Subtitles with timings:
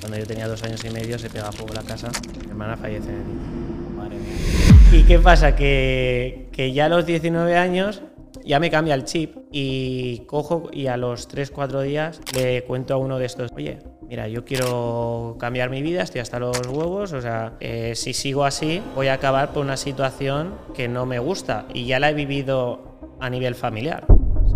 [0.00, 2.10] Cuando yo tenía dos años y medio se pega fuego la casa,
[2.44, 3.90] mi hermana fallece en el incendio.
[3.96, 5.00] Madre mía.
[5.00, 5.56] ¿Y qué pasa?
[5.56, 8.02] Que, que ya a los 19 años
[8.44, 12.96] ya me cambia el chip y cojo y a los 3-4 días le cuento a
[12.96, 17.20] uno de estos, oye, mira, yo quiero cambiar mi vida, estoy hasta los huevos, o
[17.20, 21.66] sea, eh, si sigo así voy a acabar por una situación que no me gusta
[21.74, 24.06] y ya la he vivido a nivel familiar.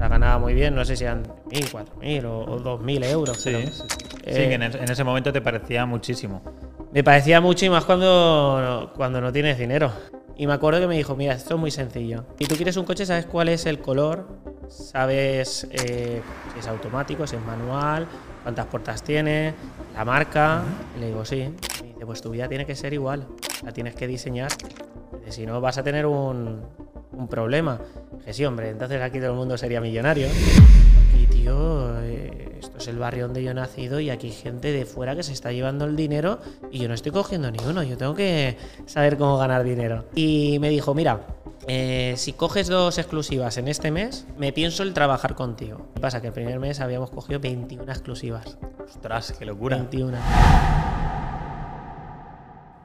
[0.02, 3.36] Sea, ganaba muy bien, no sé si eran 1.000, 4.000 o, o 2.000 euros.
[3.36, 3.82] Sí, pero, sí, sí.
[4.00, 6.42] Sí, eh, que en, es- en ese momento te parecía muchísimo.
[6.92, 9.92] me parecía mucho y más cuando, cuando no tienes dinero.
[10.36, 12.24] Y me acuerdo que me dijo, mira, esto es muy sencillo.
[12.36, 14.26] Si tú quieres un coche, sabes cuál es el color,
[14.68, 16.20] sabes eh,
[16.52, 18.08] si es automático, si es manual,
[18.42, 19.54] cuántas puertas tiene,
[19.94, 20.64] la marca.
[20.98, 21.42] Le digo, sí.
[21.42, 23.28] Y me dice, pues tu vida tiene que ser igual.
[23.62, 24.48] La tienes que diseñar.
[25.18, 26.62] Dice, si no, vas a tener un,
[27.12, 27.80] un problema.
[28.18, 30.28] Dije, sí, hombre, entonces aquí todo el mundo sería millonario.
[31.18, 34.72] Y tío, eh, esto es el barrio donde yo he nacido y aquí hay gente
[34.72, 36.38] de fuera que se está llevando el dinero
[36.70, 40.04] y yo no estoy cogiendo ni uno, yo tengo que saber cómo ganar dinero.
[40.14, 41.20] Y me dijo, mira,
[41.68, 45.86] eh, si coges dos exclusivas en este mes, me pienso el trabajar contigo.
[45.94, 46.20] ¿Qué pasa?
[46.20, 48.58] Que el primer mes habíamos cogido 21 exclusivas.
[48.84, 49.76] Ostras, qué locura.
[49.76, 50.18] 21.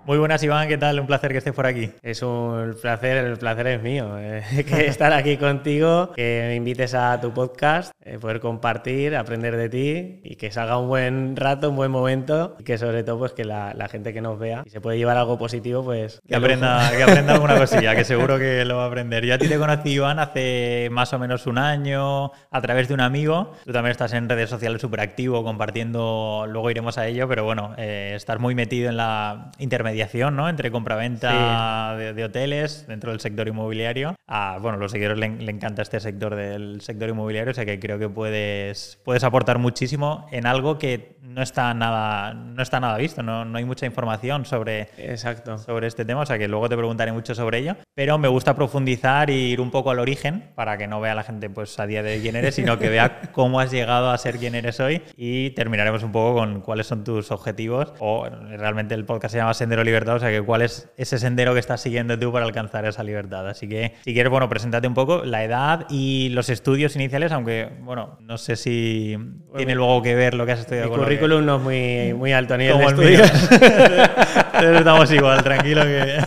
[0.07, 1.01] Muy buenas, Iván, ¿qué tal?
[1.01, 1.91] Un placer que estés por aquí.
[2.01, 6.93] Es un placer, el placer es mío, eh, que estar aquí contigo, que me invites
[6.93, 11.71] a tu podcast, eh, poder compartir, aprender de ti y que salga un buen rato,
[11.71, 14.63] un buen momento y que sobre todo pues que la, la gente que nos vea
[14.65, 18.39] y se puede llevar algo positivo pues Que aprenda, que aprenda alguna cosilla, que seguro
[18.39, 19.25] que lo va a aprender.
[19.25, 22.93] Yo a ti te conocí, Iván, hace más o menos un año a través de
[22.93, 23.51] un amigo.
[23.65, 27.75] Tú también estás en redes sociales súper activo, compartiendo, luego iremos a ello, pero bueno,
[27.77, 29.96] eh, estás muy metido en la intermediación,
[30.35, 30.49] ¿no?
[30.49, 34.15] Entre compraventa de, de hoteles dentro del sector inmobiliario.
[34.27, 37.79] A, bueno, los seguidores le, le encanta este sector del sector inmobiliario, o sea que
[37.79, 42.97] creo que puedes, puedes aportar muchísimo en algo que no está nada, no está nada
[42.97, 45.57] visto, no, no hay mucha información sobre, Exacto.
[45.57, 48.55] sobre este tema, o sea que luego te preguntaré mucho sobre ello, pero me gusta
[48.55, 51.85] profundizar e ir un poco al origen para que no vea la gente pues a
[51.85, 54.79] día de hoy quién eres, sino que vea cómo has llegado a ser quien eres
[54.79, 59.37] hoy y terminaremos un poco con cuáles son tus objetivos o realmente el podcast se
[59.37, 62.45] llama Sendero Libertad, o sea que cuál es ese sendero que estás siguiendo tú para
[62.45, 63.47] alcanzar esa libertad.
[63.49, 67.69] Así que si quieres, bueno, preséntate un poco la edad y los estudios iniciales, aunque
[67.81, 69.17] bueno, no sé si
[69.55, 71.61] tiene luego que ver lo que has estudiado Mi con lo que- currículum no es
[71.61, 73.31] muy, muy alto a nivel de estudios.
[73.51, 76.17] Entonces estamos igual, tranquilo que...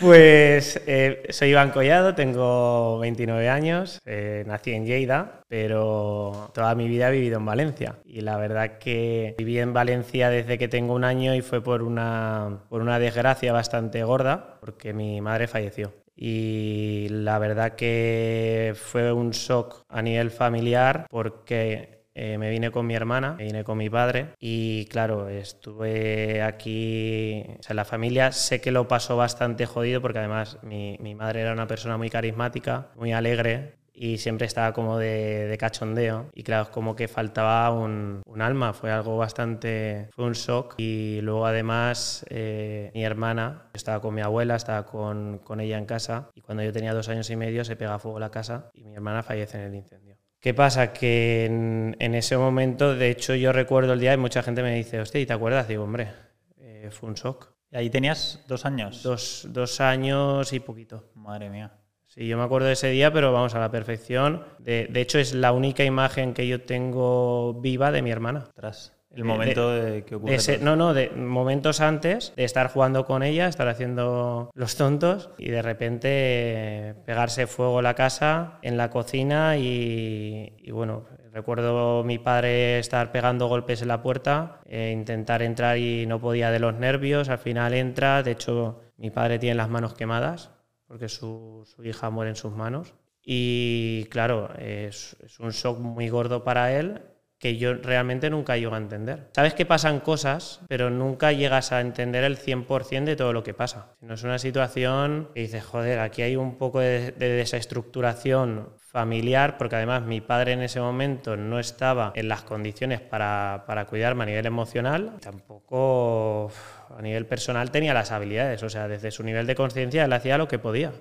[0.00, 6.88] Pues eh, soy Iván Collado, tengo 29 años, eh, nací en Lleida, pero toda mi
[6.88, 7.96] vida he vivido en Valencia.
[8.04, 11.82] Y la verdad que viví en Valencia desde que tengo un año y fue por
[11.82, 15.92] una, por una desgracia bastante gorda, porque mi madre falleció.
[16.20, 22.84] Y la verdad que fue un shock a nivel familiar porque eh, me vine con
[22.84, 28.32] mi hermana, me vine con mi padre y claro, estuve aquí, o sea, la familia
[28.32, 32.10] sé que lo pasó bastante jodido porque además mi, mi madre era una persona muy
[32.10, 37.70] carismática, muy alegre y siempre estaba como de, de cachondeo y claro, como que faltaba
[37.70, 43.62] un, un alma, fue algo bastante, fue un shock y luego además eh, mi hermana,
[43.66, 46.94] yo estaba con mi abuela, estaba con, con ella en casa y cuando yo tenía
[46.94, 49.74] dos años y medio se pega fuego la casa y mi hermana fallece en el
[49.76, 50.17] incendio.
[50.48, 50.94] ¿Qué pasa?
[50.94, 54.74] Que en, en ese momento, de hecho, yo recuerdo el día y mucha gente me
[54.74, 55.68] dice, hostia, ¿y te acuerdas?
[55.68, 56.08] Digo, hombre,
[56.56, 57.52] eh, fue un shock.
[57.70, 59.02] Ahí tenías dos años.
[59.02, 61.10] Dos, dos años y poquito.
[61.16, 61.72] Madre mía.
[62.06, 64.42] Sí, yo me acuerdo de ese día, pero vamos a la perfección.
[64.58, 68.48] De, de hecho, es la única imagen que yo tengo viva de mi hermana.
[68.54, 70.32] Tras el De- momento de, que ocurre.
[70.32, 74.76] De ese- no, no, de momentos antes de estar jugando con ella, estar haciendo los
[74.76, 81.04] tontos y de repente eh, pegarse fuego la casa en la cocina y, y bueno,
[81.32, 86.50] recuerdo mi padre estar pegando golpes en la puerta, eh, intentar entrar y no podía
[86.50, 90.50] de los nervios, al final entra, de hecho mi padre tiene las manos quemadas
[90.86, 96.08] porque su, su hija muere en sus manos y claro, es, es un shock muy
[96.08, 97.02] gordo para él
[97.38, 99.28] que yo realmente nunca llego a entender.
[99.34, 103.54] Sabes que pasan cosas, pero nunca llegas a entender el 100% de todo lo que
[103.54, 103.94] pasa.
[104.00, 109.58] No es una situación que dices, joder, aquí hay un poco de, de desestructuración familiar,
[109.58, 114.22] porque además mi padre en ese momento no estaba en las condiciones para, para cuidarme
[114.22, 116.50] a nivel emocional, tampoco
[116.96, 120.38] a nivel personal tenía las habilidades, o sea, desde su nivel de conciencia él hacía
[120.38, 120.92] lo que podía.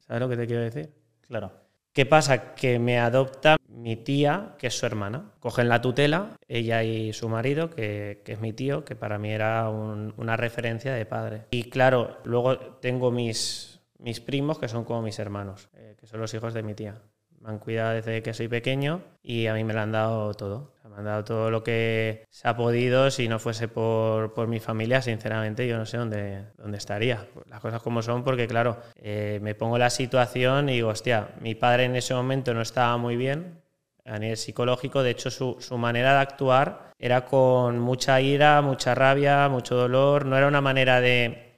[0.00, 0.92] ¿Sabes lo que te quiero decir?
[1.20, 1.52] Claro.
[1.92, 2.54] ¿Qué pasa?
[2.54, 5.32] Que me adopta mi tía, que es su hermana.
[5.40, 9.30] Cogen la tutela, ella y su marido, que, que es mi tío, que para mí
[9.30, 11.46] era un- una referencia de padre.
[11.50, 16.20] Y claro, luego tengo mis, mis primos, que son como mis hermanos, eh, que son
[16.20, 17.00] los hijos de mi tía.
[17.40, 20.74] me han cuidado desde que soy pequeño y a mí me lo han dado todo.
[20.90, 23.10] Me han dado todo lo que se ha podido.
[23.12, 27.28] Si no fuese por, por mi familia, sinceramente, yo no sé dónde, dónde estaría.
[27.46, 31.54] Las cosas como son, porque claro, eh, me pongo la situación y digo, hostia, mi
[31.54, 33.60] padre en ese momento no estaba muy bien
[34.08, 35.02] a nivel psicológico.
[35.02, 40.26] De hecho, su, su manera de actuar era con mucha ira, mucha rabia, mucho dolor.
[40.26, 41.48] No era una manera de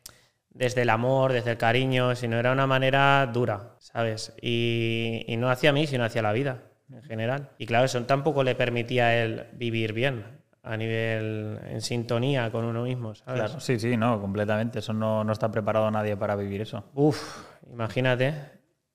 [0.50, 4.34] desde el amor, desde el cariño, sino era una manera dura, ¿sabes?
[4.42, 7.50] Y, y no hacia mí, sino hacia la vida en general.
[7.56, 10.24] Y claro, eso tampoco le permitía a él vivir bien
[10.62, 13.42] a nivel en sintonía con uno mismo, ¿sabes?
[13.42, 14.80] Claro, sí, sí, no, completamente.
[14.80, 16.84] Eso no, no está preparado nadie para vivir eso.
[16.94, 18.34] Uf, imagínate.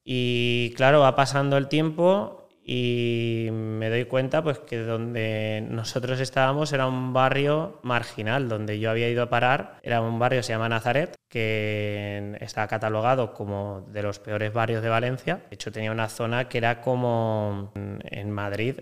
[0.04, 6.74] Y claro, va pasando el tiempo y me doy cuenta pues que donde nosotros estábamos
[6.74, 10.68] era un barrio marginal, donde yo había ido a parar, era un barrio se llama
[10.68, 15.44] Nazaret, que está catalogado como de los peores barrios de Valencia.
[15.50, 18.80] De hecho tenía una zona que era como en Madrid,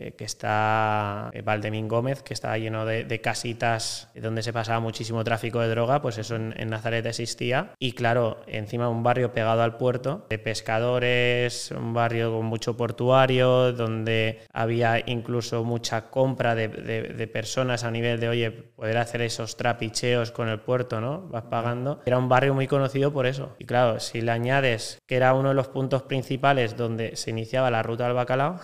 [0.00, 4.78] eh, que está eh, Valdemín Gómez, que está lleno de, de, casitas donde se pasaba
[4.78, 7.72] muchísimo tráfico de droga, pues eso en, en, Nazaret existía.
[7.80, 13.72] Y claro, encima un barrio pegado al puerto, de pescadores, un barrio con mucho portuario,
[13.72, 19.22] donde había incluso mucha compra de, de, de personas a nivel de, oye, poder hacer
[19.22, 21.22] esos trapicheos con el puerto, ¿no?
[21.22, 22.02] Vas pagando.
[22.06, 23.56] Era un barrio muy conocido por eso.
[23.58, 27.68] Y claro, si le añades que era uno de los puntos principales donde se iniciaba
[27.72, 28.60] la ruta del bacalao,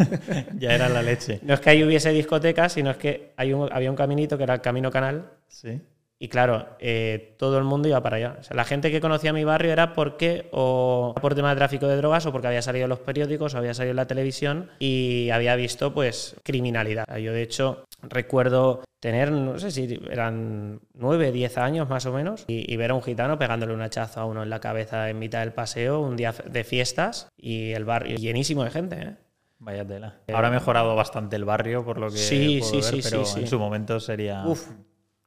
[0.54, 1.40] ya era la leche.
[1.42, 4.44] No es que ahí hubiese discotecas, sino es que hay un, había un caminito que
[4.44, 5.30] era el Camino Canal.
[5.48, 5.80] Sí.
[6.20, 8.36] Y claro, eh, todo el mundo iba para allá.
[8.40, 11.86] O sea, la gente que conocía mi barrio era porque o por tema de tráfico
[11.86, 14.70] de drogas o porque había salido en los periódicos o había salido en la televisión
[14.80, 17.04] y había visto pues criminalidad.
[17.18, 22.44] Yo de hecho recuerdo tener, no sé si eran nueve, diez años más o menos,
[22.48, 25.20] y, y, ver a un gitano pegándole un hachazo a uno en la cabeza en
[25.20, 28.96] mitad del paseo, un día de fiestas, y el barrio llenísimo de gente.
[28.96, 29.14] ¿eh?
[29.58, 30.20] Vaya tela.
[30.32, 33.24] Ahora ha mejorado bastante el barrio, por lo que sí, puedo sí, ver, sí, pero
[33.24, 34.44] sí, en su momento sería...
[34.46, 34.70] Uf.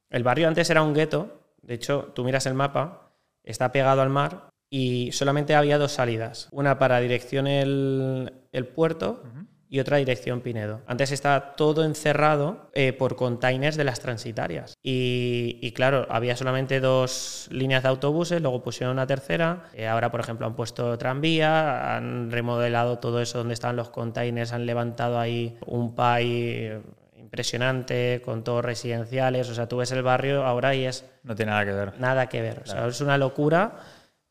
[0.10, 1.42] El barrio antes era un gueto.
[1.62, 3.14] De hecho, tú miras el mapa,
[3.44, 6.48] está pegado al mar y solamente había dos salidas.
[6.52, 9.48] Una para dirección el, el puerto uh -huh.
[9.72, 10.82] Y otra dirección Pinedo.
[10.86, 14.76] Antes estaba todo encerrado eh, por containers de las transitarias.
[14.84, 19.70] Y, y, claro, había solamente dos líneas de autobuses, luego pusieron una tercera.
[19.74, 24.52] Eh, ahora, por ejemplo, han puesto tranvía, han remodelado todo eso donde estaban los containers,
[24.52, 26.82] han levantado ahí un PAI
[27.16, 29.48] impresionante, con todos residenciales.
[29.50, 31.10] O sea, tú ves el barrio ahora y es.
[31.24, 31.94] No tiene nada que ver.
[31.98, 32.64] Nada que ver.
[32.64, 32.80] Claro.
[32.80, 33.78] O sea, es una locura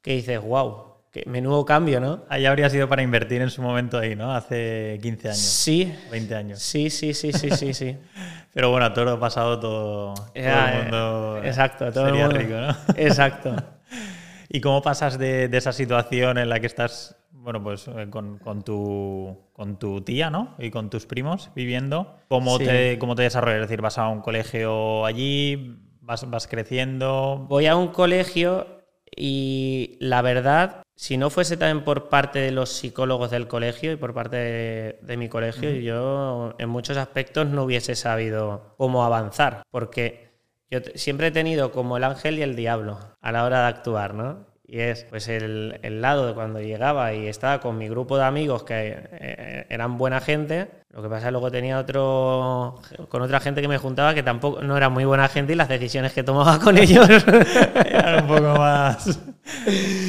[0.02, 0.89] que dices, wow.
[1.10, 2.24] Que menudo cambio, ¿no?
[2.28, 4.32] Ahí habría sido para invertir en su momento ahí, ¿no?
[4.32, 5.38] Hace 15 años.
[5.38, 5.92] Sí.
[6.10, 6.58] 20 años.
[6.60, 7.96] Sí, sí, sí, sí, sí, sí.
[8.54, 11.40] Pero bueno, todo lo pasado, todo, todo el mundo.
[11.44, 12.38] Exacto, todo sería el mundo.
[12.38, 12.94] rico, ¿no?
[12.96, 13.56] Exacto.
[14.48, 18.38] ¿Y cómo pasas de, de, esa situación en la que estás, bueno, pues eh, con,
[18.38, 20.56] con, tu, con tu tía, ¿no?
[20.58, 22.18] Y con tus primos viviendo.
[22.28, 22.64] ¿Cómo, sí.
[22.64, 23.62] te, cómo te desarrollas?
[23.62, 25.76] Es decir, ¿vas a un colegio allí?
[26.00, 27.46] ¿Vas, vas creciendo?
[27.48, 28.80] Voy a un colegio
[29.14, 33.96] y la verdad, si no fuese también por parte de los psicólogos del colegio y
[33.96, 35.80] por parte de, de mi colegio, uh -huh.
[35.80, 40.28] yo en muchos aspectos no hubiese sabido cómo avanzar, porque
[40.68, 44.12] yo siempre he tenido como el ángel y el diablo a la hora de actuar,
[44.12, 44.46] ¿no?
[44.62, 48.24] Y es pues el, el, lado de cuando llegaba y estaba con mi grupo de
[48.24, 50.68] amigos que eh, eran buena gente.
[50.92, 54.24] Lo que pasa es que luego tenía otro con otra gente que me juntaba que
[54.24, 58.28] tampoco no era muy buena gente y las decisiones que tomaba con ellos eran un
[58.28, 59.20] poco más.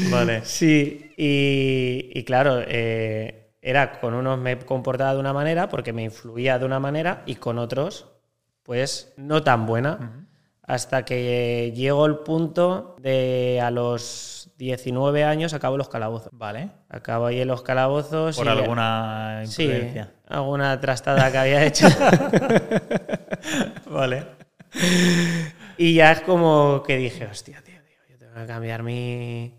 [0.10, 0.44] vale.
[0.44, 6.04] Sí, y, y claro, eh, era con unos me comportaba de una manera porque me
[6.04, 8.08] influía de una manera y con otros,
[8.64, 9.98] pues no tan buena.
[10.00, 10.26] Uh -huh.
[10.64, 16.30] Hasta que llegó el punto de a los 19 años acabo los calabozos.
[16.34, 16.70] Vale.
[16.88, 18.38] Acabo ahí en los calabozos.
[18.38, 20.06] ¿Por y alguna influencia?
[20.06, 21.88] Sí, alguna trastada que había hecho.
[23.90, 24.24] vale.
[25.78, 29.56] Y ya es como que dije, hostia, tío, tío yo tengo que cambiar mi,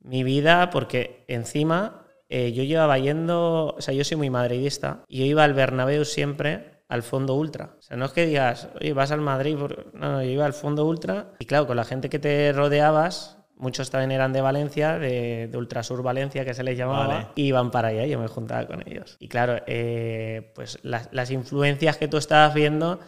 [0.00, 5.20] mi vida porque encima eh, yo llevaba yendo, o sea, yo soy muy madridista y
[5.20, 7.76] yo iba al Bernabéu siempre al fondo ultra.
[7.78, 9.56] O sea, no es que digas, oye, vas al Madrid,
[9.94, 13.38] no, no, yo iba al fondo ultra y claro, con la gente que te rodeabas,
[13.56, 17.26] muchos también eran de Valencia, de, de Ultrasur Valencia, que se les llamaba, vale.
[17.34, 19.16] y iban para allá, yo me juntaba con ellos.
[19.20, 23.00] Y claro, eh, pues las, las, influencias que tú estabas viendo,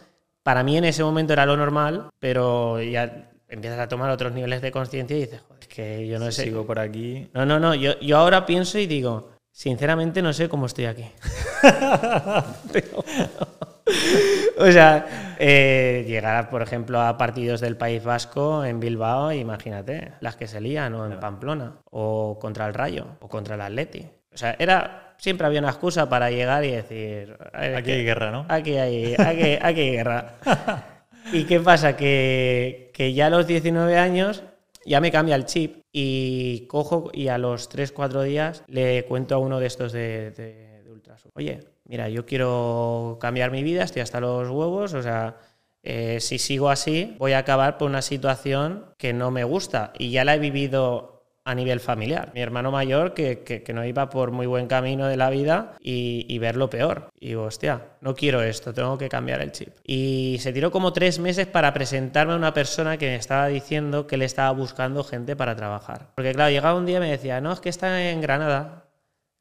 [0.43, 4.61] para mí en ese momento era lo normal, pero ya empiezas a tomar otros niveles
[4.61, 6.43] de conciencia y dices, joder, es que yo no si sé.
[6.43, 7.29] Sigo por aquí.
[7.33, 11.05] No, no, no, yo, yo ahora pienso y digo, sinceramente no sé cómo estoy aquí.
[14.57, 20.35] o sea, eh, llegar, por ejemplo, a partidos del País Vasco en Bilbao, imagínate, las
[20.35, 24.05] que se lían, o en Pamplona, o contra el Rayo, o contra el Atleti.
[24.33, 27.37] O sea, era, siempre había una excusa para llegar y decir...
[27.53, 28.45] Aquí hay guerra, ¿no?
[28.49, 30.35] Aquí hay, aquí, aquí hay guerra.
[31.33, 31.97] ¿Y qué pasa?
[31.97, 34.43] Que, que, ya a los 19 años
[34.85, 39.39] ya me cambia el chip y cojo y a los 3-4 días le cuento a
[39.39, 41.31] uno de estos de, de, de Ultrasur.
[41.35, 45.37] Oye, mira, yo quiero cambiar mi vida, estoy hasta los huevos, o sea,
[45.83, 50.11] eh, si sigo así, voy a acabar por una situación que no me gusta y
[50.11, 51.17] ya la he vivido
[51.47, 52.31] a nivel familiar.
[52.33, 55.75] Mi hermano mayor que, que, que no iba por muy buen camino de la vida
[55.79, 57.07] y, y, ver lo peor.
[57.21, 59.69] Y digo, hostia, no quiero esto, tengo que cambiar el chip.
[59.85, 64.07] Y se tiró como tres meses para presentarme a una persona que me estaba diciendo
[64.07, 66.09] que le estaba buscando gente para trabajar.
[66.15, 68.86] Porque claro, llegaba un día y me decía, no, es que está en Granada,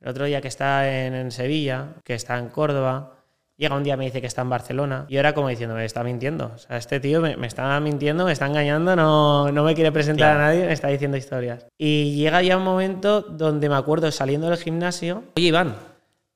[0.06, 3.14] el otro día que está en, en Sevilla, que está en Córdoba.
[3.56, 5.04] Llega un día me dice que está en Barcelona.
[5.08, 6.52] Y era como diciendo, me está mintiendo.
[6.54, 9.90] O sea, este tío me, me está mintiendo, me está engañando, no, no me quiere
[9.90, 10.38] presentar claro.
[10.38, 11.66] a nadie, me está diciendo historias.
[11.76, 15.24] Y llega ya un momento donde me acuerdo saliendo del gimnasio.
[15.34, 15.74] Oye, Iván,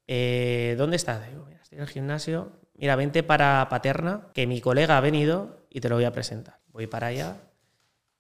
[0.08, 1.24] eh, ¿dónde estás?
[1.28, 2.50] Digo, mira, estoy en el gimnasio.
[2.74, 6.58] Mira, vente para Paterna, que mi colega ha venido y te lo voy a presentar.
[6.72, 7.36] Voy para allá.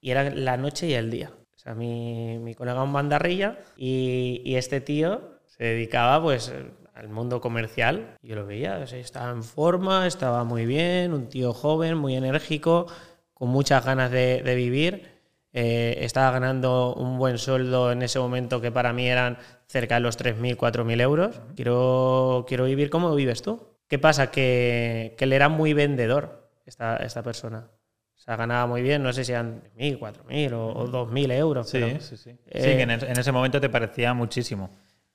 [0.00, 1.32] Y era la noche y el día.
[1.56, 6.54] O sea, mi, mi colega un bandarrilla y, y este tío se dedicaba pues
[6.94, 8.16] al mundo comercial.
[8.22, 12.16] Yo lo veía, o sea, estaba en forma, estaba muy bien, un tío joven, muy
[12.16, 12.86] enérgico,
[13.34, 15.20] con muchas ganas de, de vivir.
[15.52, 19.36] Eh, estaba ganando un buen sueldo en ese momento que para mí eran
[19.66, 21.42] cerca de los 3.000, 4.000 euros.
[21.56, 23.62] Quiero, quiero vivir como vives tú.
[23.86, 24.30] ¿Qué pasa?
[24.30, 27.68] Que, que él era muy vendedor, esta, esta persona.
[28.16, 31.68] O sea, ganaba muy bien, no sé si eran 1.000, 4.000 o, o 2.000 euros.
[31.68, 32.30] Sí, pero, sí, sí.
[32.46, 34.70] Eh, sí, que en, en ese momento te parecía muchísimo.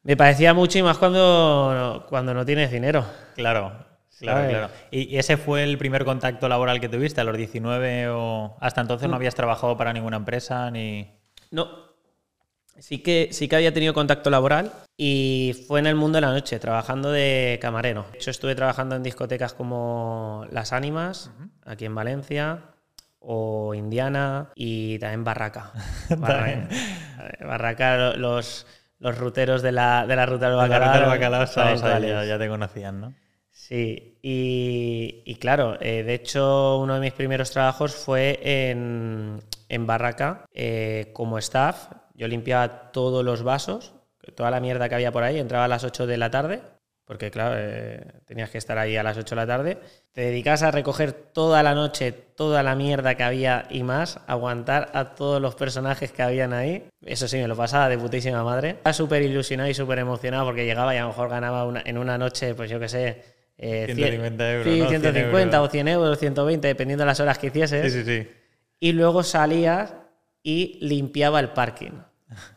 [0.06, 3.04] Me parecía mucho y más cuando, cuando no tienes dinero.
[3.34, 3.74] Claro,
[4.20, 4.50] claro, ¿sabes?
[4.52, 4.70] claro.
[4.92, 9.10] ¿Y ese fue el primer contacto laboral que tuviste a los 19 o hasta entonces
[9.10, 11.12] no habías trabajado para ninguna empresa ni...?
[11.50, 11.86] No.
[12.78, 16.32] Sí que, sí que había tenido contacto laboral y fue en el mundo de la
[16.32, 18.06] noche, trabajando de camarero.
[18.12, 21.50] De hecho, estuve trabajando en discotecas como Las Ánimas, uh -huh.
[21.66, 22.60] aquí en Valencia,
[23.20, 25.72] o Indiana y también Barraca.
[26.18, 26.68] Barraca,
[27.40, 28.68] Barraca los
[29.06, 30.80] los ruteros de la, de la ruta del bacalao.
[30.80, 33.14] La ruta del bacalao sabes, ya, ya, te conocían, ¿no?
[33.52, 39.86] Sí, y, y claro, eh, de hecho uno de mis primeros trabajos fue en, en
[39.86, 41.90] Barraca eh, como staff.
[42.16, 43.94] Yo limpiaba todos los vasos,
[44.36, 46.64] toda la mierda que había por ahí, entraba a las 8 de la tarde,
[47.06, 49.78] porque claro, eh, tenías que estar ahí a las 8 de la tarde.
[50.12, 54.90] Te dedicas a recoger toda la noche toda la mierda que había y más, aguantar
[54.94, 56.84] a todos los personajes que habían ahí.
[57.06, 58.72] Eso sí, me lo pasaba de putísima madre.
[58.72, 61.98] Estaba súper ilusionado y súper emocionado porque llegaba y a lo mejor ganaba una, en
[61.98, 63.24] una noche, pues yo qué sé,
[63.58, 64.74] eh, 150 euros.
[64.74, 64.90] Sí, ¿no?
[64.90, 65.70] 150 euros.
[65.70, 67.94] o 100 euros, 120, dependiendo de las horas que hicieses.
[67.94, 68.30] Sí, sí, sí.
[68.80, 69.94] Y luego salías
[70.44, 71.92] y limpiaba el parking.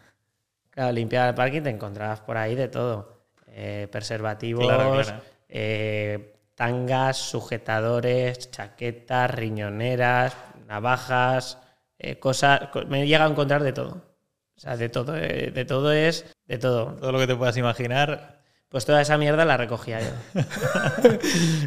[0.70, 3.17] Claro, limpiaba el parking, te encontrabas por ahí de todo.
[3.60, 5.20] Eh, preservativos, claro, claro.
[5.48, 10.36] Eh, tangas, sujetadores, chaquetas, riñoneras,
[10.68, 11.58] navajas,
[11.98, 12.68] eh, cosas.
[12.86, 14.00] Me llega a encontrar de todo.
[14.56, 16.24] O sea, de todo, eh, de todo es.
[16.46, 16.94] De todo.
[17.00, 18.38] Todo lo que te puedas imaginar.
[18.68, 20.40] Pues toda esa mierda la recogía yo.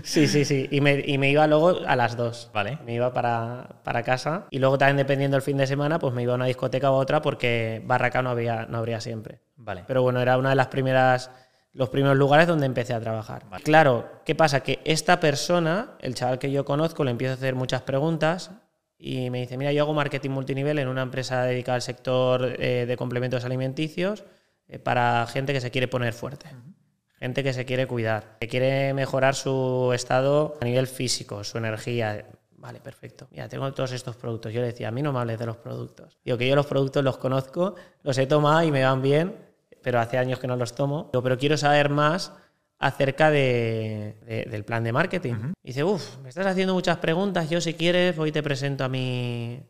[0.03, 0.69] sí, sí, sí.
[0.71, 2.51] Y me, y me, iba luego a las dos.
[2.53, 2.77] Vale.
[2.85, 4.45] Me iba para, para, casa.
[4.49, 6.93] Y luego también, dependiendo del fin de semana, pues me iba a una discoteca u
[6.93, 9.41] otra porque Barraca no, había, no habría siempre.
[9.57, 9.83] Vale.
[9.87, 11.31] Pero bueno, era una de las primeras
[11.73, 13.45] los primeros lugares donde empecé a trabajar.
[13.49, 13.63] Vale.
[13.63, 14.61] Claro, ¿qué pasa?
[14.61, 18.51] Que esta persona, el chaval que yo conozco, le empiezo a hacer muchas preguntas
[18.97, 22.85] y me dice, mira, yo hago marketing multinivel en una empresa dedicada al sector eh,
[22.85, 24.23] de complementos alimenticios
[24.67, 26.47] eh, para gente que se quiere poner fuerte.
[26.51, 26.75] Uh -huh.
[27.19, 32.25] Gente que se quiere cuidar, que quiere mejorar su estado a nivel físico, su energía.
[32.57, 33.27] Vale, perfecto.
[33.31, 34.51] Mira, tengo todos estos productos.
[34.51, 36.17] Yo le decía, a mí no me hables de los productos.
[36.25, 39.35] Digo que yo los productos los conozco, los he tomado y me van bien,
[39.81, 41.09] pero hace años que no los tomo.
[41.11, 42.33] Pero quiero saber más
[42.79, 45.33] acerca de, de, del plan de marketing.
[45.33, 45.53] Uh -huh.
[45.63, 47.49] Dice, uff, me estás haciendo muchas preguntas.
[47.49, 49.61] Yo, si quieres, hoy te presento a mi,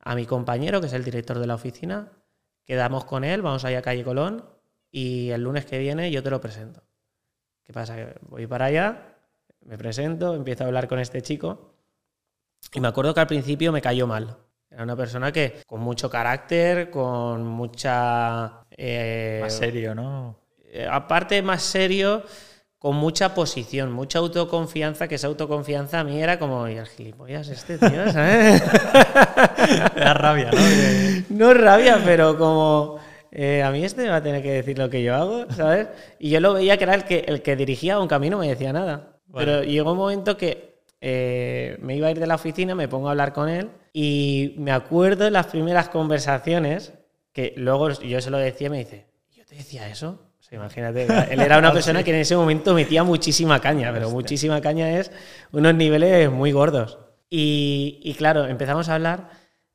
[0.00, 2.12] a mi compañero, que es el director de la oficina.
[2.64, 4.44] Quedamos con él, vamos allá a Calle Colón
[4.90, 6.82] y el lunes que viene yo te lo presento.
[7.64, 7.96] ¿Qué pasa?
[8.28, 9.16] Voy para allá,
[9.64, 11.74] me presento, empiezo a hablar con este chico
[12.74, 14.36] y me acuerdo que al principio me cayó mal.
[14.70, 18.66] Era una persona que con mucho carácter, con mucha...
[18.78, 20.38] Eh, más serio, ¿no?
[20.72, 22.22] Eh, aparte, más serio,
[22.78, 27.48] con mucha posición, mucha autoconfianza, que esa autoconfianza a mí era como, y el gilipollas
[27.48, 28.62] este tío, ¿sabes?
[29.96, 30.58] da rabia, ¿no?
[31.30, 32.98] no rabia, pero como...
[33.30, 35.88] Eh, a mí este me va a tener que decir lo que yo hago, ¿sabes?
[36.18, 38.38] Y yo lo veía que era el que, el que dirigía, aunque a mí no
[38.38, 39.18] me decía nada.
[39.26, 39.44] Vale.
[39.44, 43.08] Pero llegó un momento que eh, me iba a ir de la oficina, me pongo
[43.08, 46.94] a hablar con él y me acuerdo de las primeras conversaciones
[47.32, 50.28] que luego yo se lo decía y me dice, ¿yo te decía eso?
[50.48, 54.60] sea, imagínate, él era una persona que en ese momento metía muchísima caña, pero muchísima
[54.60, 55.10] caña es
[55.52, 56.98] unos niveles muy gordos.
[57.30, 59.30] Y, y claro, empezamos a hablar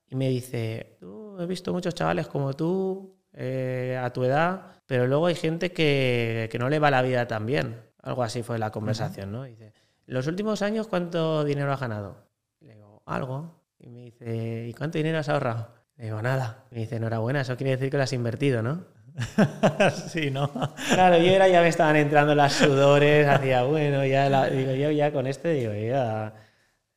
[0.09, 5.07] y me dice, tú, he visto muchos chavales como tú, eh, a tu edad, pero
[5.07, 7.81] luego hay gente que, que, no le va la vida tan bien.
[8.01, 9.43] Algo así fue la conversación, ¿no?
[9.43, 9.73] dice,
[10.07, 12.17] ¿en los últimos años cuánto dinero has ganado?
[12.59, 13.61] Le digo, algo.
[13.79, 15.82] Y me dice, ¿y cuánto dinero has ahorrado?
[15.97, 16.65] Le digo, nada.
[16.71, 18.85] Me dice, enhorabuena, eso quiere decir que lo has invertido, ¿no?
[20.07, 20.51] sí, ¿no?
[20.93, 25.11] Claro, yo era, ya me estaban entrando las sudores, hacía, bueno, ya, digo, yo ya
[25.11, 26.33] con este, digo, ya,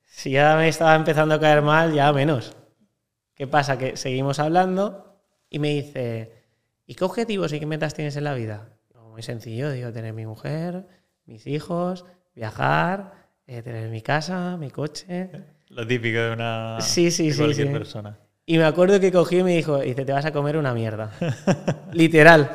[0.05, 2.57] si ya me estaba empezando a caer mal, ya menos.
[3.35, 3.77] ¿Qué pasa?
[3.77, 6.33] Que seguimos hablando y me dice,
[6.87, 8.71] ¿y qué objetivos y qué metas tienes en la vida?
[8.95, 10.87] Muy sencillo, digo, tener mi mujer,
[11.27, 13.13] mis hijos, viajar,
[13.47, 15.31] eh, tener mi casa, mi coche.
[15.69, 18.19] Lo típico de una sí, sí, de cualquier sí, persona.
[18.47, 21.11] Y me acuerdo que cogí y me dijo, dice, te vas a comer una mierda.
[21.93, 22.49] literal,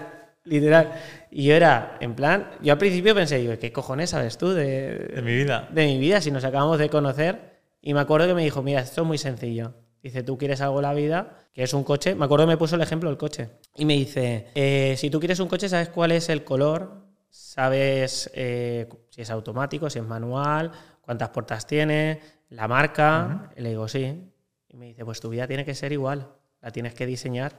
[0.45, 0.93] literal.
[1.29, 5.11] Y yo era, en plan, yo al principio pensé, digo, ¿qué cojones sabes tú de,
[5.13, 5.67] de mi vida?
[5.69, 7.59] De mi vida, si nos acabamos de conocer.
[7.81, 9.73] Y me acuerdo que me dijo, mira, esto es muy sencillo.
[10.01, 12.15] Dice, tú quieres algo en la vida, que es un coche.
[12.15, 13.49] Me acuerdo que me puso el ejemplo del coche.
[13.75, 17.05] Y me dice, eh, si tú quieres un coche, ¿sabes cuál es el color?
[17.29, 20.71] ¿Sabes eh, si es automático, si es manual,
[21.01, 22.19] cuántas puertas tiene,
[22.49, 23.51] la marca?
[23.55, 24.30] Y le digo, sí.
[24.73, 26.29] Y me dice, pues tu vida tiene que ser igual,
[26.61, 27.51] la tienes que diseñar.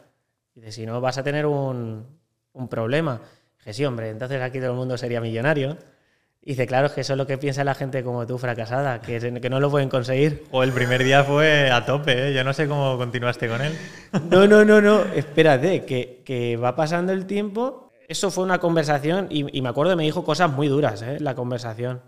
[0.54, 2.06] Y dice, si no vas a tener un,
[2.52, 3.20] un problema.
[3.58, 5.76] dije, sí, hombre, entonces aquí todo el mundo sería millonario.
[6.40, 9.00] Y dice, claro, es que eso es lo que piensa la gente como tú, fracasada,
[9.02, 10.44] que, que no lo pueden conseguir.
[10.50, 12.34] O el primer día fue a tope, ¿eh?
[12.34, 13.76] yo no sé cómo continuaste con él.
[14.30, 17.92] No, no, no, no, espérate, que, que va pasando el tiempo.
[18.08, 21.18] Eso fue una conversación y, y me acuerdo que me dijo cosas muy duras, ¿eh?
[21.20, 22.00] La conversación.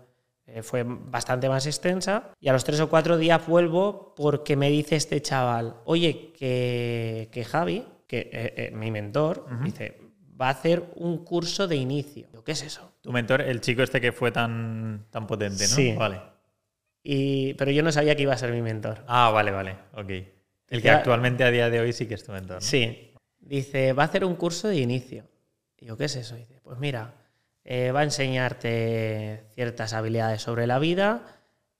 [0.47, 4.69] Eh, fue bastante más extensa y a los tres o cuatro días vuelvo porque me
[4.69, 9.63] dice este chaval, oye, que, que Javi, que eh, eh, mi mentor, uh -huh.
[9.63, 9.99] dice,
[10.39, 12.27] va a hacer un curso de inicio.
[12.43, 12.93] ¿Qué es eso?
[13.01, 15.75] Tu mentor, el chico este que fue tan, tan potente, ¿no?
[15.75, 15.93] Sí.
[15.93, 16.21] Vale.
[17.01, 19.03] Y, pero yo no sabía que iba a ser mi mentor.
[19.07, 20.09] Ah, vale, vale, ok.
[20.67, 22.57] El que actualmente a día de hoy sí que es tu mentor.
[22.57, 22.61] ¿no?
[22.61, 23.13] Sí.
[23.39, 25.25] Dice, va a hacer un curso de inicio.
[25.79, 26.35] Digo, ¿qué es eso?
[26.35, 27.13] Dice, pues mira,
[27.65, 31.23] eh, va a enseñarte ciertas habilidades sobre la vida,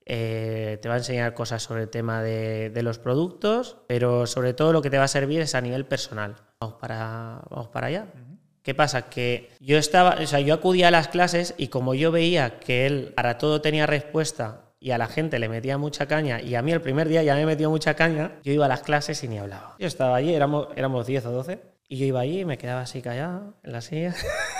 [0.05, 4.53] eh, te va a enseñar cosas sobre el tema de, de, los productos, pero sobre
[4.53, 6.35] todo lo que te va a servir es a nivel personal.
[6.59, 8.07] Vamos para, vamos para allá.
[8.13, 8.37] Uh -huh.
[8.61, 9.09] ¿Qué pasa?
[9.09, 12.87] Que yo estaba, o sea, yo acudía a las clases y como yo veía que
[12.87, 16.63] él para todo tenía respuesta y a la gente le metía mucha caña y a
[16.63, 19.27] mí el primer día ya me metió mucha caña, yo iba a las clases y
[19.27, 19.75] ni hablaba.
[19.77, 22.81] Yo estaba allí, éramos, éramos 10 o 12 y yo iba allí y me quedaba
[22.81, 24.15] así callado en la silla.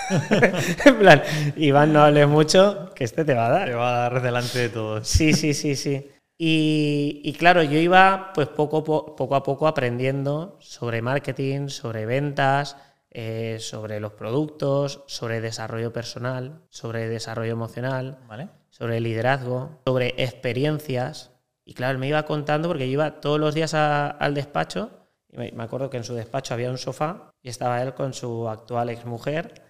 [0.84, 1.22] en plan,
[1.56, 3.68] Iván, no hables mucho, que este te va a dar.
[3.68, 5.08] Te va a dar delante de todos.
[5.08, 6.10] Sí, sí, sí, sí.
[6.38, 12.76] Y, y claro, yo iba pues poco, poco a poco aprendiendo sobre marketing, sobre ventas,
[13.10, 18.50] eh, sobre los productos, sobre desarrollo personal, sobre desarrollo emocional, ¿Vale?
[18.70, 21.32] sobre liderazgo, sobre experiencias.
[21.64, 25.05] Y claro, él me iba contando porque yo iba todos los días a, al despacho
[25.36, 28.88] me, acuerdo que en su despacho había un sofá y estaba él con su actual
[28.90, 29.62] exmujer,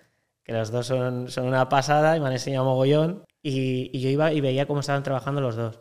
[0.42, 3.24] que los dos son, son una pasada y me han enseñado mogollón.
[3.42, 5.80] Y, y yo iba y veía cómo estaban trabajando los dos.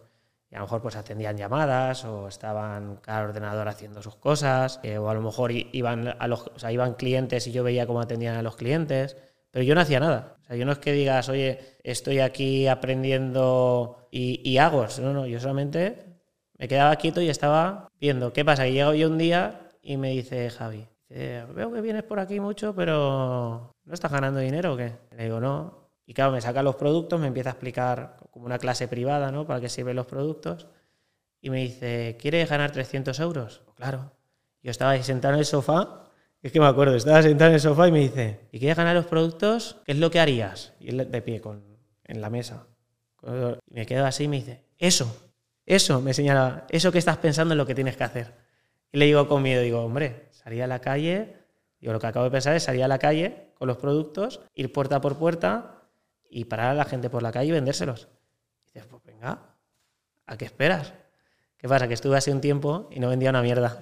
[0.50, 4.98] Y a lo mejor pues atendían llamadas o estaban cada ordenador haciendo sus cosas eh,
[4.98, 8.02] o a lo mejor iban a los o sea, iban clientes y yo veía cómo
[8.02, 9.18] atendían a los clientes.
[9.52, 10.36] Pero yo no hacía nada.
[10.42, 15.14] O sea, yo no es que digas oye estoy aquí aprendiendo y, y hago no
[15.14, 16.06] no yo solamente
[16.58, 18.64] me quedaba quieto y estaba viendo qué pasa.
[18.66, 22.76] Que llego yo un día y me dice Javi veo que vienes por aquí mucho
[22.76, 26.76] pero no estás ganando dinero o qué le digo no y claro, me saca los
[26.76, 29.48] productos, me empieza a explicar como una clase privada, ¿no?
[29.48, 30.68] Para qué sirven los productos.
[31.42, 33.62] Y me dice, ¿quieres ganar 300 euros?
[33.76, 34.12] Claro.
[34.62, 36.10] Yo estaba ahí sentado en el sofá,
[36.42, 38.96] es que me acuerdo, estaba sentado en el sofá y me dice, ¿y quieres ganar
[38.96, 39.78] los productos?
[39.86, 40.74] ¿Qué es lo que harías?
[40.80, 41.64] Y él de pie con,
[42.04, 42.68] en la mesa.
[43.24, 45.30] Y me quedo así y me dice, eso,
[45.66, 48.34] eso, me señala, eso que estás pensando es lo que tienes que hacer.
[48.96, 51.36] Y le digo con miedo, digo, hombre, salía a la calle,
[51.82, 54.72] digo, lo que acabo de pensar es salir a la calle con los productos, ir
[54.72, 55.82] puerta por puerta,
[56.30, 58.08] y parar a la gente por la calle y vendérselos.
[58.62, 59.50] Y dices, pues venga,
[60.26, 60.94] ¿a qué esperas?
[61.58, 61.90] ¿Qué pasa?
[61.90, 63.82] Que estuve así un tiempo y no vendía una mierda.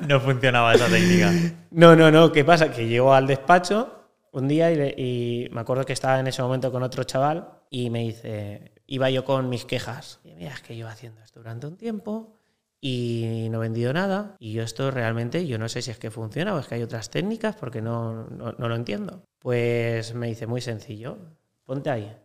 [0.08, 1.30] no funcionaba esa técnica.
[1.72, 2.32] No, no, no.
[2.32, 2.72] ¿Qué pasa?
[2.72, 6.72] Que llego al despacho un día y, y, me acuerdo que estaba en ese momento
[6.72, 10.20] con otro chaval y me dice, iba yo con mis quejas.
[10.24, 12.35] Y mira, es que llevo haciendo esto durante un tiempo
[12.80, 14.36] y no he vendido nada.
[14.38, 16.82] Y yo esto realmente, yo no sé si es que funciona o es que hay
[16.82, 19.22] otras técnicas porque no, no, no lo entiendo.
[19.38, 21.18] Pues me dice, muy sencillo,
[21.64, 22.16] ponte ahí.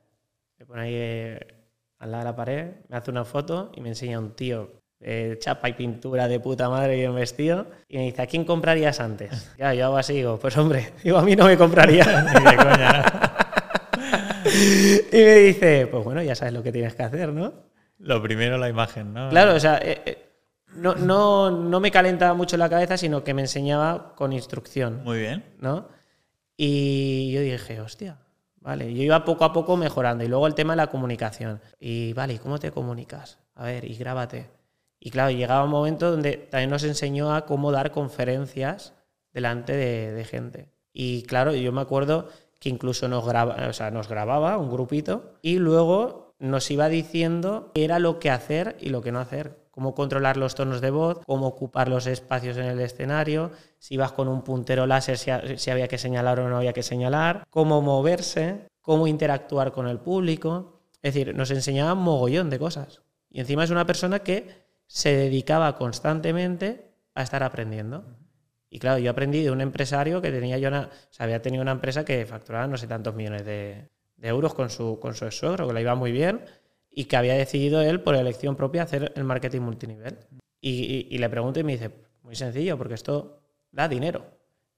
[0.57, 1.39] Me pone ahí eh,
[1.99, 5.37] al lado de la pared, me hace una foto y me enseña un tío eh,
[5.39, 7.67] chapa y pintura de puta madre bien vestido.
[7.87, 9.51] Y me dice, ¿a quién comprarías antes?
[9.57, 12.03] Ya, yo hago así, digo, pues hombre, digo, a mí no me compraría.
[12.33, 13.31] Ni de coña,
[15.11, 17.53] y me dice, pues bueno, ya sabes lo que tienes que hacer, ¿no?
[17.99, 19.29] Lo primero, la imagen, ¿no?
[19.29, 20.30] Claro, o sea, eh, eh,
[20.75, 25.03] no, no, no me calentaba mucho la cabeza, sino que me enseñaba con instrucción.
[25.03, 25.43] Muy bien.
[25.60, 25.88] ¿No?
[26.57, 28.19] Y yo dije, hostia,
[28.60, 28.93] vale.
[28.93, 30.23] Yo iba poco a poco mejorando.
[30.23, 31.62] Y luego el tema de la comunicación.
[31.79, 33.39] Y vale, ¿y cómo te comunicas?
[33.55, 34.49] A ver, y grábate.
[34.99, 38.93] Y claro, llegaba un momento donde también nos enseñó a cómo dar conferencias
[39.34, 40.69] delante de, de gente.
[40.93, 42.27] Y claro, yo me acuerdo
[42.60, 47.71] que incluso nos, graba, o sea, nos grababa un grupito y luego nos iba diciendo
[47.73, 49.61] qué era lo que hacer y lo que no hacer.
[49.71, 54.12] Cómo controlar los tonos de voz, cómo ocupar los espacios en el escenario, si ibas
[54.12, 57.81] con un puntero láser, si, si había que señalar o no había que señalar, cómo
[57.81, 60.81] moverse, cómo interactuar con el público.
[61.01, 63.01] Es decir, nos enseñaba un mogollón de cosas.
[63.29, 64.49] Y encima es una persona que
[64.88, 68.03] se dedicaba constantemente a estar aprendiendo.
[68.69, 71.62] Y claro, yo aprendí de un empresario que tenía yo una, o sea, había tenido
[71.62, 75.29] una empresa que facturaba no sé tantos millones de, de euros con su, con su
[75.31, 76.41] suegro, que le iba muy bien
[76.91, 80.17] y que había decidido él por elección propia hacer el marketing multinivel.
[80.60, 84.25] Y, le pregunto y me dice, muy sencillo, porque esto da dinero.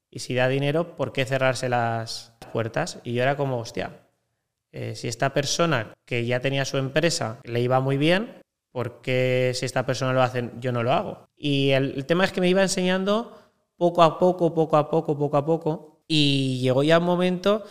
[0.10, 3.00] Y si da dinero, ¿por qué cerrarse las puertas?
[3.04, 4.00] Y yo era como, hostia,
[4.72, 9.52] eh, si esta persona que ya tenía su empresa le iba muy bien, ¿por qué
[9.56, 11.28] si esta persona lo hace, yo no lo hago?
[11.36, 13.38] Y el, el tema es que me iba enseñando
[13.76, 16.04] poco a poco, poco a poco, poco a poco.
[16.08, 17.64] Y llegó ya un momento,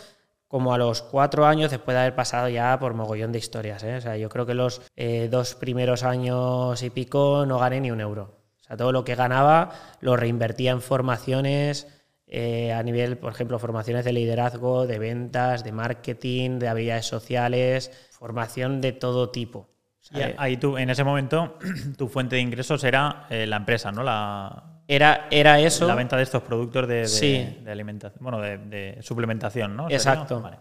[0.53, 3.81] como a los cuatro años, después de haber pasado ya por mogollón de historias.
[3.81, 3.95] ¿eh?
[3.95, 7.89] O sea, yo creo que los eh, dos primeros años y pico no gané ni
[7.89, 8.37] un euro.
[8.61, 11.87] O sea, todo lo que ganaba lo reinvertía en formaciones.
[12.27, 17.89] Eh, a nivel, por ejemplo, formaciones de liderazgo, de ventas, de marketing, de habilidades sociales,
[18.11, 19.71] formación de todo tipo.
[20.11, 21.57] Y ahí tú, en ese momento,
[21.97, 24.03] tu fuente de ingresos era eh, la empresa, ¿no?
[24.03, 25.87] La, era, era eso.
[25.87, 27.57] La venta de estos productos de, de, sí.
[27.63, 29.89] de alimentación, bueno, de, de, suplementación, ¿no?
[29.89, 30.41] Exacto.
[30.41, 30.57] Vale.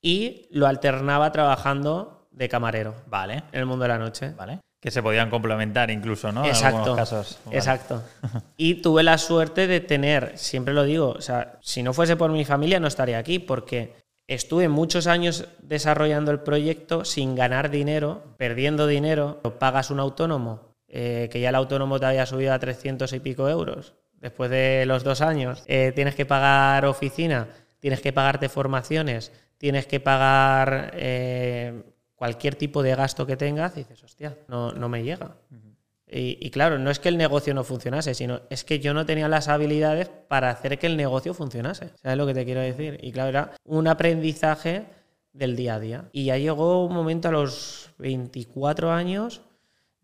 [0.00, 2.94] Y lo alternaba trabajando de camarero.
[3.06, 3.44] Vale.
[3.52, 4.32] En el mundo de la noche.
[4.36, 4.60] Vale.
[4.80, 6.44] Que se podían complementar incluso, ¿no?
[6.44, 6.68] Exacto.
[6.68, 7.38] En algunos casos.
[7.46, 7.58] Vale.
[7.58, 8.02] Exacto.
[8.56, 12.30] Y tuve la suerte de tener, siempre lo digo, o sea, si no fuese por
[12.30, 18.22] mi familia no estaría aquí, porque Estuve muchos años desarrollando el proyecto sin ganar dinero,
[18.38, 19.40] perdiendo dinero.
[19.58, 23.48] Pagas un autónomo, eh, que ya el autónomo te había subido a 300 y pico
[23.48, 25.64] euros después de los dos años.
[25.66, 27.48] Eh, tienes que pagar oficina,
[27.80, 31.82] tienes que pagarte formaciones, tienes que pagar eh,
[32.14, 33.76] cualquier tipo de gasto que tengas.
[33.76, 35.36] Y dices, hostia, no, no me llega.
[35.50, 35.74] Uh -huh.
[36.06, 39.04] Y, y, claro, no es que el negocio no funcionase, sino es que yo no
[39.04, 41.90] tenía las habilidades para hacer que el negocio funcionase.
[42.00, 43.00] ¿Sabes lo que te quiero decir?
[43.02, 44.84] Y claro, era un aprendizaje
[45.32, 46.04] del día a día.
[46.12, 49.42] Y ya llegó un momento a los 24 años,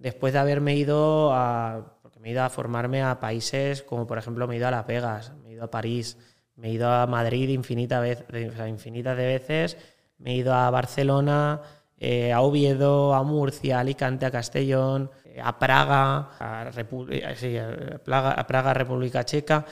[0.01, 1.99] después de haberme ido a.
[2.03, 4.73] Porque me he ido a formarme a países como, por ejemplo, me he ido a
[4.73, 6.19] Las Vegas, me he ido a París,
[6.57, 9.77] me he ido a Madrid sea, infinitas de veces,
[10.19, 11.61] me he ido a Barcelona.
[12.03, 15.11] Eh, a Oviedo, a Murcia, a Alicante, a Castellón,
[15.43, 19.67] a Praga, a, Repu sí, a, Praga, Praga, República Checa.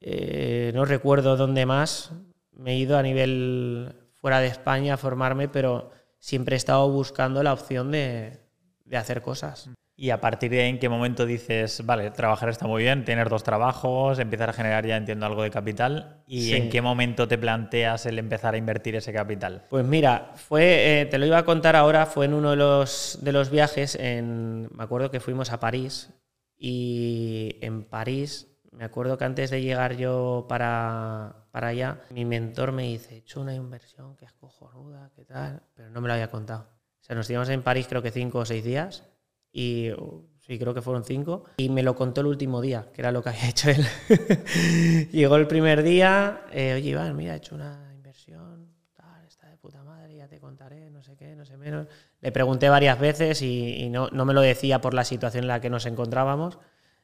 [0.00, 2.10] Eh, no recuerdo dónde más.
[2.50, 7.44] Me he ido a nivel fuera de España a formarme, pero siempre he estado buscando
[7.44, 8.40] la opción de,
[8.88, 9.70] de hacer cosas.
[10.00, 13.28] Y a partir de ahí, ¿en qué momento dices, vale, trabajar está muy bien, tener
[13.28, 16.22] dos trabajos, empezar a generar ya, entiendo, algo de capital?
[16.28, 16.54] ¿Y sí.
[16.54, 19.64] en qué momento te planteas el empezar a invertir ese capital?
[19.68, 23.18] Pues mira, fue, eh, te lo iba a contar ahora, fue en uno de los,
[23.22, 26.10] de los viajes, en, me acuerdo que fuimos a París
[26.56, 32.70] y en París, me acuerdo que antes de llegar yo para, para allá, mi mentor
[32.70, 35.64] me dice, he hecho una inversión que es cojonuda, ¿qué tal?
[35.74, 36.77] Pero no me lo había contado.
[37.08, 39.02] Sea, nos íbamos en París creo que cinco o seis días
[39.50, 39.90] y
[40.38, 43.22] sí, creo que fueron cinco, y me lo contó el último día, que era lo
[43.22, 45.08] que había hecho él.
[45.10, 49.56] Llegó el primer día, eh, oye Iván, mira, he hecho una inversión, tal, está de
[49.56, 51.86] puta madre, ya te contaré, no sé qué, no sé menos.
[52.20, 55.48] Le pregunté varias veces y, y no, no, me lo decía por la situación en
[55.48, 56.58] la que nos encontrábamos,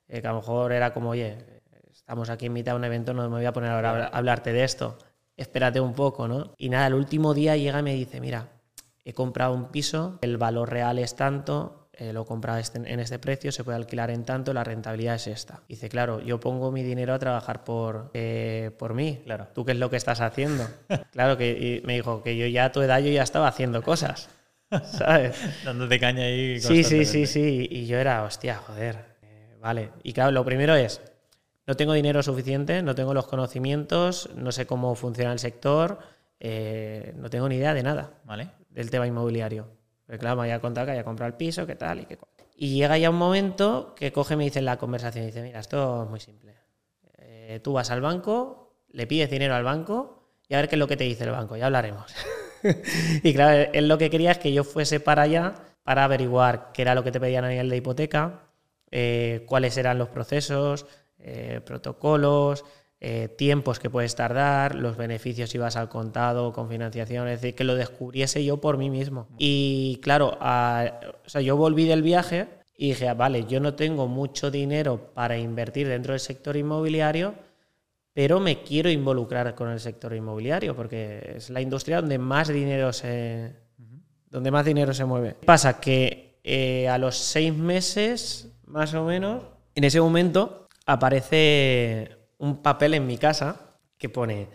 [0.09, 1.39] eh, que a lo mejor era como, oye,
[1.91, 4.53] estamos aquí en mitad de un evento, no me voy a poner ahora a hablarte
[4.53, 4.99] de esto,
[5.37, 6.53] espérate un poco, ¿no?
[6.59, 8.54] Y nada, el último día llega y me dice, mira,
[9.05, 13.19] he comprado un piso, el valor real es tanto, eh, lo compra este, en este
[13.19, 15.63] precio, se puede alquilar en tanto, la rentabilidad es esta.
[15.69, 19.21] Dice, claro, yo pongo mi dinero a trabajar por, eh, por mí.
[19.25, 19.49] Claro.
[19.55, 20.67] ¿Tú qué es lo que estás haciendo?
[21.13, 24.29] claro, que me dijo que yo ya a tu edad yo ya estaba haciendo cosas.
[24.85, 25.37] ¿Sabes?
[25.65, 26.61] Dándote caña ahí.
[26.61, 27.69] Sí, sí, sí, sí.
[27.71, 29.05] Y yo era, hostia, joder.
[29.23, 29.91] Eh, vale.
[30.03, 31.01] Y claro, lo primero es,
[31.67, 35.99] no tengo dinero suficiente, no tengo los conocimientos, no sé cómo funciona el sector,
[36.41, 38.49] eh, no tengo ni idea de nada vale.
[38.75, 39.69] Del tema inmobiliario.
[40.05, 42.19] Porque claro, me había que había comprado el piso, qué tal y qué
[42.57, 45.61] Y llega ya un momento que coge y me dice en la conversación, dice, mira,
[45.61, 46.55] esto es muy simple.
[47.19, 50.79] Eh, tú vas al banco, le pides dinero al banco y a ver qué es
[50.79, 52.15] lo que te dice el banco, ya hablaremos.
[53.23, 56.83] y claro, él lo que quería es que yo fuese para allá para averiguar qué
[56.83, 58.49] era lo que te pedían a nivel de hipoteca,
[58.91, 60.87] eh, cuáles eran los procesos,
[61.19, 62.65] eh, protocolos,
[63.07, 67.55] eh, tiempos que puedes tardar, los beneficios si vas al contado con financiación, es decir,
[67.55, 69.29] que lo descubriese yo por mí mismo.
[69.37, 74.09] Y claro, o sea, yo volví del viaje y dije, ah, vale, yo no tengo
[74.09, 77.35] mucho dinero para invertir dentro del sector inmobiliario,
[78.15, 82.91] pero me quiero involucrar con el sector inmobiliario porque es la industria donde más dinero
[82.95, 83.53] se,
[84.31, 85.35] donde más dinero se mueve.
[85.45, 89.43] Pasa que eh, a los seis meses, más o menos,
[89.75, 94.49] en ese momento aparece un papel en mi casa que pone,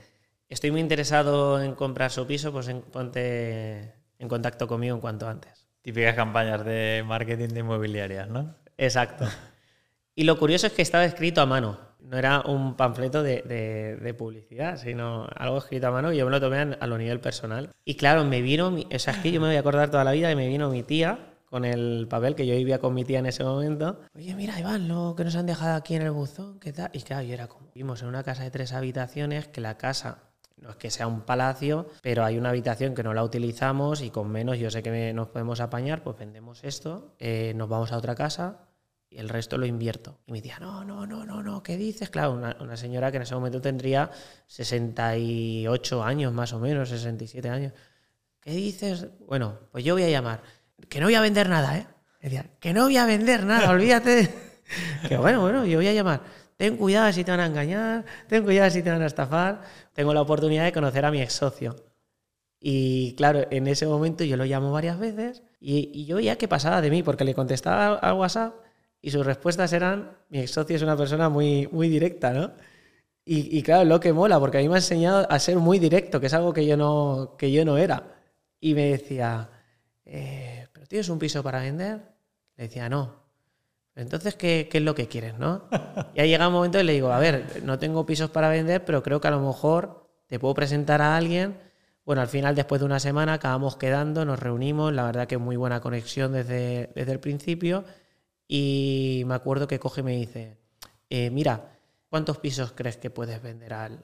[0.47, 5.67] estoy muy interesado en comprar su piso, pues ponte en contacto conmigo en cuanto antes.
[5.81, 8.55] Típicas campañas de marketing de inmobiliarias, ¿no?
[8.77, 9.25] Exacto.
[10.13, 11.79] Y lo curioso es que estaba escrito a mano.
[11.99, 16.39] No era un panfleto de, publicidad, sino algo escrito a mano y yo me lo
[16.39, 17.71] tomé a, lo nivel personal.
[17.85, 20.11] Y claro, me vino, o sea, es que yo me voy a acordar toda la
[20.11, 23.19] vida y me vino mi tía con el papel que yo vivía con mi tía
[23.19, 24.01] en ese momento.
[24.15, 26.89] Oye, mira, Iván, lo que nos han dejado aquí en el buzón, ¿qué tal?
[26.93, 30.29] Y claro, yo era como, vivimos en una casa de tres habitaciones, que la casa
[30.57, 34.09] no es que sea un palacio, pero hay una habitación que no la utilizamos y
[34.09, 37.97] con menos yo sé que nos podemos apañar, pues vendemos esto, eh, nos vamos a
[37.97, 38.67] otra casa
[39.09, 40.19] y el resto lo invierto.
[40.27, 42.09] Y me decía, no, no, no, no, no, ¿qué dices?
[42.09, 44.11] Claro, una, una, señora que en ese momento tendría
[44.47, 47.73] 68 años más o menos, 67 años.
[48.39, 49.07] ¿Qué dices?
[49.27, 50.41] Bueno, pues yo voy a llamar.
[50.87, 51.87] Que no voy a vender nada, ¿eh?
[52.21, 54.33] Decía, que no voy a vender nada, olvídate.
[55.07, 56.21] que bueno, bueno, yo voy a llamar.
[56.57, 59.61] Ten cuidado si te van a engañar, ten cuidado si te van a estafar.
[59.93, 61.75] Tengo la oportunidad de conocer a mi ex socio.
[62.59, 66.49] Y claro, en ese momento yo lo llamo varias veces y, y yo veía que
[66.49, 68.53] pasaba de mí, porque le contestaba al WhatsApp
[69.01, 72.51] y sus respuestas eran, mi ex socio es una persona muy, muy directa, ¿no?
[73.23, 75.77] Y, y, claro, lo que mola, porque a mí me ha enseñado a ser muy
[75.77, 78.15] directo, que es algo que yo no, que yo no era.
[78.59, 79.49] Y me decía,
[80.03, 80.58] eh, ¿pero
[80.89, 82.01] tienes un piso para vender?
[82.57, 83.23] Le decía, no.
[83.95, 85.69] Entonces, ¿qué, ¿qué, es lo que quieres, no?
[86.15, 88.83] Y ahí llega un momento y le digo, a ver, no tengo pisos para vender,
[88.83, 91.57] pero creo que a lo mejor te puedo presentar a alguien.
[92.05, 95.55] Bueno, al final, después de una semana, acabamos quedando, nos reunimos, la verdad que muy
[95.55, 97.85] buena conexión desde, desde el principio.
[98.47, 100.57] Y me acuerdo que coge y me dice,
[101.09, 101.77] eh, mira,
[102.09, 103.99] ¿cuántos pisos crees que puedes vender al,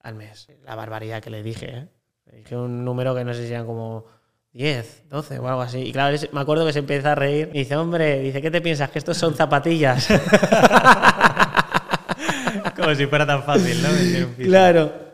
[0.00, 0.48] al mes?
[0.64, 1.88] La barbaridad que le dije, ¿eh?
[2.26, 4.06] Le dije un número que no sé si eran como
[4.52, 5.78] 10, 12 o algo así.
[5.78, 7.50] Y claro, me acuerdo que se empieza a reír.
[7.52, 8.90] Y dice, hombre, dice, ¿qué te piensas?
[8.90, 10.08] Que estos son zapatillas.
[12.76, 13.88] como si fuera tan fácil, ¿no?
[14.44, 15.10] Claro.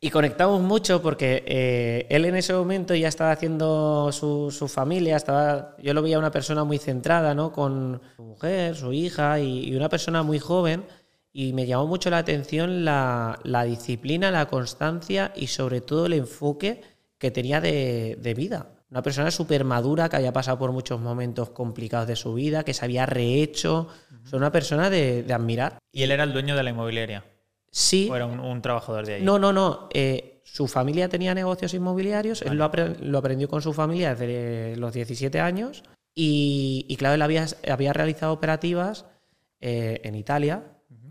[0.00, 5.16] Y conectamos mucho porque eh, él en ese momento ya estaba haciendo su, su, familia,
[5.16, 7.50] estaba, yo lo veía una persona muy centrada, ¿no?
[7.50, 10.84] Con su mujer, su hija y, y una persona muy joven.
[11.32, 16.12] Y me llamó mucho la atención la, la, disciplina, la constancia y sobre todo el
[16.12, 16.80] enfoque
[17.18, 18.68] que tenía de, de vida.
[18.90, 22.72] Una persona súper madura que había pasado por muchos momentos complicados de su vida, que
[22.72, 23.88] se había rehecho.
[24.10, 24.36] Uh -huh.
[24.36, 25.78] una persona de, de admirar.
[25.92, 27.24] ¿Y él era el dueño de la inmobiliaria?
[27.70, 28.08] Sí.
[28.10, 29.22] ¿O era un, un trabajador de ahí?
[29.22, 29.88] No, no, no.
[29.92, 32.40] Eh, su familia tenía negocios inmobiliarios.
[32.40, 32.52] Vale.
[32.52, 35.82] Él lo, apre lo, aprendió con su familia desde los 17 años.
[36.14, 39.04] Y, y claro, él había, había realizado operativas
[39.60, 40.62] eh, en Italia,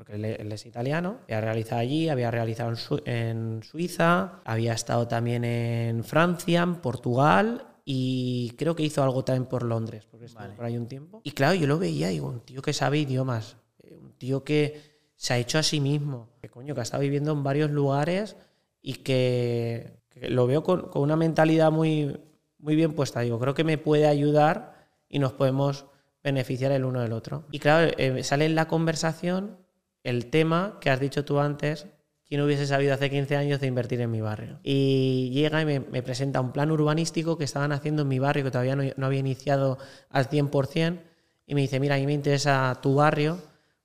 [0.08, 1.17] porque él, él, es italiano.
[1.24, 6.76] Había realizado allí, había realizado en, Su en Suiza, había estado también en Francia, en
[6.76, 10.56] Portugal y creo que hizo algo también por Londres, porque estuvo vale.
[10.56, 11.22] por ahí un tiempo.
[11.24, 14.43] Y claro, yo lo veía y digo, un tío que sabe idiomas, eh, un tío
[14.43, 14.82] que
[15.15, 18.38] se ha hecho a sí mismo, que coño, que ha estado viviendo en varios lugares
[18.82, 22.17] y que, que lo veo con, con, una mentalidad muy,
[22.60, 23.22] muy bien puesta.
[23.22, 25.86] Digo, creo que me puede ayudar y nos podemos
[26.24, 27.46] beneficiar el uno del otro.
[27.52, 29.66] Y claro, eh, sale en la conversación
[30.03, 31.88] el tema que has dicho tú antes,
[32.27, 34.60] ¿quién hubiese sabido hace 15 años de invertir en mi barrio?
[34.63, 38.43] Y llega y me, me presenta un plan urbanístico que estaban haciendo en mi barrio,
[38.43, 39.77] que todavía no, había iniciado
[40.10, 40.99] al 100%,
[41.45, 43.39] y me dice, mira, a mí me interesa tu barrio,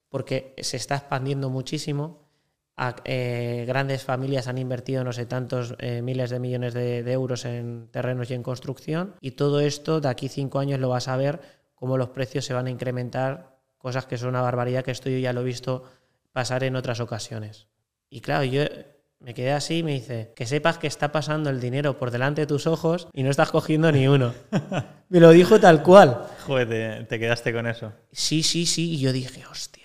[0.08, 2.20] porque se está expandiendo muchísimo.
[3.04, 7.44] Eh, grandes familias han invertido no sé tantos eh, miles de millones de, de, euros
[7.44, 11.16] en terrenos y en construcción y todo esto de aquí cinco años lo vas a
[11.16, 11.40] ver
[11.76, 15.18] cómo los precios se van a incrementar cosas que son una barbaridad que esto yo
[15.18, 15.84] ya lo he visto
[16.32, 17.68] pasar en otras ocasiones.
[18.08, 18.62] Y claro yo
[19.20, 22.42] me quedé así y me dice que sepas que está pasando el dinero por delante
[22.42, 24.34] de tus ojos y no estás cogiendo ni uno
[25.08, 26.26] me lo dijo tal cual.
[26.46, 27.92] Joder te, te quedaste con eso.
[28.10, 29.82] Sí sí sí y yo dije hostia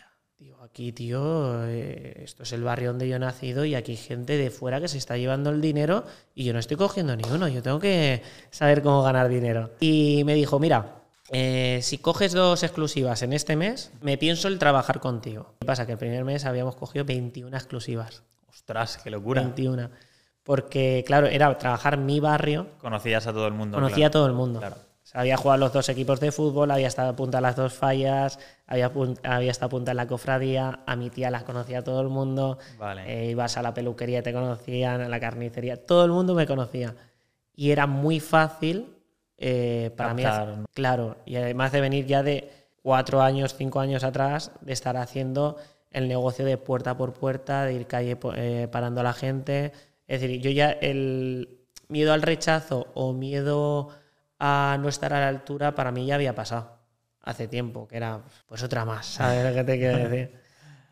[0.77, 4.37] aquí, tío, eh, esto es el barrio donde yo he nacido y aquí hay gente
[4.37, 6.05] de fuera que se está llevando el dinero
[6.35, 9.71] y yo no estoy cogiendo ni uno, yo tengo que saber cómo ganar dinero.
[9.79, 10.96] Y me dijo, mira,
[11.31, 15.53] eh, si coges dos exclusivas en este mes, me pienso el trabajar contigo.
[15.59, 15.85] ¿Qué pasa?
[15.85, 18.23] Que el primer mes habíamos cogido 21 exclusivas.
[18.49, 19.41] Ostras, qué locura.
[19.41, 19.89] 21.
[20.43, 22.67] Porque, claro, era trabajar mi barrio.
[22.79, 23.75] Conocías a todo el mundo.
[23.75, 24.07] Conocía claro.
[24.07, 24.59] a todo el mundo.
[24.59, 24.75] Claro.
[24.75, 27.73] O sea, había jugado los dos equipos de fútbol, había estado a punta las dos
[27.73, 28.91] fallas, había,
[29.23, 32.57] había estado a punta en la cofradía, a mi tía las conocía todo el mundo,
[32.77, 33.03] Vale.
[33.07, 36.93] eh, ibas a la peluquería, te conocían, a la carnicería, todo el mundo me conocía.
[37.55, 38.96] Y era muy fácil
[39.37, 40.23] eh, para mí.
[40.73, 45.57] Claro, y además de venir ya de cuatro años, cinco años atrás, de estar haciendo
[45.91, 49.71] el negocio de puerta por puerta, de ir calle eh, parando a la gente.
[50.07, 53.89] Es decir, yo ya el miedo al rechazo o miedo
[54.39, 56.77] a no estar a la altura, para mí ya había pasado
[57.23, 60.31] hace tiempo, que era pues otra más, ¿sabes lo que te quiero decir?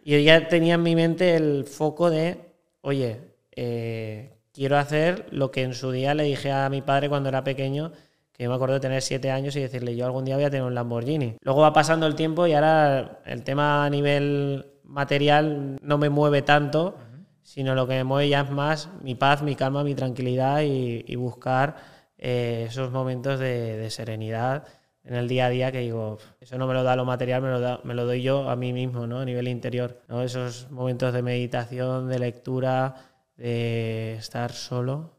[0.03, 2.39] Y yo ya tenía en mi mente el foco de,
[2.81, 7.29] oye, eh, quiero hacer lo que en su día le dije a mi padre cuando
[7.29, 7.91] era pequeño,
[8.37, 10.49] que yo me acuerdo de tener siete años y decirle, yo algún día voy a
[10.49, 11.37] tener un Lamborghini.
[11.41, 16.41] Luego va pasando el tiempo y ahora el tema a nivel material no me mueve
[16.41, 16.95] tanto,
[17.43, 21.03] sino lo que me mueve ya es más mi paz, mi calma, mi tranquilidad y,
[21.07, 21.75] y buscar
[22.17, 24.63] eh, esos momentos de, de serenidad
[25.03, 27.49] en el día a día que digo, eso no me lo da lo material, me
[27.51, 29.19] lo, da- me lo doy yo a mí mismo, ¿no?
[29.19, 30.23] A nivel interior, ¿no?
[30.23, 32.95] Esos momentos de meditación, de lectura,
[33.37, 35.11] de estar solo,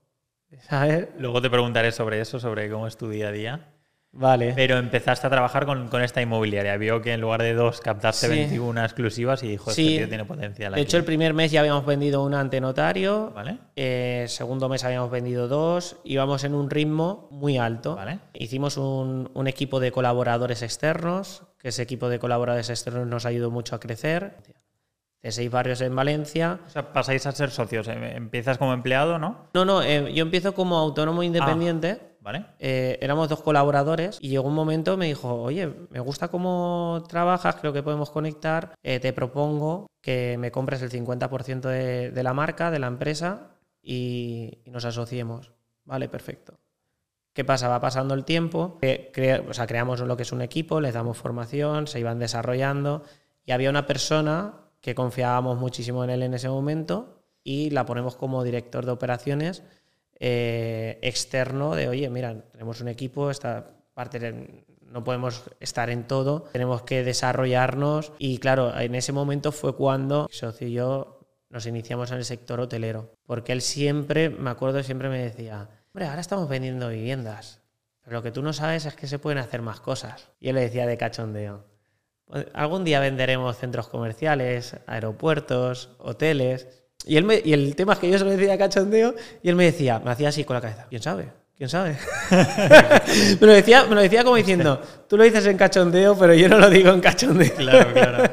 [0.69, 1.09] ¿sabes?
[1.19, 3.73] Luego te preguntaré sobre eso, sobre cómo es tu día a día.
[4.19, 4.55] Vale.
[4.57, 6.79] Pero empezaste a trabajar con, con esta inmobiliaria.
[6.79, 8.33] Vio que en lugar de dos captaste Sí.
[8.33, 9.89] 21 exclusivas y dijo, Sí.
[9.89, 10.87] este tío tiene potencial De aquí".
[10.87, 13.59] hecho, el primer mes ya habíamos vendido una ante notario, ¿Vale?
[13.77, 17.95] eh, segundo mes habíamos vendido dos, íbamos en un ritmo muy alto.
[17.97, 18.21] Vale.
[18.33, 23.51] Hicimos un, un equipo de colaboradores externos, que ese equipo de colaboradores externos nos ayudó
[23.51, 24.37] mucho a crecer.
[25.27, 26.61] De seis barrios en Valencia.
[26.69, 27.89] O sea, pasáis a ser socios.
[27.89, 29.49] Em- Empiezas como empleado, ¿no?
[29.55, 32.01] No, no, eh, yo empiezo como autónomo independiente.
[32.21, 32.45] ¿Vale?
[32.61, 37.57] Eh, éramos dos colaboradores y llegó un momento me dijo, oye, me gusta cómo trabajas,
[37.57, 42.33] creo que podemos conectar, eh, te propongo que me compres el 50% de, de la
[42.33, 43.51] marca, de la empresa
[43.83, 45.53] y, y nos asociemos.
[45.85, 46.55] Vale, perfecto.
[47.33, 47.69] ¿Qué pasa?
[47.69, 50.95] Va pasando el tiempo, eh, crea- o sea, creamos lo que es un equipo, les
[50.95, 53.03] damos formación, se iban desarrollando
[53.45, 54.53] y había una persona
[54.87, 59.65] que confiábamos muchísimo en él en ese momento y la ponemos como director de operaciones
[60.21, 63.29] eh, externo de, oye, mira, tenemos un equipo,
[64.83, 70.29] no podemos estar en todo, tenemos que desarrollarnos y claro, en ese momento fue cuando
[70.31, 71.19] mi socio y yo
[71.51, 76.07] nos iniciamos en el sector hotelero, porque él siempre, me acuerdo, siempre me decía, hombre,
[76.07, 77.61] ahora estamos vendiendo viviendas,
[78.03, 80.29] pero lo que tú no sabes es que se pueden hacer más cosas.
[80.39, 81.76] Y él le decía de cachondeo, "Pues,
[82.55, 86.67] algún día venderemos centros comerciales, aeropuertos, hoteles.
[87.05, 89.49] Y, él me- y el tema es que yo se lo decía de cachondeo y
[89.49, 91.29] él me decía, me hacía así con la cabeza, ¿quién sabe?
[91.57, 91.97] ¿Quién sabe?
[93.41, 96.49] me, lo decía, me lo decía como diciendo, tú lo dices en cachondeo, pero yo
[96.49, 97.55] no lo digo en cachondeo.
[97.55, 98.25] Claro, claro.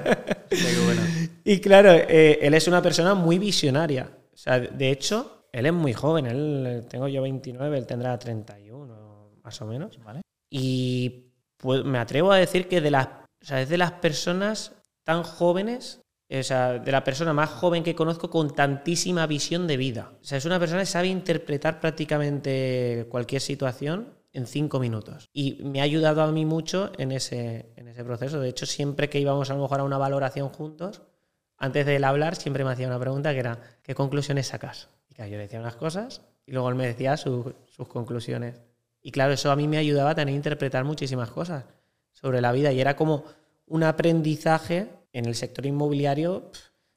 [0.86, 1.02] Bueno.
[1.46, 4.10] Y claro, eh, él es una persona muy visionaria.
[4.34, 6.26] O sea, de hecho, él es muy joven.
[6.26, 10.00] Él tengo yo 29, él tendrá 31, más o menos.
[10.06, 10.22] ¿Vale?
[10.50, 11.26] Y
[11.58, 13.08] pues, me atrevo a decir que de las,
[13.44, 14.72] o sea, es de las personas
[15.04, 16.02] tan jóvenes,
[16.32, 20.14] o sea, de la persona más joven que conozco con tantísima visión de vida.
[20.22, 25.30] O sea, es una persona que sabe interpretar prácticamente cualquier situación en cinco minutos.
[25.34, 28.40] Y me ha ayudado a mí mucho en ese, en ese proceso.
[28.40, 31.02] De hecho, siempre que íbamos a lo mejor a una valoración juntos,
[31.58, 34.90] antes de él hablar, siempre me hacía una pregunta que era, ¿qué conclusiones sacas?
[35.10, 38.62] Y claro, yo le decía unas cosas y luego él me decía su- sus conclusiones.
[39.02, 41.66] Y claro, eso a mí me ayudaba a interpretar muchísimas cosas
[42.24, 43.26] sobre la vida y era como
[43.68, 46.52] un aprendizaje en el sector inmobiliario,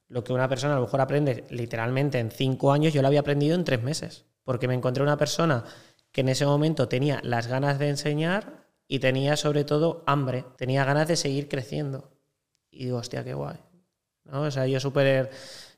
[0.06, 3.20] lo que una persona a lo mejor aprende literalmente en cinco años, yo lo había
[3.20, 5.64] aprendido en tres meses, porque me encontré una persona
[6.12, 10.84] que en ese momento tenía las ganas de enseñar y tenía sobre todo hambre, tenía
[10.84, 12.08] ganas de seguir creciendo.
[12.70, 13.58] Y digo, hostia, qué guay.
[14.26, 14.42] ¿no?
[14.42, 15.30] O sea, yo súper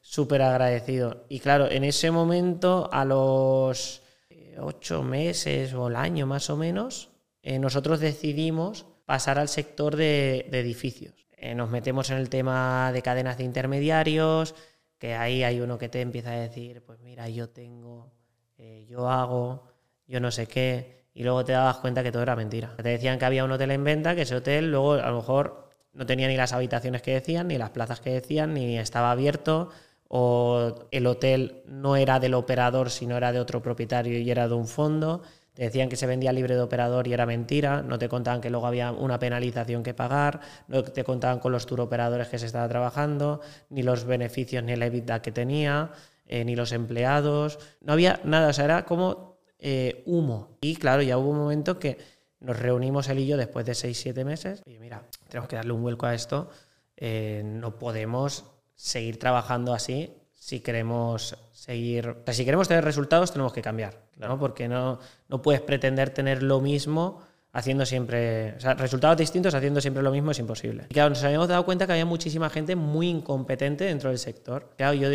[0.03, 1.25] súper agradecido.
[1.31, 6.57] Y claro, en ese momento, a los eh, ocho meses o el año más o
[6.59, 7.09] menos,
[7.43, 11.15] eh, nosotros decidimos pasar al sector de, edificios.
[11.39, 14.55] Eh, nos metemos en el tema de cadenas de intermediarios,
[14.99, 18.13] que ahí hay uno que te empieza a decir, pues mira, yo tengo,
[18.59, 19.67] eh, yo hago,
[20.07, 22.77] yo no sé qué, y luego te dabas cuenta que todo era mentira.
[22.77, 25.71] Te decían que había un hotel en venta, que ese hotel luego a lo mejor
[25.95, 29.71] no tenía ni las habitaciones que decían, ni las plazas que decían, ni estaba abierto,
[30.09, 34.55] o el hotel no era del operador, sino era de otro propietario y era de
[34.55, 35.23] un fondo.
[35.59, 37.83] Te decían que se vendía libre de operador y era mentira.
[37.83, 40.39] No te contaban que luego había una penalización que pagar.
[40.69, 44.77] No te contaban con los tour operadores que se estaba trabajando, ni los beneficios ni
[44.77, 45.91] la EBITDA que tenía,
[46.29, 47.59] eh, ni los empleados.
[47.81, 48.51] No había nada.
[48.51, 50.59] O sea, era como eh, humo.
[50.61, 51.99] Y claro, ya hubo un momento que
[52.39, 54.63] nos reunimos él y yo después de 6-7 meses.
[54.65, 56.51] Y mira, tenemos que darle un vuelco a esto.
[56.97, 58.45] Eh, no podemos
[58.77, 60.15] seguir trabajando así
[60.49, 62.09] si queremos seguir.
[62.09, 63.99] O sea, si queremos tener resultados, tenemos que cambiar.
[64.17, 64.39] ¿no?
[64.39, 67.21] Porque no, no puedes pretender tener lo mismo
[67.53, 70.87] haciendo siempre, o sea, resultados distintos haciendo siempre lo mismo es imposible.
[70.89, 74.71] Y claro, nos habíamos dado cuenta que había muchísima gente muy incompetente dentro del sector.
[74.79, 75.11] Claro, yo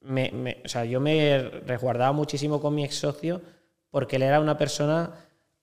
[0.00, 3.42] me, o sea, yo me resguardaba muchísimo con mi ex socio
[3.90, 5.10] porque él era una persona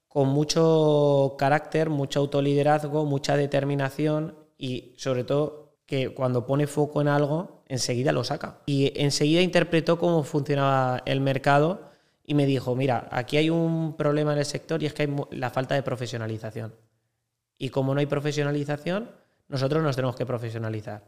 [0.07, 5.60] con mucho carácter, mucho autoliderazgo, mucha determinación y sobre todo
[5.91, 8.61] que cuando pone foco en algo, enseguida lo saca.
[8.65, 11.91] Y enseguida interpretó cómo funcionaba el mercado
[12.23, 15.15] y me dijo, mira, aquí hay un problema en el sector y es que hay
[15.31, 16.73] la falta de profesionalización.
[17.57, 19.11] Y como no hay profesionalización,
[19.49, 21.03] nosotros nos tenemos que profesionalizar.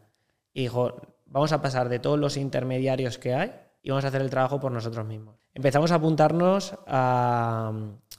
[0.53, 4.21] Y dijo, vamos a pasar de todos los intermediarios que hay y vamos a hacer
[4.21, 5.37] el trabajo por nosotros mismos.
[5.53, 7.71] Empezamos a apuntarnos a,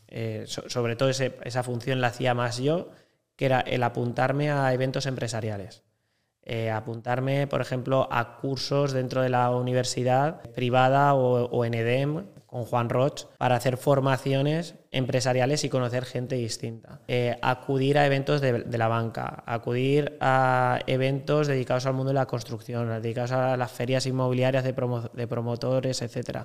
[0.09, 2.89] eh, sobre todo esa función la hacía más yo,
[3.37, 5.84] que era el apuntarme a eventos empresariales.
[6.47, 12.67] Eh, apuntarme, por ejemplo, a cursos dentro de la universidad privada o, en EDEM con
[12.67, 17.01] Juan Roch para hacer formaciones empresariales y conocer gente distinta.
[17.09, 22.27] Eh, acudir a eventos de, la banca, acudir a eventos dedicados al mundo de la
[22.27, 24.75] construcción, dedicados a las ferias inmobiliarias de,
[25.15, 26.41] de promotores, etc.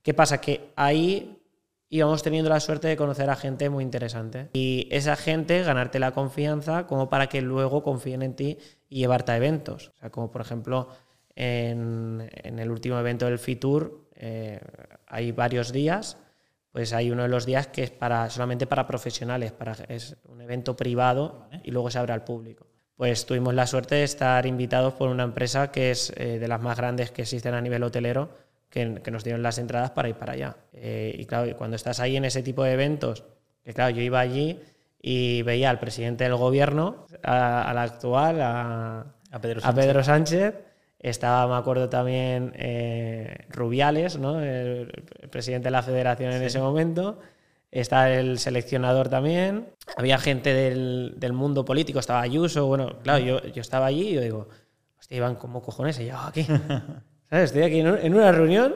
[0.00, 0.40] ¿Qué pasa?
[0.40, 1.40] Que ahí
[1.88, 4.48] íbamos teniendo la suerte de conocer a gente muy interesante.
[4.52, 8.58] Y esa gente, ganarte la confianza como para que luego confíen en ti
[8.90, 9.92] y llevarte a eventos.
[9.96, 10.88] O sea, como por ejemplo
[11.34, 14.60] en, el último evento del FITUR eh,
[15.06, 16.18] hay varios días,
[16.72, 20.40] pues hay uno de los días que es para, solamente para profesionales, para, es un
[20.42, 22.66] evento privado y luego se abre al público.
[22.96, 26.60] Pues tuvimos la suerte de estar invitados por una empresa que es eh, de las
[26.60, 28.30] más grandes que existen a nivel hotelero,
[28.68, 30.56] que, nos dieron las entradas para ir para allá.
[30.74, 33.24] Eh, y claro, cuando estás ahí en ese tipo de eventos,
[33.64, 34.60] que claro, yo iba allí
[35.02, 39.06] y veía al presidente del gobierno, al actual, a,
[39.40, 40.54] Pedro Sánchez.
[40.98, 44.40] Estaba, me acuerdo también, eh, Rubiales, ¿no?
[44.40, 47.18] el, presidente de la federación en ese momento.
[47.70, 49.68] Está el seleccionador también.
[49.96, 52.66] Había gente del, del, mundo político, estaba Ayuso.
[52.66, 54.48] Bueno, claro, yo, yo estaba allí y yo digo,
[54.98, 56.46] hostia, Iván, ¿cómo cojones he llegado aquí?
[57.30, 58.74] Estoy aquí en, una reunión,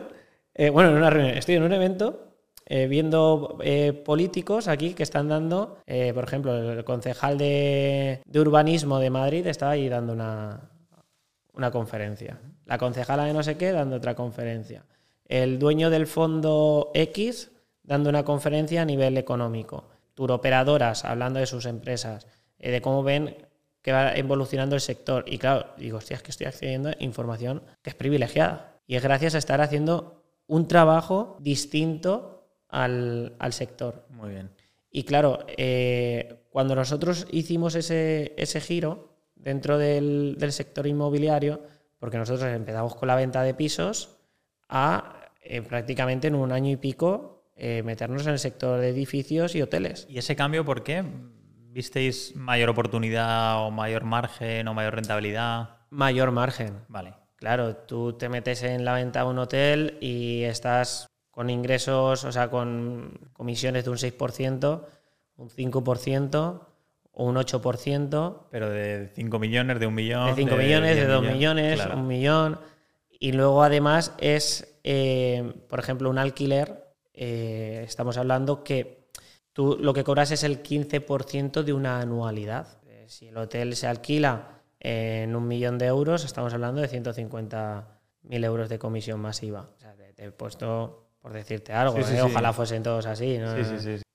[0.54, 2.33] eh, bueno, en una reunión, estoy en un evento
[2.66, 5.78] eh, viendo eh, políticos aquí que están dando,
[6.14, 10.70] por ejemplo, el concejal de, urbanismo de Madrid estaba ahí dando una,
[11.52, 12.38] una conferencia.
[12.66, 14.84] La concejala de no sé qué dando otra conferencia.
[15.26, 17.50] El dueño del fondo X
[17.82, 19.88] dando una conferencia a nivel económico.
[20.14, 22.26] Turoperadoras hablando de sus empresas,
[22.58, 23.36] de cómo ven
[23.84, 25.24] que va evolucionando el sector.
[25.26, 28.80] Y claro, digo, hostia, es que estoy accediendo a información que es privilegiada.
[28.86, 32.33] Y es gracias a estar haciendo un trabajo distinto
[32.74, 34.06] al, sector.
[34.10, 34.50] Muy bien.
[34.90, 41.62] Y claro, eh, cuando nosotros hicimos ese, ese giro dentro del, sector inmobiliario,
[41.98, 44.18] porque nosotros empezamos con la venta de pisos,
[44.68, 49.54] a eh, prácticamente en un año y pico eh, meternos en el sector de edificios
[49.54, 50.06] y hoteles.
[50.08, 51.04] ¿Y ese cambio por qué?
[51.70, 55.76] ¿Visteis mayor oportunidad o mayor margen o mayor rentabilidad?
[55.90, 56.80] Mayor margen.
[56.88, 57.14] Vale.
[57.36, 62.30] Claro, tú te metes en la venta de un hotel y estás con ingresos, o
[62.30, 64.84] sea, con comisiones de un 6%,
[65.36, 66.60] un 5%
[67.12, 68.36] o un 8%.
[68.50, 70.26] Pero de 5 millones, de un millón.
[70.26, 72.58] De 5 millones, de 2 millones, un millón.
[73.10, 76.84] Y luego además es, eh, por ejemplo, un alquiler.
[77.12, 79.08] Eh, estamos hablando que
[79.52, 82.78] tú lo que cobras es el 15% de una anualidad.
[82.86, 88.44] Eh, si el hotel se alquila en un millón de euros, estamos hablando de 150.000
[88.44, 89.70] euros de comisión masiva.
[89.76, 92.20] O sea, te, he puesto por decirte algo, ¿eh?
[92.20, 93.38] ojalá fuesen todos así.
[93.38, 93.54] ¿no?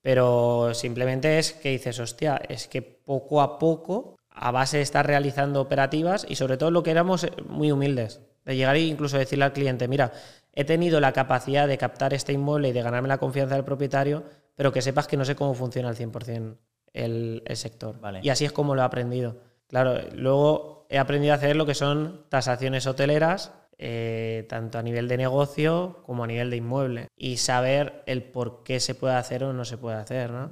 [0.04, 5.08] Pero simplemente es que dices, hostia, es que poco a poco, a base de estar
[5.08, 9.18] realizando operativas y sobre todo lo que éramos eh, muy humildes, de llegar e incluso
[9.18, 10.12] decirle al cliente, mira,
[10.54, 14.24] he tenido la capacidad de captar este inmueble y de ganarme la confianza del propietario,
[14.56, 16.58] pero que sepas que no sé cómo funciona al 100%
[16.94, 17.96] el, el sector.
[18.22, 19.38] Y así es como lo he aprendido.
[19.68, 23.52] Claro, luego he aprendido a hacer lo que son tasaciones hoteleras,
[23.82, 28.64] eh, tanto a nivel de negocio como a nivel de inmueble, y saber el por
[28.64, 30.32] qué se puede hacer o no se puede hacer.
[30.32, 30.52] ¿no?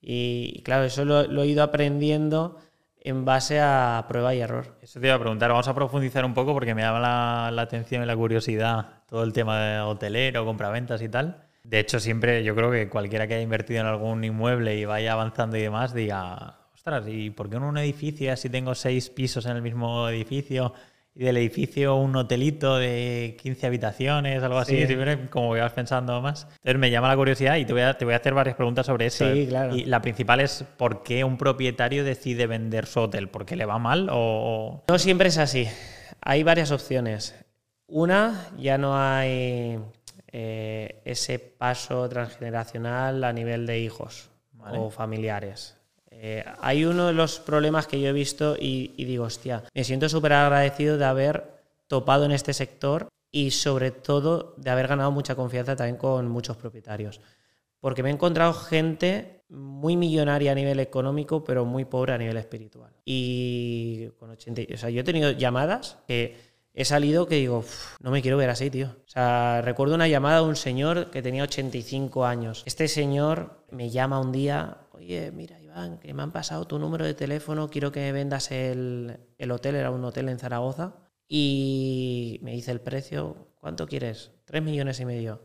[0.00, 2.58] Y, claro, eso lo, he ido aprendiendo
[2.98, 4.78] en base a prueba y error.
[4.80, 7.62] Eso te iba a preguntar, vamos a profundizar un poco porque me llama la, la
[7.62, 11.44] atención y la curiosidad todo el tema de hotelero, compraventas y tal.
[11.64, 15.12] De hecho, siempre yo creo que cualquiera que haya invertido en algún inmueble y vaya
[15.12, 19.44] avanzando y demás diga, ostras, ¿y por qué en un edificio, si tengo seis pisos
[19.44, 20.72] en el mismo edificio
[21.14, 24.96] y del edificio un hotelito de 15 habitaciones, algo así, Sí.
[25.28, 26.44] como que vas pensando más.
[26.50, 28.86] Entonces me llama la curiosidad y te voy a, te voy a hacer varias preguntas
[28.86, 29.30] sobre eso.
[29.30, 29.46] Sí, ¿eh?
[29.48, 29.76] claro.
[29.76, 33.28] Y la principal es ¿por qué un propietario decide vender su hotel?
[33.28, 34.82] ¿Porque le va mal o...?
[34.88, 35.68] No siempre es así.
[36.22, 37.34] Hay varias opciones.
[37.86, 39.78] Una, ya no hay
[40.28, 44.78] eh, ese paso transgeneracional a nivel de hijos Vale.
[44.78, 45.76] o familiares.
[46.24, 49.82] Eh, hay uno de los problemas que yo he visto y, y digo, hostia, me
[49.82, 51.50] siento súper agradecido de haber
[51.88, 56.56] topado en este sector y sobre todo de haber ganado mucha confianza también con muchos
[56.56, 57.20] propietarios.
[57.80, 62.36] Porque me he encontrado gente muy millonaria a nivel económico, pero muy pobre a nivel
[62.36, 62.92] espiritual.
[63.04, 66.36] Y con 80, y- o sea, yo he tenido llamadas que
[66.72, 68.86] he salido que digo, "Uf, no me quiero ver así, tío.
[69.04, 72.62] O sea, recuerdo una llamada de un señor que tenía 85 años.
[72.64, 77.04] Este señor me llama un día, oye, mira, Iván, que me han pasado tu número
[77.04, 80.96] de teléfono, quiero que me vendas el, el hotel, era un hotel en Zaragoza,
[81.26, 84.32] y me dice el precio, ¿cuánto quieres?
[84.44, 85.40] Tres millones y medio.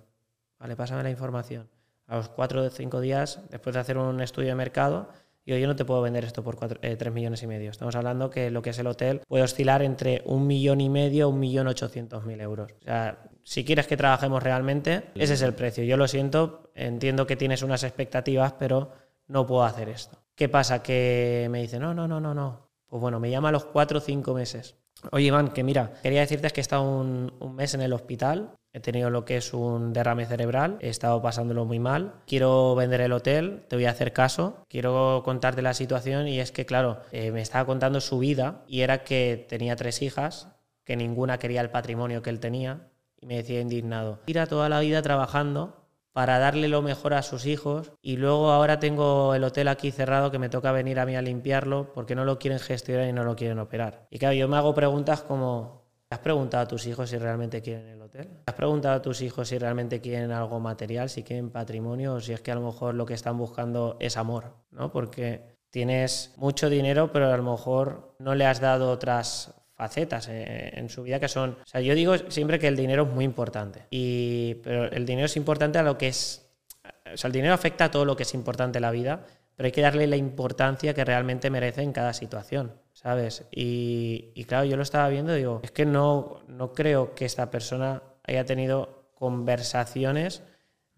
[0.59, 1.69] Vale, pásame la información.
[2.07, 5.09] A los cuatro o cinco días, después de hacer un estudio de mercado,
[5.45, 7.71] digo, yo no te puedo vender esto por cuatro- eh, tres millones y medio.
[7.71, 11.25] Estamos hablando que lo que es el hotel puede oscilar entre un millón y medio
[11.25, 12.71] a un millón ochocientos mil euros.
[12.82, 15.86] O sea, si quieres que trabajemos realmente, ese es el precio.
[15.86, 18.91] Yo lo siento, entiendo que tienes unas expectativas, pero
[19.28, 20.17] no puedo hacer esto.
[20.36, 20.84] ¿Qué pasa?
[20.84, 22.69] Que me dice, no, no, no, no, no.
[22.88, 24.75] Pues bueno, me llama a los cuatro o cinco meses.
[25.11, 28.55] Oye, Iván, que mira, quería decirte que he estado un, un mes en el hospital,
[28.73, 33.01] he tenido lo que es un derrame cerebral, he estado pasándolo muy mal, quiero vender
[33.01, 37.01] el hotel, te voy a hacer caso, quiero contarte la situación y es que, claro,
[37.11, 40.49] eh, me estaba contando su vida y era que tenía tres hijas,
[40.84, 44.80] que ninguna quería el patrimonio que él tenía y me decía indignado, tira toda la
[44.80, 45.86] vida trabajando
[46.18, 50.32] para darle lo mejor a sus hijos y luego ahora tengo el hotel aquí cerrado
[50.32, 53.24] que me toca venir a mí a limpiarlo porque no lo quieren gestionar y no
[53.24, 54.07] lo quieren operar.
[54.09, 57.86] Y claro, yo me hago preguntas como, ¿has preguntado a tus hijos si realmente quieren
[57.89, 58.30] el hotel?
[58.47, 62.34] ¿Has preguntado a tus hijos si realmente quieren algo material, si quieren patrimonio o si
[62.34, 64.55] es que a lo mejor lo que están buscando es amor?
[64.72, 64.91] ¿no?
[64.91, 70.71] Porque tienes mucho dinero pero a lo mejor no le has dado otras facetas eh,
[70.73, 71.51] en su vida que son...
[71.51, 75.28] O sea, yo digo siempre que el dinero es muy importante, y, pero el dinero
[75.28, 76.49] es importante a lo que es...
[77.13, 79.25] O sea, el dinero afecta a todo lo que es importante en la vida,
[79.55, 83.45] pero hay que darle la importancia que realmente merece en cada situación, ¿sabes?
[83.51, 87.25] Y, y claro, yo lo estaba viendo y digo, es que no, no creo que
[87.25, 90.43] esta persona haya tenido conversaciones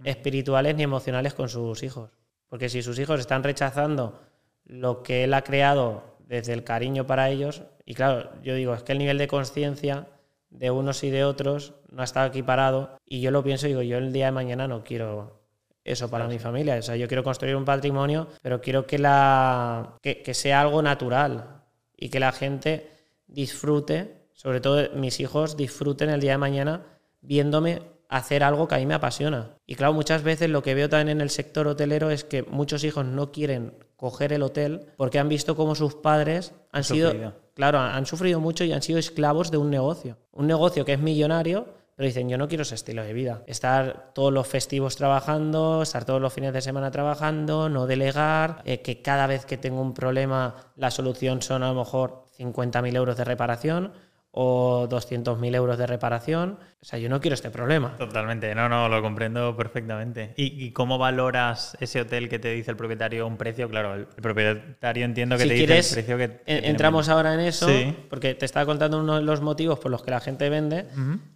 [0.03, 2.11] espirituales ni emocionales con sus hijos.
[2.47, 4.19] Porque si sus hijos están rechazando
[4.65, 8.83] lo que él ha creado desde el cariño para ellos, y claro, yo digo, es
[8.83, 10.09] que el nivel de conciencia
[10.51, 13.81] de unos y de otros no ha estado equiparado, y yo lo pienso y digo,
[13.81, 15.41] yo el día de mañana no quiero
[15.83, 19.97] eso para mi familia, o sea, yo quiero construir un patrimonio, pero quiero que, la,
[20.03, 21.63] que, que sea algo natural
[21.97, 22.91] y que la gente
[23.25, 26.85] disfrute, sobre todo mis hijos disfruten el día de mañana
[27.21, 29.57] viéndome hacer algo que a mí me apasiona.
[29.65, 32.83] Y claro, muchas veces lo que veo también en el sector hotelero es que muchos
[32.83, 37.12] hijos no quieren coger el hotel porque han visto cómo sus padres han, Han sido,
[37.12, 37.34] sufrido.
[37.54, 40.18] claro, han sufrido mucho y han sido esclavos de un negocio.
[40.32, 43.43] Un negocio que es millonario, pero dicen, yo no quiero ese estilo de vida.
[43.45, 48.82] Estar todos los festivos trabajando, estar todos los fines de semana trabajando, no delegar, eh,
[48.82, 53.18] que cada vez que tengo un problema la solución son a lo mejor 50.000 euros
[53.18, 53.91] de reparación
[54.32, 56.59] o 200.000 euros de reparación.
[56.82, 57.95] O sea, yo no quiero este problema.
[57.97, 60.34] Totalmente, no, no, lo comprendo perfectamente.
[60.38, 63.67] ¿Y, y cómo valoras ese hotel que te dice el propietario un precio?
[63.67, 66.38] Claro, el, propietario entiendo que si te quieres, dice el precio que...
[66.38, 67.95] que tiene entramos ahora en eso, Sí.
[68.09, 70.86] porque te estaba contando uno de los motivos por los que la gente vende.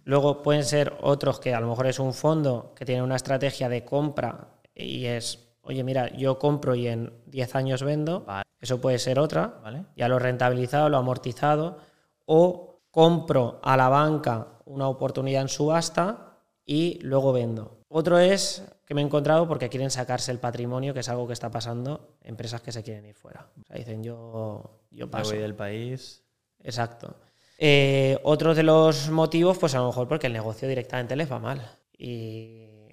[0.04, 3.68] Luego pueden ser otros que a lo mejor es un fondo que tiene una estrategia
[3.68, 8.20] de compra y es, oye, mira, yo compro y en 10 años vendo.
[8.20, 8.44] Vale.
[8.60, 9.58] Eso puede ser otra.
[9.62, 9.84] Vale.
[9.96, 11.78] Ya lo he rentabilizado, lo he amortizado.
[12.24, 17.78] O compro a la banca una oportunidad en subasta y luego vendo.
[17.88, 21.32] Otro es que me he encontrado porque quieren sacarse el patrimonio, que es algo que
[21.32, 23.48] está pasando, empresas que se quieren ir fuera.
[23.60, 25.32] O sea, dicen yo, yo Me paso.
[25.32, 26.22] voy del país.
[26.62, 27.16] Exacto.
[27.58, 31.40] Eh, otro de los motivos, pues a lo mejor porque el negocio directamente les va
[31.40, 31.68] mal.
[31.98, 32.86] Y,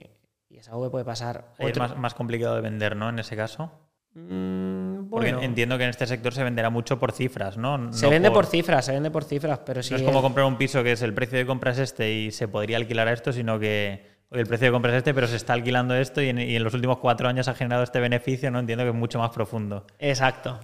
[0.50, 1.54] y es algo que puede pasar.
[1.60, 3.08] Es más complicado de vender, ¿no?
[3.10, 3.70] En ese caso.
[4.16, 4.81] Mm,
[5.12, 7.92] Porque entiendo que en este sector se venderá mucho por cifras, ¿no?
[7.94, 10.46] se No vende por cifras, se vende por cifras, pero si No es como comprar
[10.46, 13.14] un piso que es el precio de compra es este y se podría alquilar a
[13.14, 16.30] esto, sino que el precio de compra es este, pero se está alquilando esto y
[16.30, 18.60] en, y en los últimos cuatro años ha generado este beneficio, ¿no?
[18.60, 19.86] Entiendo que es mucho más profundo.
[20.00, 20.58] Exacto,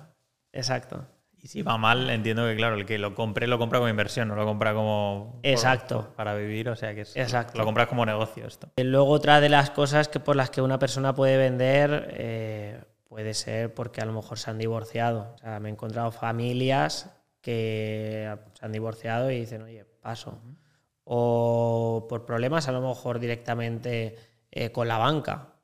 [0.53, 1.05] exacto.
[1.39, 4.27] Y si va mal, entiendo que, claro, el que lo compre lo compra como inversión,
[4.27, 5.33] no lo compra como...
[5.43, 6.11] por- Exacto.
[6.15, 7.57] para vivir, o sea que es, Exacto.
[7.59, 8.69] lo compras como negocio esto.
[8.77, 12.79] Luego otra de las cosas que por las que una persona puede vender eh,
[13.17, 15.33] puede ser porque a lo mejor se han divorciado.
[15.33, 17.09] O sea, me he encontrado familias
[17.41, 20.39] que se han divorciado y dicen, oye, paso.
[21.03, 24.15] O por problemas a lo mejor directamente
[24.51, 25.55] eh, con la banca.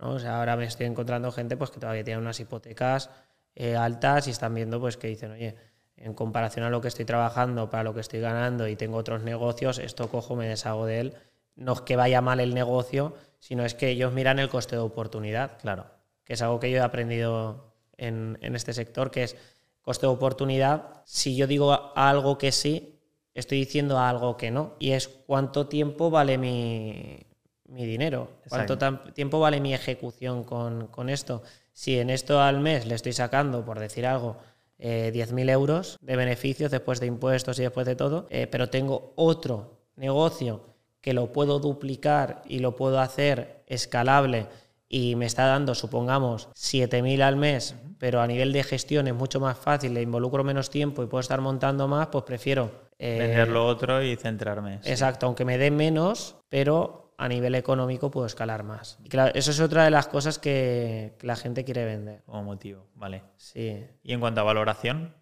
[0.00, 3.08] O sea, ahora me estoy encontrando gente pues, que todavía tiene unas hipotecas
[3.54, 5.56] eh, altas y están viendo pues, que dicen, oye,
[5.96, 9.22] en comparación a lo que estoy trabajando, para lo que estoy ganando y tengo otros
[9.22, 11.14] negocios, esto cojo, me deshago de él.
[11.56, 14.82] No es que vaya mal el negocio, sino es que ellos miran el coste de
[14.82, 15.86] oportunidad, claro,
[16.24, 19.36] que es algo que yo he aprendido en, en este sector, que es
[19.82, 21.02] coste de oportunidad.
[21.04, 23.00] Si yo digo algo que sí,
[23.34, 24.74] estoy diciendo algo que no.
[24.78, 27.26] Y es cuánto tiempo vale mi,
[27.66, 28.78] mi dinero, cuánto
[29.12, 31.42] tiempo vale mi ejecución con, con esto.
[31.72, 34.36] Si en esto al mes le estoy sacando, por decir algo,
[34.78, 39.12] eh, 10.000 euros de beneficios después de impuestos y después de todo, eh, pero tengo
[39.16, 40.64] otro negocio
[41.00, 44.48] que lo puedo duplicar y lo puedo hacer escalable
[44.92, 49.40] y me está dando, supongamos, 7.000 al mes, pero a nivel de gestión es mucho
[49.40, 52.70] más fácil, le involucro menos tiempo y puedo estar montando más, pues prefiero...
[52.98, 54.80] Eh, Vender lo otro y centrarme.
[54.84, 58.98] Exacto, aunque me dé menos, pero a nivel económico puedo escalar más.
[59.02, 62.22] Y claro, eso es otra de las cosas que, la gente quiere vender.
[62.26, 63.22] Como motivo, vale.
[63.38, 63.86] Sí.
[64.02, 65.14] ¿Y en cuanto a valoración?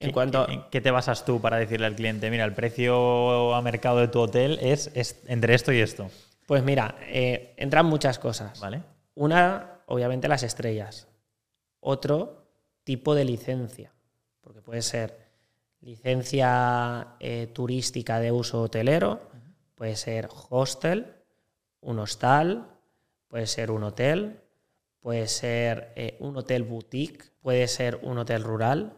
[0.00, 0.46] En cuanto...
[0.50, 4.08] ¿En qué te basas tú para decirle al cliente, mira, el precio a mercado de
[4.08, 4.92] tu hotel es,
[5.28, 6.10] entre esto y esto?
[6.46, 8.60] Pues mira, eh, entran muchas cosas.
[8.60, 8.82] Vale.
[9.14, 11.08] Una, obviamente, las estrellas.
[11.80, 12.44] Otro,
[12.84, 13.92] tipo de licencia.
[14.40, 15.24] Porque puede ser
[15.80, 19.20] licencia eh, turística de uso hotelero,
[19.74, 21.14] puede ser hostel,
[21.80, 22.68] un hostal,
[23.28, 24.40] puede ser un hotel,
[25.00, 28.96] puede ser eh, un hotel boutique, puede ser un hotel rural,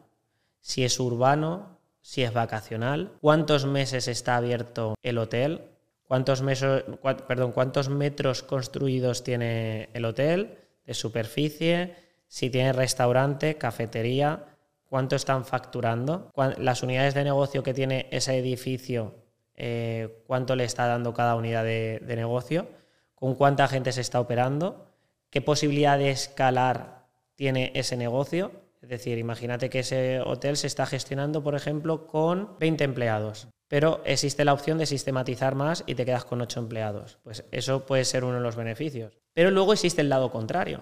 [0.61, 5.76] si es urbano, si es vacacional, cuántos meses está abierto el hotel,
[6.09, 6.85] cuántos, mesos,
[7.29, 11.95] perdón, cuántos metros construidos tiene el hotel de superficie,
[12.29, 14.45] si tiene restaurante, cafetería,
[14.89, 19.15] cuánto están facturando, las unidades de negocio que tiene ese edificio,
[19.55, 22.69] eh, cuánto le está dando cada unidad de negocio
[23.17, 24.87] con cuánta gente se está operando,
[25.31, 28.53] qué posibilidad de escalar tiene ese negocio.
[28.81, 34.03] Es decir, imagínate que ese hotel se está gestionando, por ejemplo, con 20 empleados, pero
[34.05, 37.19] existe la opción de sistematizar más y te quedas con 8 empleados.
[37.23, 39.19] Pues eso puede ser uno de los beneficios.
[39.33, 40.81] Pero luego existe el lado contrario.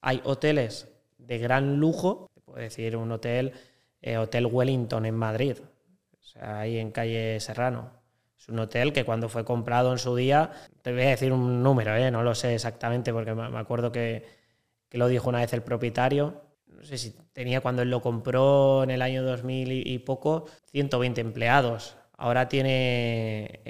[0.00, 3.52] Hay hoteles de gran lujo, te puedo decir un hotel,
[4.00, 8.00] eh, Hotel Wellington en Madrid, o sea, ahí en calle Serrano,
[8.40, 10.50] es un hotel que cuando fue comprado en su día,
[10.80, 12.10] te voy a decir un número, ¿eh?
[12.10, 14.24] no lo sé exactamente porque me acuerdo que,
[14.92, 16.40] lo dijo una vez el propietario.
[16.66, 21.20] No sé si tenía cuando él lo compró en el año 2000 y, poco, 120
[21.20, 21.96] empleados.
[22.20, 23.62] Ahora tiene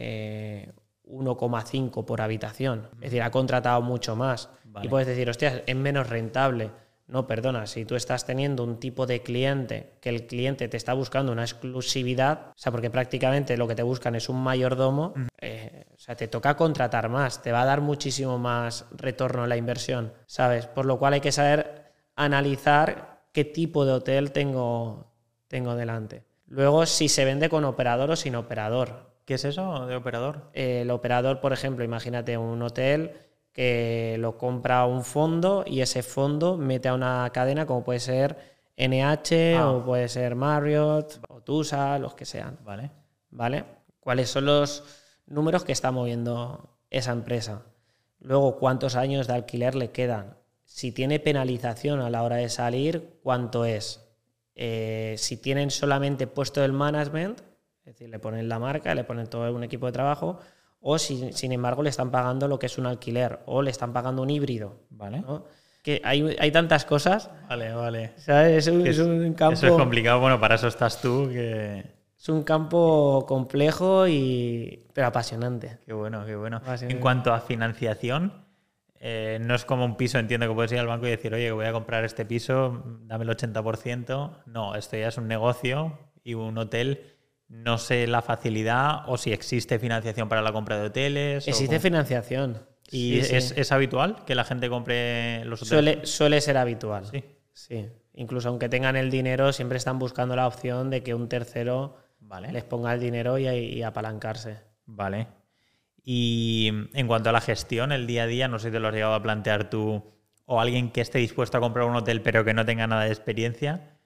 [1.04, 2.88] 1,5 eh, por habitación.
[2.94, 4.50] Es decir, ha contratado mucho más.
[4.82, 6.72] Y puedes decir, hostia, es menos rentable.
[7.06, 10.94] No, perdona, si tú estás teniendo un tipo de cliente que el cliente te está
[10.94, 15.86] buscando una exclusividad, o sea, porque prácticamente lo que te buscan es un mayordomo, eh,
[15.94, 19.56] o sea, te toca contratar más, te va a dar muchísimo más retorno a la
[19.56, 20.66] inversión, ¿sabes?
[20.66, 25.12] Por lo cual hay que saber analizar qué tipo de hotel tengo,
[25.46, 26.29] tengo delante.
[26.50, 29.08] Luego, si se vende con operador o sin operador.
[29.24, 30.50] ¿Qué es eso de operador?
[30.52, 33.12] el operador, por ejemplo, imagínate un hotel
[33.52, 38.36] que lo compra un fondo y ese fondo mete a una cadena como puede ser
[38.76, 39.70] NH ah.
[39.70, 42.58] o puede ser Marriott o TUSA, los que sean.
[42.64, 42.90] Vale.
[43.30, 43.64] ¿Vale?
[44.00, 44.82] ¿Cuáles son los
[45.26, 47.62] números que está moviendo esa empresa?
[48.18, 50.36] Luego, ¿cuántos años de alquiler le quedan?
[50.64, 54.09] Si tiene penalización a la hora de salir, ¿cuánto es?
[54.62, 57.40] Eh, si tienen solamente puesto el management,
[57.78, 60.38] es decir, le ponen la marca, le ponen todo un equipo de trabajo,
[60.82, 63.94] o si, sin embargo le están pagando lo que es un alquiler o le están
[63.94, 64.82] pagando un híbrido.
[64.90, 65.24] Vale.
[65.82, 67.30] Que hay, hay, tantas cosas.
[67.48, 68.12] Vale, vale.
[68.18, 69.54] Es, un, campo.
[69.54, 71.30] Eso es complicado, bueno, para eso estás tú.
[71.30, 71.82] Que...
[72.18, 75.78] Es un campo complejo y pero apasionante.
[75.86, 76.60] Qué bueno, qué bueno.
[76.82, 78.44] En cuanto a financiación,
[79.00, 81.50] eh, no es como un piso, entiendo que puedes ir al banco y decir, oye,
[81.50, 84.44] voy a comprar este piso, dame el 80%.
[84.46, 87.16] No, esto ya es un negocio y un hotel
[87.48, 91.48] no sé la facilidad o si existe financiación para la compra de hoteles.
[91.48, 92.58] Existe financiación.
[92.92, 96.08] ¿Y es, habitual que la gente compre los hoteles?
[96.08, 97.06] Suele, ser habitual.
[97.06, 97.24] Sí.
[97.52, 97.88] Sí.
[98.14, 101.96] Incluso aunque tengan el dinero, siempre están buscando la opción de que un tercero
[102.52, 104.58] les ponga el dinero y, apalancarse.
[104.86, 105.26] Vale.
[106.02, 108.88] Y en cuanto a la gestión, el día a día, no sé si te lo
[108.88, 110.02] has llegado a plantear tú
[110.46, 113.10] o alguien que esté dispuesto a comprar un hotel pero que no tenga nada de
[113.10, 113.96] experiencia.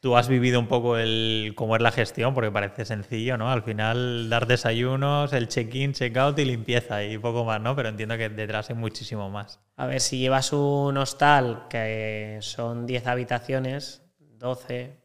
[0.00, 3.50] Tú has vivido un poco el cómo es la gestión, porque parece sencillo, ¿no?
[3.50, 7.74] Al final dar desayunos, el check-in, check-out y limpieza y poco más, ¿no?
[7.76, 9.60] Pero entiendo que detrás hay muchísimo más.
[9.76, 14.98] A ver, si llevas un hostal que son 10 habitaciones, 12,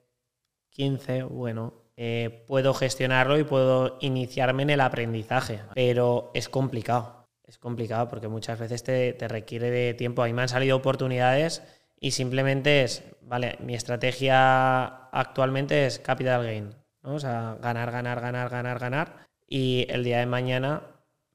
[0.72, 7.28] 15, bueno, eh, puedo gestionarlo y puedo iniciarme en el aprendizaje, pero es complicado.
[7.44, 10.22] Es complicado porque muchas veces te, te requiere de tiempo.
[10.22, 11.64] A mí me han salido oportunidades
[12.00, 16.76] y simplemente es, vale, mi estrategia actualmente es capital gain.
[17.02, 20.84] O sea, ganar, ganar, ganar, ganar, ganar y el día de mañana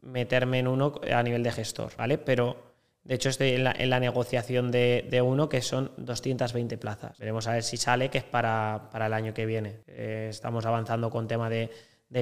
[0.01, 2.19] meterme en uno a nivel de gestor, ¿vale?
[2.19, 2.72] Pero
[3.05, 7.19] de hecho estoy en la, negociación de, uno que son 220 plazas.
[7.19, 9.81] Veremos a ver si sale, que es para, el año que viene.
[9.89, 11.71] Eh, estamos avanzando con tema de,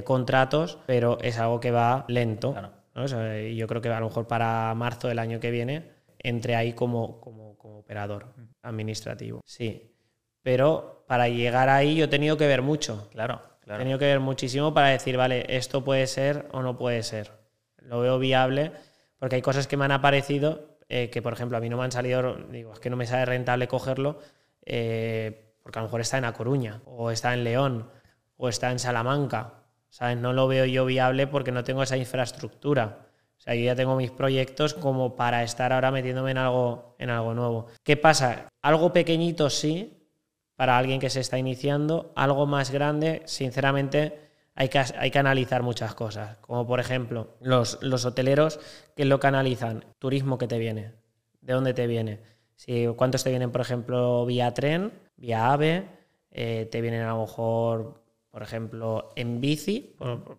[0.05, 2.55] contratos, pero es algo que va lento.
[2.95, 7.21] yo creo que a lo mejor para marzo del año que viene entre ahí como,
[7.21, 8.27] como, operador
[8.63, 9.41] administrativo.
[9.45, 9.95] Sí.
[10.43, 13.09] Pero para llegar ahí yo he tenido que ver mucho.
[13.11, 13.81] Claro, claro.
[13.81, 17.33] He tenido que ver muchísimo para decir, vale, esto puede ser o no puede ser.
[17.79, 18.73] Lo veo viable
[19.19, 21.85] porque hay cosas que me han aparecido eh, que, por ejemplo, a mí no me
[21.85, 24.19] han salido, digo, es que no me sale rentable cogerlo
[24.67, 27.89] eh, porque a lo mejor está en A Coruña o está en León
[28.37, 29.55] o está en Salamanca.
[29.89, 30.19] ¿Sabes?
[30.19, 33.07] No lo veo yo viable porque no tengo esa infraestructura.
[33.39, 37.11] O sea, yo ya tengo mis proyectos como para estar ahora metiéndome en algo, en
[37.11, 37.67] algo nuevo.
[37.85, 38.49] ¿Qué pasa?
[38.61, 40.09] Algo pequeñito sí,
[40.57, 45.63] para alguien que se está iniciando, algo más grande, sinceramente, hay que, hay que analizar
[45.63, 46.37] muchas cosas.
[46.39, 48.61] Como por ejemplo, los, los hoteleros,
[48.97, 49.85] ¿qué es lo que analizan?
[49.99, 50.93] Turismo que te viene,
[51.41, 52.21] de dónde te viene.
[52.57, 55.89] Si, ¿Cuántos te vienen, por ejemplo, vía tren, vía AVE?
[56.31, 59.97] Eh, te vienen a lo mejor por ejemplo, en bici,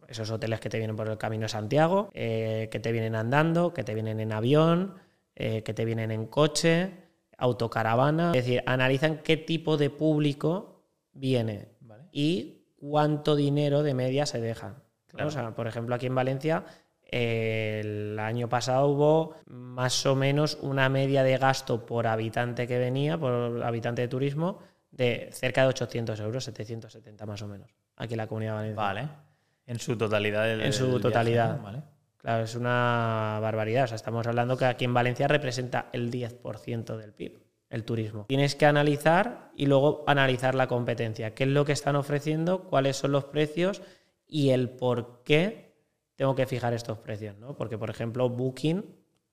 [0.07, 3.74] esos hoteles que te vienen por el Camino de Santiago, eh, que te vienen andando,
[3.74, 4.95] que te vienen en avión,
[5.36, 6.91] eh, que te vienen en coche,
[7.38, 8.32] autocaravana.
[8.34, 11.68] Es decir, analizan qué tipo de público viene
[12.12, 14.82] y cuánto dinero de media se deja.
[15.56, 16.66] por ejemplo, aquí en Valencia,
[17.04, 23.18] el año pasado hubo más o menos una media de gasto por habitante que venía,
[23.18, 24.60] por habitante de turismo,
[24.90, 28.88] de cerca de 800 euros, 770 más o menos, aquí en la comunidad valenciana.
[28.88, 29.10] Vale.
[29.68, 30.60] En su totalidad.
[30.60, 31.60] en su totalidad.
[32.18, 33.86] Claro, es una barbaridad.
[33.86, 37.41] O sea, estamos hablando que aquí en Valencia representa el 10% del PIB,
[37.72, 38.26] el turismo.
[38.28, 41.34] Tienes que analizar y luego analizar la competencia.
[41.34, 42.65] ¿Qué es lo que están ofreciendo?
[42.65, 43.82] ¿Cuáles son los precios?
[44.28, 45.74] Y el por qué
[46.15, 47.38] tengo que fijar estos precios.
[47.38, 47.55] ¿no?
[47.55, 48.84] Porque, por ejemplo, Booking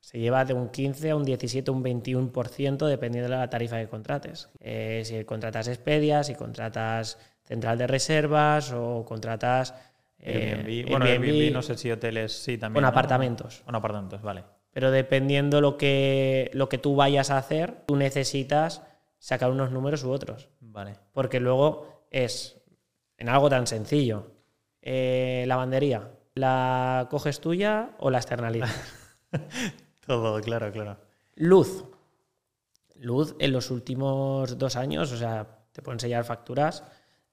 [0.00, 3.88] se lleva de un 15 a un 17, un 21% dependiendo de la tarifa que
[3.88, 4.48] contrates.
[4.60, 9.74] Eh, si contratas Expedia, si contratas central de reservas o contratas...
[10.20, 12.82] Eh, bueno, Airbnb, no sé si hoteles sí también.
[12.82, 13.62] Con apartamentos.
[13.64, 14.44] Con apartamentos, vale.
[14.72, 18.82] Pero dependiendo lo que, lo que tú vayas a hacer, tú necesitas
[19.18, 20.48] sacar unos números u otros.
[20.60, 20.96] Vale.
[21.12, 22.60] Porque luego es
[23.16, 24.32] en algo tan sencillo.
[24.80, 28.74] Eh, lavandería, ¿la coges tuya o la externalizas?
[30.06, 30.98] Todo, claro, claro.
[31.34, 31.84] Luz.
[32.94, 36.82] Luz en los últimos dos años, o sea, te puedo enseñar facturas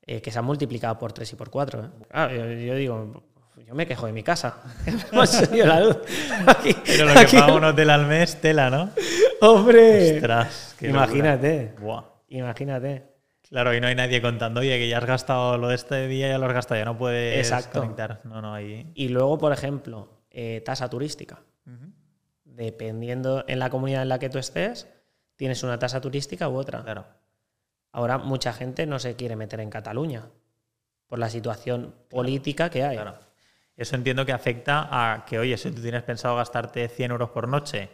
[0.02, 1.92] eh, que se han multiplicado por tres y por cuatro.
[2.14, 2.66] ¿eh?
[2.68, 3.24] yo, digo,
[3.64, 4.58] yo me quejo de mi casa.
[5.52, 5.98] la luz.
[6.86, 8.90] Pero lo que paga un hotel al mes, tela, ¿no?
[9.42, 10.22] ¡Hombre!
[10.82, 11.76] imagínate.
[12.30, 13.16] Imagínate.
[13.48, 16.30] Claro, y no hay nadie contando, oye, que ya has gastado lo de este día,
[16.30, 17.80] ya lo has gastado, ya no puedes Exacto.
[17.80, 18.22] conectar.
[18.24, 18.92] No, no, ahí...
[18.96, 21.40] Y luego, por ejemplo, eh, tasa turística
[22.56, 24.88] dependiendo en la comunidad en la que tú estés,
[25.36, 26.84] tienes una tasa turística u otra.
[26.84, 27.06] Claro.
[27.92, 30.30] Ahora mucha gente no se quiere meter en Cataluña
[31.08, 32.96] por la situación política que hay.
[32.96, 33.20] Claro.
[33.78, 37.48] Eso entiendo que afecta a que, oye, si tú tienes pensado gastarte 100 euros por
[37.48, 37.90] noche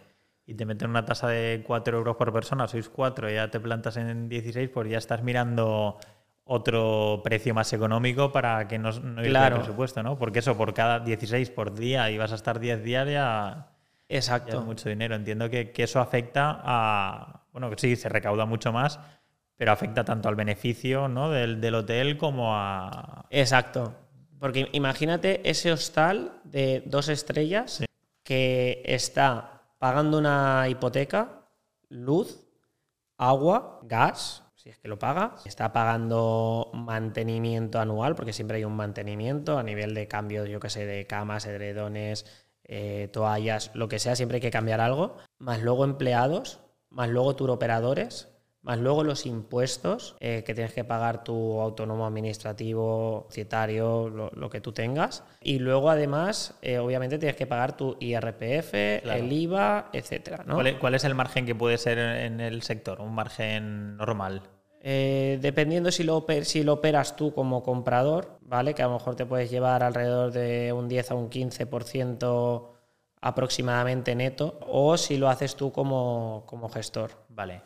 [0.46, 3.60] y te meten una tasa de 4 euros por persona, sois 4 y ya te
[3.60, 5.98] plantas en 16, pues ya estás mirando
[6.44, 9.56] otro precio más económico para que no, no claro.
[9.56, 10.18] el presupuesto, ¿no?
[10.18, 13.72] Porque eso, por cada 16 por día y vas a estar 10 días ya
[14.12, 14.62] Exacto.
[14.62, 15.16] mucho dinero.
[15.16, 17.46] Entiendo que, eso afecta a.
[17.52, 19.00] Bueno, que sí, se recauda mucho más,
[19.56, 21.30] pero afecta tanto al beneficio ¿no?
[21.30, 23.26] del, hotel como a.
[23.30, 23.96] Exacto.
[24.42, 27.86] Porque imagínate ese hostal de dos estrellas
[28.24, 31.46] que está pagando una hipoteca,
[31.90, 32.42] luz,
[33.20, 38.76] agua, gas, si es que lo paga, está pagando mantenimiento anual, porque siempre hay un
[38.76, 42.26] mantenimiento a nivel de cambio, yo que sé, de camas, edredones,
[42.64, 47.36] eh, toallas, lo que sea, siempre hay que cambiar algo, más luego empleados, más luego
[47.36, 48.31] turoperadores,
[48.64, 54.62] más luego los impuestos eh, que tienes que pagar tu autónomo administrativo, societario, lo, que
[54.62, 55.24] tú tengas.
[55.42, 60.46] Y luego además, eh, obviamente, tienes que pagar tu IRPF, el IVA, etcétera.
[60.80, 63.02] ¿Cuál es el margen que puede ser en el sector?
[63.02, 64.44] ¿Un margen normal?
[64.84, 68.74] Eh, dependiendo si lo, si lo operas tú como comprador, ¿vale?
[68.74, 72.68] Que a lo mejor te puedes llevar alrededor de un 10 a un 15%
[73.22, 76.44] aproximadamente neto, o si lo haces tú como,
[76.74, 77.12] gestor.
[77.30, 77.62] Vale.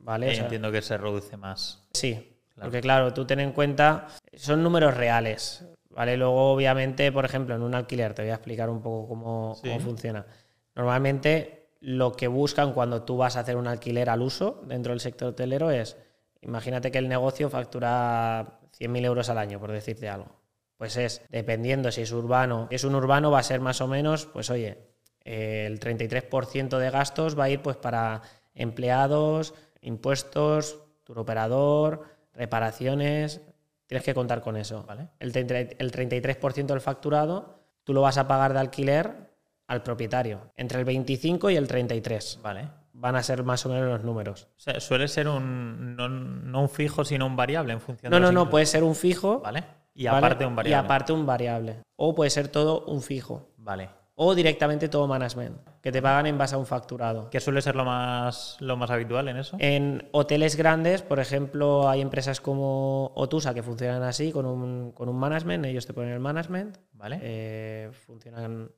[0.00, 0.34] ¿Vale?
[0.36, 1.86] entiendo que se reduce más.
[1.92, 2.36] Sí.
[2.60, 5.64] Porque claro, tú ten en cuenta, son números reales.
[5.90, 6.16] ¿Vale?
[6.16, 9.68] Luego, obviamente, por ejemplo, en un alquiler, te voy a explicar un poco cómo, Sí.
[9.68, 10.24] cómo funciona.
[10.74, 15.00] Normalmente, lo que buscan cuando tú vas a hacer un alquiler al uso dentro del
[15.00, 15.96] sector hotelero es,
[16.42, 20.28] imagínate que el negocio factura 100.000 euros al año, por decirte algo.
[20.76, 23.88] Pues es, dependiendo si es urbano, si es un urbano va a ser más o
[23.88, 24.78] menos, pues oye,
[25.24, 28.22] eh, el 33% de gastos va a ir pues para
[28.54, 33.40] empleados, impuestos, turoperador, reparaciones,
[33.86, 34.84] tienes que contar con eso.
[34.86, 35.08] Vale.
[35.18, 39.30] El, 30 el 33% del facturado tú lo vas a pagar de alquiler
[39.66, 42.40] al propietario, entre el 25 y el 33.
[42.42, 42.68] Vale.
[42.92, 44.48] Van a ser más o menos los números.
[44.56, 48.16] O sea, suele ser un no, no un fijo, sino un variable en función No,
[48.16, 48.50] de no, no, ingresos.
[48.50, 49.40] puede ser un fijo.
[49.40, 49.64] Vale.
[49.94, 50.18] Y ¿vale?
[50.18, 50.70] aparte un variable.
[50.70, 51.82] Y aparte un variable.
[51.96, 53.48] O puede ser todo un fijo.
[53.56, 53.90] Vale.
[54.16, 57.30] O directamente todo management, que te pagan en base a un facturado.
[57.30, 59.56] ¿Qué suele ser lo más, lo más habitual en eso?
[59.58, 65.08] En hoteles grandes, por ejemplo, hay empresas como Otusa que funcionan así, con un, con
[65.08, 66.76] un management, ellos te ponen el management.
[66.92, 67.18] Vale.
[67.22, 68.70] Eh, funcionan.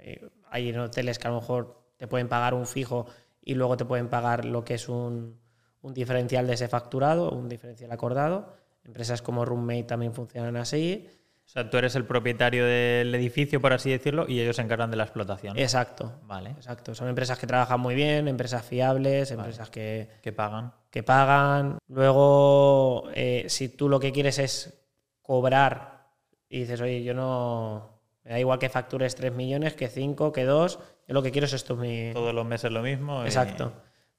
[0.00, 3.06] eh, hay en hoteles que a lo mejor te pueden pagar un fijo
[3.42, 5.38] y luego te pueden pagar lo que es un,
[5.82, 8.54] un diferencial de ese facturado, un diferencial acordado.
[8.84, 11.06] Empresas como Roommate también funcionan así.
[11.46, 14.90] O sea, tú eres el propietario del edificio, por así decirlo, y ellos se encargan
[14.90, 15.56] de la explotación.
[15.56, 16.12] Exacto.
[16.24, 16.50] Vale.
[16.50, 16.94] Exacto.
[16.94, 20.72] Son empresas que trabajan muy bien, empresas fiables, empresas que, Que pagan.
[20.90, 21.78] que pagan.
[21.86, 24.86] Luego, eh, si tú lo que quieres es
[25.22, 26.08] cobrar
[26.48, 28.00] y dices, oye, yo no.
[28.24, 30.78] Me da igual que factures 3 millones, que 5, que 2.
[31.06, 31.76] Yo lo que quiero es esto.
[31.76, 32.10] Mi...
[32.12, 33.22] Todos los meses lo mismo.
[33.22, 33.72] y- Exacto.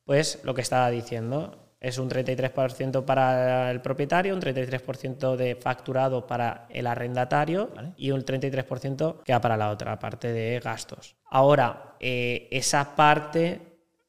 [0.05, 1.66] Pues lo que estaba diciendo.
[1.80, 7.93] Es un 33% para el propietario, un 33% de facturado para el arrendatario Vale.
[7.97, 11.15] y un 33% queda para la otra parte de gastos.
[11.30, 13.61] Ahora, eh, esa parte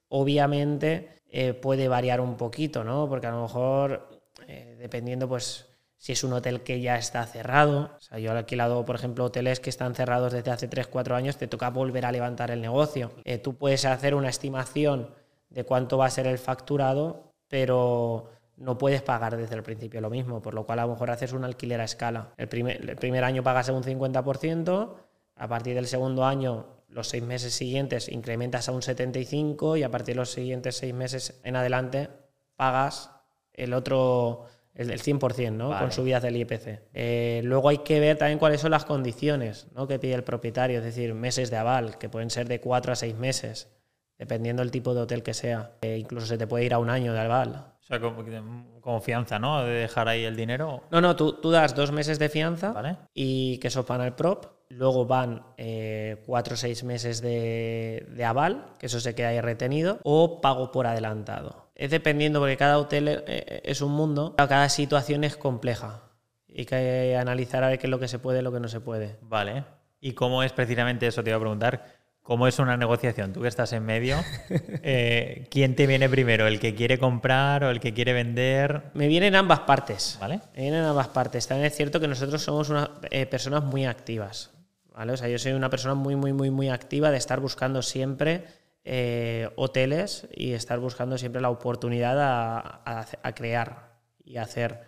[0.09, 3.09] obviamente eh, puede variar un poquito, ¿no?
[3.09, 4.09] Porque a lo mejor,
[4.47, 5.67] eh, dependiendo, pues,
[5.99, 9.25] si es un hotel que ya está cerrado, o sea, yo he alquilado, por ejemplo,
[9.25, 13.13] hoteles que están cerrados desde hace 3-4 años, te toca volver a levantar el negocio.
[13.25, 15.11] Eh, tú puedes hacer una estimación
[15.51, 20.11] de cuánto va a ser el facturado, pero no puedes pagar desde el principio lo
[20.11, 22.33] mismo, por lo cual a lo mejor haces un alquiler a escala.
[22.37, 24.95] El primer, el primer año pagas un 50%,
[25.37, 29.91] a partir del segundo año, los seis meses siguientes, incrementas a un 75% y a
[29.91, 32.09] partir de los siguientes seis meses en adelante
[32.57, 33.13] pagas
[33.53, 35.69] el otro, el, el 100%, ¿no?
[35.69, 35.81] Vale.
[35.81, 36.81] Con subidas del IPC.
[36.95, 39.87] Eh, luego hay que ver también cuáles son las condiciones ¿no?
[39.87, 42.97] que pide el propietario, es decir, meses de aval, que pueden ser de cuatro a
[42.97, 43.69] seis meses,
[44.19, 45.73] dependiendo del tipo de hotel que sea.
[45.81, 47.65] Eh, incluso se te puede ir a un año de aval.
[47.81, 48.23] O sea, como,
[48.81, 49.65] como fianza, ¿no?
[49.65, 50.83] De dejar ahí el dinero.
[50.91, 52.97] No, no, tú, tú das dos meses de fianza Vale.
[53.15, 54.47] y que eso van al prop.
[54.71, 59.41] Luego van eh, cuatro o seis meses de, de aval, que eso se queda ahí
[59.41, 61.71] retenido, o pago por adelantado.
[61.75, 66.03] Es dependiendo, porque cada hotel eh, es un mundo, cada situación es compleja.
[66.47, 68.61] Y hay que analizar a ver qué es lo que se puede y lo que
[68.61, 69.17] no se puede.
[69.23, 69.65] Vale.
[70.01, 71.23] ¿Y cómo es precisamente eso?
[71.25, 71.98] Te iba a preguntar.
[72.29, 73.33] ¿Cómo es una negociación?
[73.33, 74.19] Tú que estás en medio,
[74.51, 76.47] eh, ¿quién te viene primero?
[76.47, 78.83] ¿El que quiere comprar o el que quiere vender?
[78.93, 80.19] Me vienen ambas partes.
[80.21, 80.43] ¿Vale?
[80.55, 81.49] Me vienen ambas partes.
[81.49, 84.51] También es cierto que nosotros somos unas eh, personas muy activas.
[84.93, 85.15] ¿vale?
[85.15, 88.45] O sea, yo soy una persona muy, muy, muy, muy activa de estar buscando siempre
[88.85, 94.83] eh, hoteles y estar buscando siempre la oportunidad a, a a crear y hacer.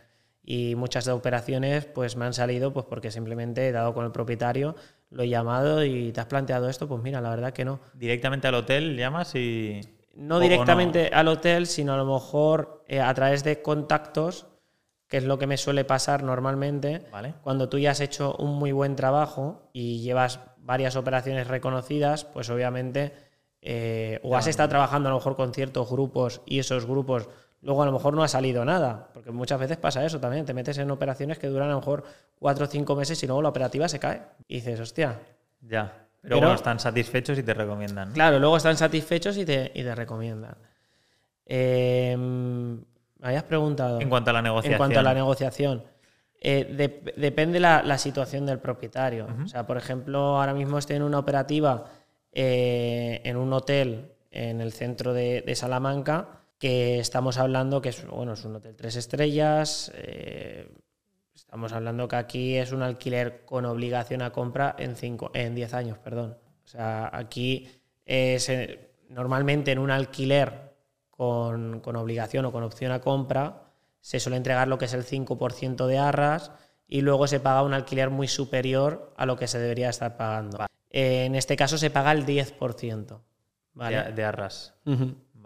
[0.44, 4.12] Y muchas de operaciones pues me han salido pues porque simplemente he dado con el
[4.12, 4.76] propietario,
[5.10, 7.80] lo he llamado y te has planteado esto, pues mira, la verdad que no.
[7.94, 9.80] Directamente al hotel llamas y.
[10.14, 14.46] No o- o directamente al hotel, sino a lo mejor eh, a través de contactos,
[15.08, 17.06] que es lo que me suele pasar normalmente.
[17.10, 17.34] Vale.
[17.42, 22.48] Cuando tú ya has hecho un muy buen trabajo y llevas varias operaciones reconocidas, pues
[22.50, 23.12] obviamente,
[23.62, 27.28] eh, o has estado trabajando a lo mejor con ciertos grupos y esos grupos
[27.62, 30.54] luego a lo mejor no ha salido nada, porque muchas veces pasa eso también, te
[30.54, 32.04] metes en operaciones que duran a lo mejor
[32.38, 34.22] cuatro o cinco meses y luego la operativa se cae.
[34.48, 35.18] Y dices, hostia,
[35.62, 35.92] Ya.
[36.22, 38.12] Pero, Pero- bueno, están satisfechos y te recomiendan.
[38.12, 40.54] Claro, luego están satisfechos y te, y te recomiendan.
[41.46, 44.00] Eh, me habías preguntado.
[44.00, 44.74] En cuanto a la negociación.
[44.74, 45.82] En cuanto a la negociación.
[46.42, 49.28] Eh, de- depende la, la situación del propietario.
[49.44, 51.86] O sea, por ejemplo, ahora mismo estoy en una operativa
[52.32, 58.06] eh, en un hotel en el centro de, de Salamanca que estamos hablando que es,
[58.06, 59.90] bueno, es un hotel tres estrellas.
[59.94, 60.70] eh,
[61.34, 65.74] estamos hablando que aquí es un alquiler con obligación a compra en, cinco, en 10
[65.74, 66.36] años, perdón.
[66.62, 67.66] O sea, aquí
[68.04, 70.74] es, eh, normalmente en un alquiler
[71.10, 75.04] con, con obligación o con opción a compra se suele entregar lo que es el
[75.04, 76.52] 5% de arras
[76.86, 80.66] y luego se paga un alquiler muy superior a lo que se debería estar pagando.
[80.90, 83.18] Eh, en este caso se paga el 10%.
[83.72, 84.04] ¿vale?
[84.04, 84.74] De, de arras.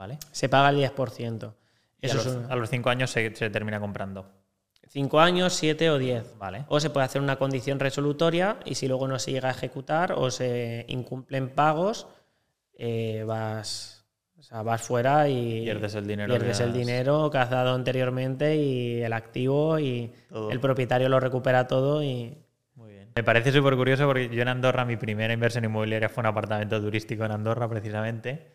[0.05, 0.19] Vale.
[0.33, 1.55] Se paga el 10%.
[2.03, 4.27] Y a los, un- a los cinco años se, se termina comprando.
[4.87, 6.37] 5 años, 7 o 10.
[6.39, 6.67] Vale.
[6.69, 10.13] O se puede hacer una condición resolutoria y si luego no se llega a ejecutar
[10.13, 12.07] o se incumplen pagos,
[12.77, 14.05] eh, vas,
[14.39, 18.57] o sea, vas fuera y Pierdes el dinero pierdes el dinero que has dado anteriormente
[18.57, 20.51] y el activo y Todo.
[20.51, 22.37] el propietario lo recupera todo y
[22.75, 23.09] Muy bien.
[23.17, 26.81] Me parece súper curioso porque yo en Andorra, mi primera inversión inmobiliaria fue un apartamento
[26.81, 28.53] turístico en Andorra, precisamente.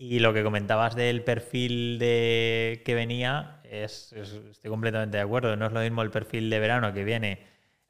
[0.00, 5.56] Y lo que comentabas del perfil de que venía, es, es- estoy completamente de acuerdo.
[5.56, 7.40] No es lo mismo el perfil de verano que viene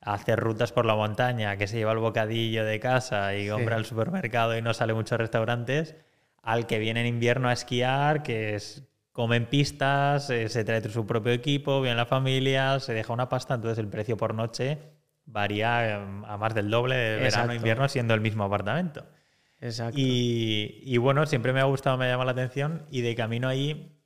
[0.00, 3.76] a hacer rutas por la montaña, que se lleva el bocadillo de casa y compra
[3.76, 5.96] el supermercado y no sale a muchos restaurantes,
[6.42, 11.04] al que viene en invierno a esquiar, que es comen pistas, eh, se trae su
[11.06, 14.78] propio equipo, viene la familia, se deja una pasta, entonces el precio por noche
[15.26, 15.92] varía eh,
[16.26, 19.04] a más del doble de verano a invierno siendo el mismo apartamento.
[19.60, 19.98] Exacto.
[19.98, 23.48] Y, y bueno, siempre me ha gustado, me ha llamado la atención y de camino
[23.48, 23.98] ahí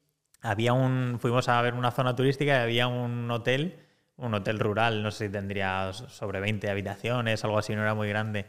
[0.43, 3.79] había un, fuimos a ver una zona turística y había un hotel,
[4.17, 8.09] un hotel rural, no sé si tendría sobre 20 habitaciones, algo así, no era muy
[8.09, 8.47] grande.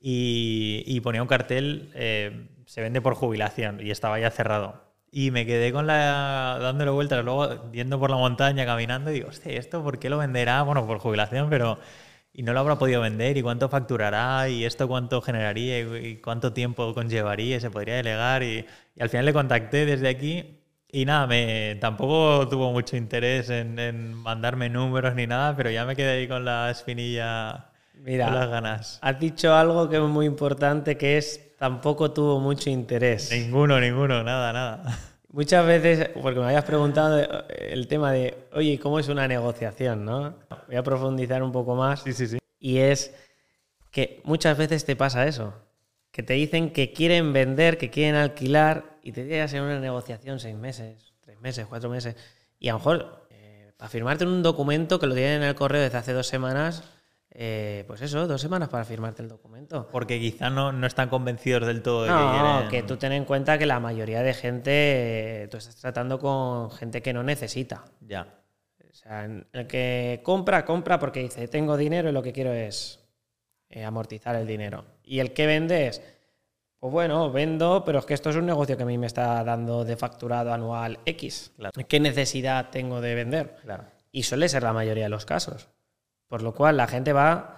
[0.00, 4.84] Y, y ponía un cartel, eh, se vende por jubilación y estaba ya cerrado.
[5.10, 9.28] Y me quedé con la dándole vueltas, luego yendo por la montaña, caminando, y digo,
[9.28, 10.62] hostia, ¿esto por qué lo venderá?
[10.62, 11.78] Bueno, por jubilación, pero
[12.38, 16.52] y no lo habrá podido vender y cuánto facturará y esto cuánto generaría y, cuánto
[16.52, 20.60] tiempo conllevaría y se podría delegar y, y al final le contacté desde aquí
[20.92, 25.86] y nada, me tampoco tuvo mucho interés en, en mandarme números ni nada, pero ya
[25.86, 28.98] me quedé ahí con la espinilla, Mira, con las ganas.
[29.00, 33.32] has dicho algo que es muy importante que es tampoco tuvo mucho interés.
[33.32, 34.98] Ninguno, ninguno, nada, nada.
[35.36, 37.28] Muchas veces, porque me habías preguntado eh,
[37.68, 40.02] el tema de, oye, ¿cómo es una negociación?
[40.02, 40.34] ¿no?
[40.66, 42.00] Voy a profundizar un poco más.
[42.00, 42.38] Sí, sí, sí.
[42.58, 43.14] Y es
[43.90, 45.52] que muchas veces te pasa eso,
[46.10, 50.40] que te dicen que quieren vender, que quieren alquilar y te llegas en una negociación
[50.40, 52.16] seis meses, tres meses, cuatro meses.
[52.58, 55.54] Y a lo mejor, eh, para firmarte en un documento que lo tienen en el
[55.54, 56.82] correo desde hace dos semanas,
[57.38, 59.86] eh, pues eso, dos semanas para firmarte el documento.
[59.92, 62.68] Porque quizá no, no están convencidos del todo de que No, quieren...
[62.70, 66.70] que tú ten en cuenta que la mayoría de gente, eh, tú estás tratando con
[66.70, 67.84] gente que no necesita.
[68.00, 68.26] Ya.
[68.90, 73.00] O sea, el que compra, compra porque dice, tengo dinero y lo que quiero es
[73.68, 74.86] eh, amortizar el dinero.
[75.04, 76.00] Y el que vende es,
[76.78, 79.44] pues bueno, vendo, pero es que esto es un negocio que a mí me está
[79.44, 81.52] dando de facturado anual X.
[81.58, 81.72] Claro.
[81.86, 83.56] ¿Qué necesidad tengo de vender?
[83.62, 83.84] Claro.
[84.10, 85.68] Y suele ser la mayoría de los casos.
[86.28, 87.56] Por lo cual la gente va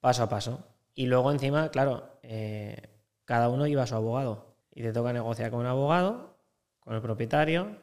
[0.00, 0.66] paso a paso.
[0.94, 2.76] Y luego encima, claro, eh,
[3.24, 4.54] cada uno lleva a su abogado.
[4.74, 6.36] Y te toca negociar con un abogado,
[6.80, 7.76] con el propietario,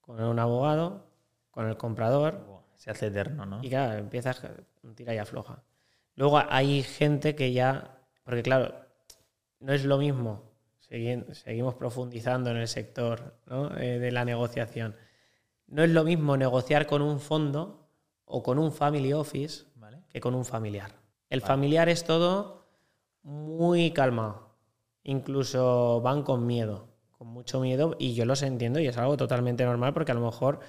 [0.00, 1.06] con un abogado,
[1.50, 2.40] con el comprador.
[2.76, 3.62] Se hace eterno, ¿no?
[3.64, 4.42] Y claro, empiezas
[4.82, 5.62] un tira y afloja.
[6.14, 8.74] Luego hay gente que ya, porque claro,
[9.60, 10.42] no es lo mismo,
[10.88, 13.76] segui- seguimos profundizando en el sector ¿no?
[13.78, 14.94] Eh, de la negociación,
[15.66, 17.85] no es lo mismo negociar con un fondo
[18.26, 20.02] o con un family office Vale.
[20.10, 20.92] que con un familiar.
[21.30, 22.66] El familiar es todo
[23.22, 24.54] muy calmado,
[25.02, 29.64] incluso van con miedo, con mucho miedo, y yo los entiendo y es algo totalmente
[29.64, 30.60] normal porque a lo mejor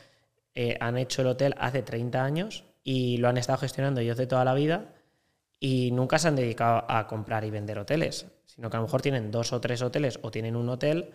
[0.56, 4.28] eh, han hecho el hotel hace 30 años y lo han estado gestionando ellos de
[4.28, 4.96] toda la vida
[5.60, 9.02] y nunca se han dedicado a comprar y vender hoteles, sino que a lo mejor
[9.02, 11.12] tienen dos o tres hoteles o tienen un hotel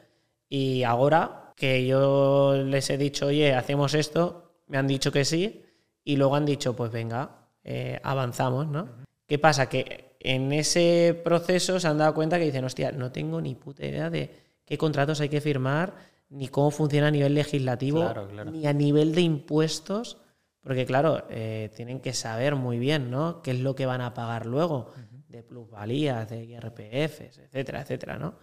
[0.49, 5.65] y ahora que yo les he dicho, oye, hacemos esto, me han dicho que sí
[6.05, 8.89] y luego han dicho, pues venga, eh, avanzamos, ¿no?
[9.27, 9.69] ¿Qué pasa?
[9.69, 13.85] Que en ese proceso se han dado cuenta que dicen, hostia, no tengo ni puta
[13.87, 14.35] idea de
[14.65, 15.95] qué contratos hay que firmar,
[16.29, 18.51] ni cómo funciona a nivel legislativo, Claro, claro.
[18.51, 20.19] ni a nivel de impuestos,
[20.63, 23.43] porque claro, eh, tienen que saber muy bien, ¿no?
[23.43, 24.93] ¿Qué es lo que van a pagar luego?
[25.29, 28.35] De plusvalías, de IRPFs, etcétera, etcétera, ¿no?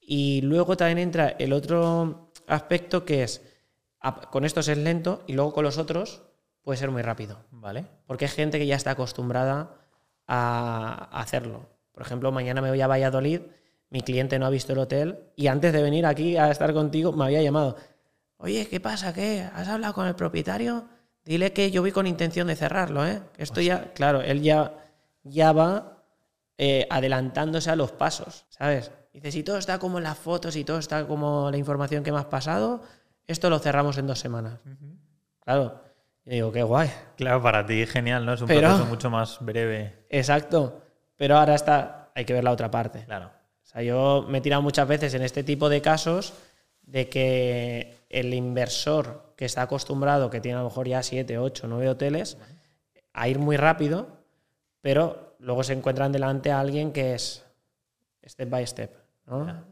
[0.00, 3.42] Y luego también entra el otro aspecto que es,
[4.30, 6.22] con estos es lento y luego con los otros
[6.64, 7.38] puede ser muy rápido.
[7.52, 7.86] Vale.
[8.06, 9.76] Porque hay gente que ya está acostumbrada
[10.26, 11.66] a hacerlo.
[11.92, 13.42] Por ejemplo, mañana me voy a Valladolid,
[13.90, 17.12] mi cliente no ha visto el hotel y antes de venir aquí a estar contigo
[17.12, 17.76] me había llamado.
[18.38, 19.12] Oye, ¿qué pasa?
[19.12, 19.48] ¿Qué?
[19.54, 20.88] ¿Has hablado con el propietario?
[21.24, 23.22] Dile que yo voy con intención de cerrarlo, ¿eh?
[23.38, 24.74] Esto ya, claro, él ya,
[25.22, 26.02] ya va
[26.58, 28.90] eh, adelantándose a los pasos, ¿sabes?
[29.12, 32.10] Dice, si todo está como en las fotos y todo está como la información que
[32.10, 32.82] me has pasado,
[33.26, 34.58] esto lo cerramos en dos semanas.
[35.44, 35.83] Claro.
[36.26, 36.90] Yo digo, qué guay.
[37.16, 38.32] Claro, para ti genial, ¿no?
[38.34, 40.06] Es un Pero- proceso mucho más breve.
[40.08, 40.80] Exacto.
[41.16, 43.04] Pero ahora está, hay que ver la otra parte.
[43.04, 43.26] Claro.
[43.26, 46.32] O sea, yo me he tirado muchas veces en este tipo de casos
[46.82, 51.66] de que el inversor que está acostumbrado, que tiene a lo mejor ya 7, 8,
[51.68, 52.36] 9 hoteles,
[53.12, 54.08] a ir muy rápido,
[54.80, 57.44] pero luego se encuentran delante a alguien que es
[58.26, 58.94] step by step,
[59.26, 59.64] ¿no?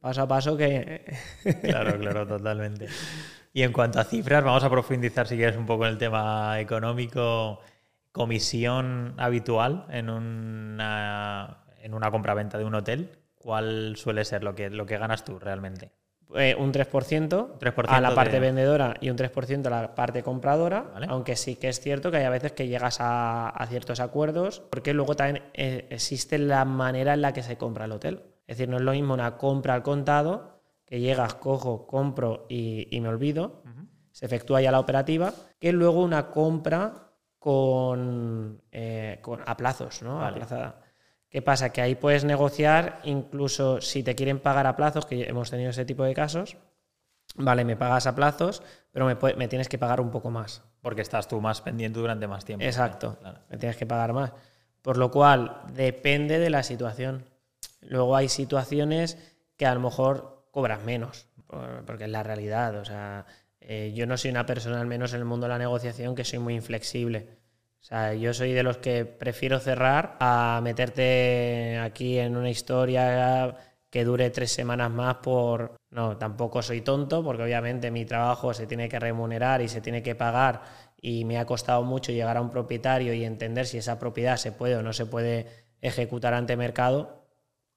[0.00, 1.04] Paso a paso que...
[1.62, 2.88] Claro, claro, totalmente.
[3.56, 6.60] Y en cuanto a cifras, vamos a profundizar si quieres un poco en el tema
[6.60, 7.58] económico.
[8.12, 14.68] Comisión habitual en una, en una compraventa de un hotel, ¿cuál suele ser lo que,
[14.68, 15.90] lo que ganas tú realmente?
[16.34, 20.22] Eh, un 3%, 3% a la parte de- vendedora y un 3% a la parte
[20.22, 21.06] compradora, Vale.
[21.08, 24.60] aunque sí que es cierto que hay a veces que llegas a, a ciertos acuerdos,
[24.68, 28.20] porque luego también eh, existe la manera en la que se compra el hotel.
[28.46, 30.55] Es decir, no es lo mismo una compra al contado,
[30.86, 33.62] que llegas, cojo, compro y, y me olvido,
[34.12, 40.16] se efectúa ya la operativa, que luego una compra con, eh, con- a plazos, ¿no?
[40.18, 40.36] Vale.
[40.36, 40.80] Aplazada.
[41.28, 41.70] ¿Qué pasa?
[41.70, 45.84] Que ahí puedes negociar, incluso si te quieren pagar a plazos, que hemos tenido ese
[45.84, 46.56] tipo de casos,
[47.34, 48.62] vale, me pagas a plazos,
[48.92, 50.62] pero me, me tienes que pagar un poco más.
[50.80, 52.64] Porque estás tú más pendiente durante más tiempo.
[52.64, 53.40] Exacto, Claro.
[53.50, 54.32] me tienes que pagar más.
[54.82, 57.24] Por lo cual, depende de la situación.
[57.82, 59.18] Luego hay situaciones
[59.56, 62.76] que a lo mejor cobras menos, por- porque es la realidad.
[62.76, 63.26] O sea,
[63.60, 66.24] eh, yo no soy una persona, al menos en el mundo de la negociación, que
[66.24, 67.18] soy muy inflexible.
[67.80, 73.54] O sea, yo soy de los que prefiero cerrar a meterte aquí en una historia
[73.90, 75.76] que dure tres semanas más por...
[75.90, 80.02] No, tampoco soy tonto, porque obviamente mi trabajo se tiene que remunerar y se tiene
[80.02, 80.62] que pagar
[81.00, 84.52] y me ha costado mucho llegar a un propietario y entender si esa propiedad se
[84.52, 85.46] puede o no se puede
[85.80, 87.26] ejecutar ante mercado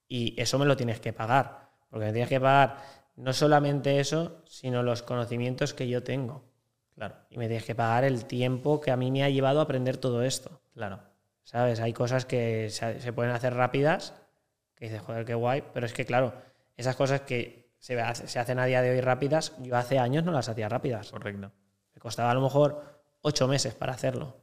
[0.07, 2.77] y eso me lo tienes que pagar, porque me tienes que pagar
[3.15, 6.43] no solamente eso, sino los conocimientos que yo tengo
[6.95, 9.63] Claro, y me tienes que pagar el tiempo que a mí me ha llevado a
[9.63, 10.61] aprender todo esto.
[10.73, 10.99] claro.
[11.43, 11.79] ¿Sabes?
[11.79, 14.13] Hay cosas que se, pueden hacer rápidas,
[14.75, 16.33] que dices, joder, qué guay, pero es que, claro,
[16.77, 20.23] esas cosas que se, hace- se hacen a día de hoy rápidas, yo hace años
[20.23, 21.09] no las hacía rápidas.
[21.09, 21.51] Correcto.
[21.95, 24.37] Me costaba a lo mejor ocho meses para hacerlo.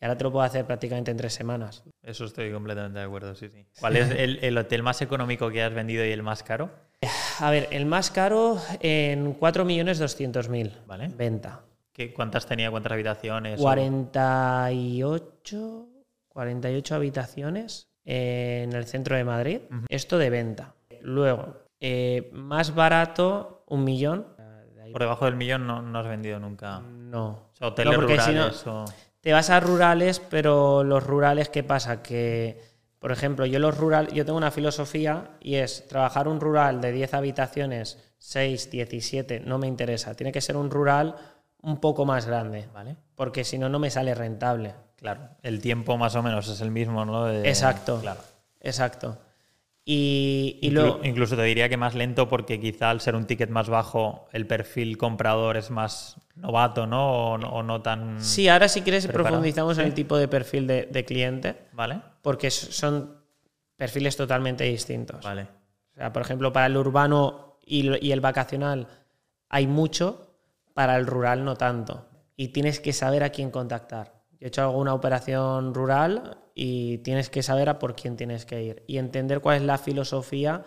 [0.00, 1.82] Y ahora te lo puedo hacer prácticamente en tres semanas.
[2.02, 3.66] Eso estoy completamente de acuerdo, sí, sí.
[3.80, 6.70] ¿Cuál es el, el hotel más económico que has vendido y el más caro?
[7.40, 10.72] A ver, el más caro en 4.200.000.
[10.86, 11.08] Vale.
[11.16, 11.60] Venta.
[11.92, 12.70] ¿Qué, ¿Cuántas tenía?
[12.70, 13.58] ¿Cuántas habitaciones?
[13.60, 15.86] O- 48,
[16.28, 19.60] 48 habitaciones en el centro de Madrid.
[19.88, 20.74] Esto de venta.
[21.02, 24.26] Luego, eh, más barato, un millón.
[24.92, 26.80] Por debajo del millón no, no has vendido nunca.
[26.80, 27.28] No.
[27.28, 28.84] O sea, hoteles No, porque si no- rurales o...
[29.20, 32.02] Te vas a rurales, pero los rurales, ¿qué pasa?
[32.02, 32.60] Que,
[32.98, 36.92] por ejemplo, yo los rural, yo tengo una filosofía y es trabajar un rural de
[36.92, 40.14] 10 habitaciones, 6, 17, no me interesa.
[40.14, 41.16] Tiene que ser un rural
[41.62, 42.96] un poco más grande, Vale.
[43.16, 44.74] porque si no, no me sale rentable.
[44.96, 45.28] Claro.
[45.42, 47.24] El tiempo más o menos es el mismo, ¿no?
[47.26, 48.00] De- Exacto.
[48.00, 48.20] Claro.
[48.60, 49.18] Exacto.
[49.84, 53.26] Y, y Inclu- luego, Incluso te diría que más lento porque quizá al ser un
[53.26, 57.32] ticket más bajo el perfil comprador es más novato, ¿no?
[57.32, 58.22] O, no- o no tan...
[58.22, 59.28] sí, ahora si quieres Preparado.
[59.36, 62.00] profundizamos en el tipo de perfil de, de cliente, ¿Vale?
[62.22, 63.16] porque son
[63.76, 65.24] perfiles totalmente distintos.
[65.24, 65.42] Vale.
[65.94, 68.86] O sea, por ejemplo, para el urbano y, y el vacacional
[69.48, 70.34] hay mucho,
[70.74, 72.06] para el rural no tanto.
[72.36, 74.12] Y tienes que saber a quién contactar.
[74.40, 78.62] Yo he hecho alguna operación rural y tienes que saber a por quién tienes que
[78.62, 80.62] ir y entender cuál es la filosofía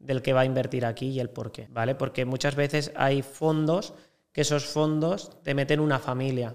[0.00, 1.94] del que va a invertir aquí y el por qué, ¿vale?
[1.94, 3.94] Porque muchas veces hay fondos
[4.32, 6.54] que esos fondos te meten una familia,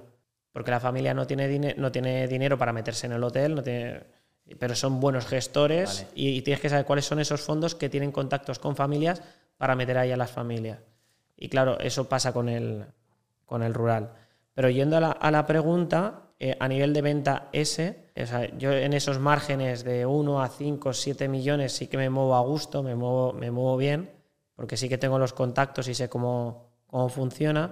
[0.52, 3.62] porque la familia no tiene, dine- no tiene dinero para meterse en el hotel, no
[3.64, 4.02] tiene,
[4.60, 6.08] pero son buenos gestores Vale.
[6.16, 9.22] y, y tienes que saber cuáles son esos fondos que tienen contactos con familias
[9.58, 10.80] para meter ahí a las familias.
[11.36, 12.86] Y claro, eso pasa con el,
[13.46, 14.12] con el rural.
[14.56, 18.50] Pero yendo a la, a la pregunta, eh, a nivel de venta S, o sea,
[18.58, 22.40] yo en esos márgenes de 1 a 5, 7 millones sí que me muevo a
[22.42, 24.10] gusto, me muevo, me muevo bien,
[24.56, 27.72] porque sí que tengo los contactos y sé cómo, cómo funciona.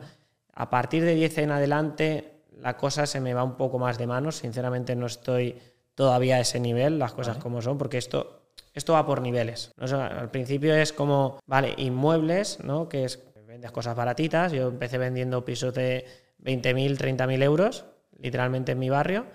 [0.54, 4.08] A partir de 10 en adelante, la cosa se me va un poco más de
[4.08, 4.38] manos.
[4.38, 5.58] Sinceramente, no estoy
[5.96, 9.74] todavía a ese nivel, las cosas como son, porque esto, esto va por niveles.
[9.78, 9.86] ¿no?
[9.86, 12.90] O sea, al principio es como, vale, inmuebles, ¿no?
[12.90, 13.20] que es
[13.56, 14.52] vendes cosas baratitas.
[14.52, 16.06] Yo empecé vendiendo pisos de
[16.44, 17.86] 20.000, 30.000 euros,
[18.20, 19.26] literalmente en mi barrio,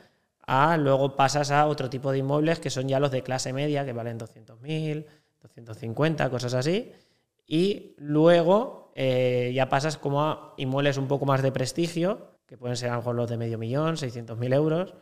[0.47, 3.85] a luego pasas a otro tipo de inmuebles que son ya los de clase media,
[3.85, 5.07] que valen 200.000,
[5.43, 6.93] 250, cosas así.
[7.47, 12.77] Y luego eh, ya pasas como a inmuebles un poco más de prestigio, que pueden
[12.77, 14.95] ser a lo mejor los de medio millón, 600.000 euros,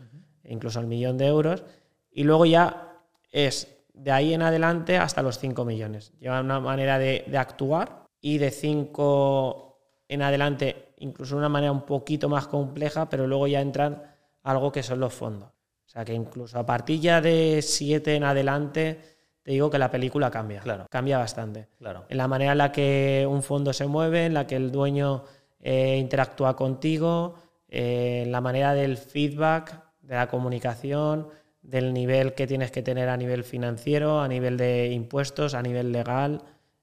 [0.45, 1.65] incluso el millón de euros.
[2.11, 3.01] Y luego ya
[3.33, 6.13] es de ahí en adelante hasta los 5 millones.
[6.21, 9.69] Lleva una manera de, de actuar y de 5
[10.09, 14.03] en adelante, incluso una manera un poquito más compleja, pero luego ya entran
[14.43, 15.51] algo que son los fondos.
[15.87, 19.18] O sea que incluso a partir ya de 7 en adelante,
[19.49, 20.61] te digo que la película cambia.
[20.61, 20.87] Claro.
[20.91, 21.69] Cambia bastante.
[21.79, 22.05] Claro.
[22.11, 25.25] En la manera en la que un fondo se mueve, en la que el dueño
[25.63, 27.35] eh, interactúa contigo,
[27.67, 31.29] eh, en la manera del feedback, de la comunicación,
[31.63, 35.93] del nivel que tienes que tener a nivel financiero, a nivel de impuestos, a nivel
[35.93, 36.43] legal.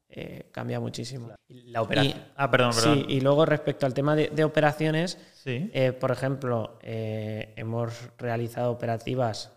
[0.10, 1.32] eh, cambia muchísimo.
[1.50, 2.18] La operación.
[2.18, 2.96] Y- Ah, perdón, perdón.
[3.00, 5.70] Sí, y luego respecto al tema de, de operaciones, Sí.
[5.74, 9.52] eh, por ejemplo, eh, hemos realizado operativas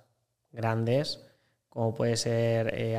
[0.53, 1.25] grandes,
[1.69, 2.99] como puede ser, eh,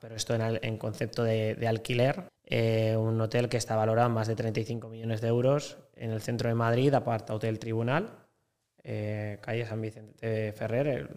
[0.00, 4.14] pero esto en, en concepto de, de alquiler, eh, un hotel que está valorado en
[4.14, 8.10] más de 35 millones de euros en el centro de Madrid, aparta Hotel Tribunal,
[8.82, 11.08] eh, calle San Vicente Ferrer, el-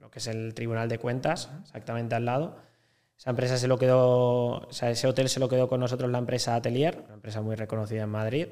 [0.00, 2.56] lo que es el Tribunal de Cuentas, exactamente al lado.
[3.18, 6.18] Esa empresa se lo quedó, o sea, ese hotel se lo quedó con nosotros la
[6.18, 8.48] empresa Atelier, una empresa muy reconocida en Madrid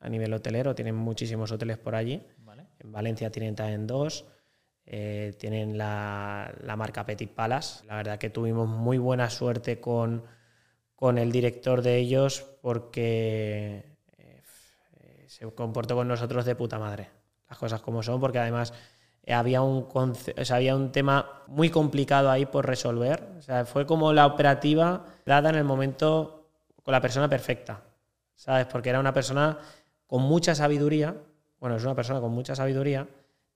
[0.00, 2.22] a nivel hotelero, tienen muchísimos hoteles por allí.
[2.38, 2.66] Vale.
[2.78, 4.26] En Valencia tienen también dos.
[4.86, 7.84] Eh, tienen la, la marca Petit Palace.
[7.86, 10.24] La verdad que tuvimos muy buena suerte con,
[10.94, 14.42] con el director de ellos porque eh,
[15.26, 17.10] se comportó con nosotros de puta madre.
[17.48, 18.72] Las cosas como son, porque además
[19.22, 23.28] eh, había un, o sea, había un tema muy complicado ahí por resolver.
[23.38, 26.48] O sea, fue como la operativa dada en el momento
[26.82, 27.82] con la persona perfecta.
[28.34, 28.66] ¿Sabes?
[28.66, 29.58] Porque era una persona
[30.06, 31.14] con mucha sabiduría.
[31.58, 33.06] Bueno, es una persona con mucha sabiduría.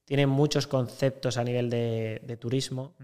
[0.09, 2.95] Tiene muchos conceptos a nivel de, de turismo.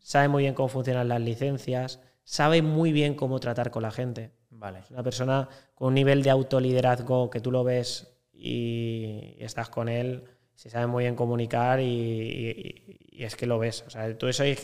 [0.00, 2.00] Sabe muy bien cómo funcionan las licencias.
[2.24, 4.30] Sabe muy bien cómo tratar con la gente.
[4.48, 4.78] Vale.
[4.78, 9.68] Es una persona con un nivel de autoliderazgo que tú lo ves y, y estás
[9.68, 10.24] con él,
[10.54, 13.84] se sabe muy bien comunicar y, y- y es que lo ves.
[13.86, 14.56] O sea, tú eso hay,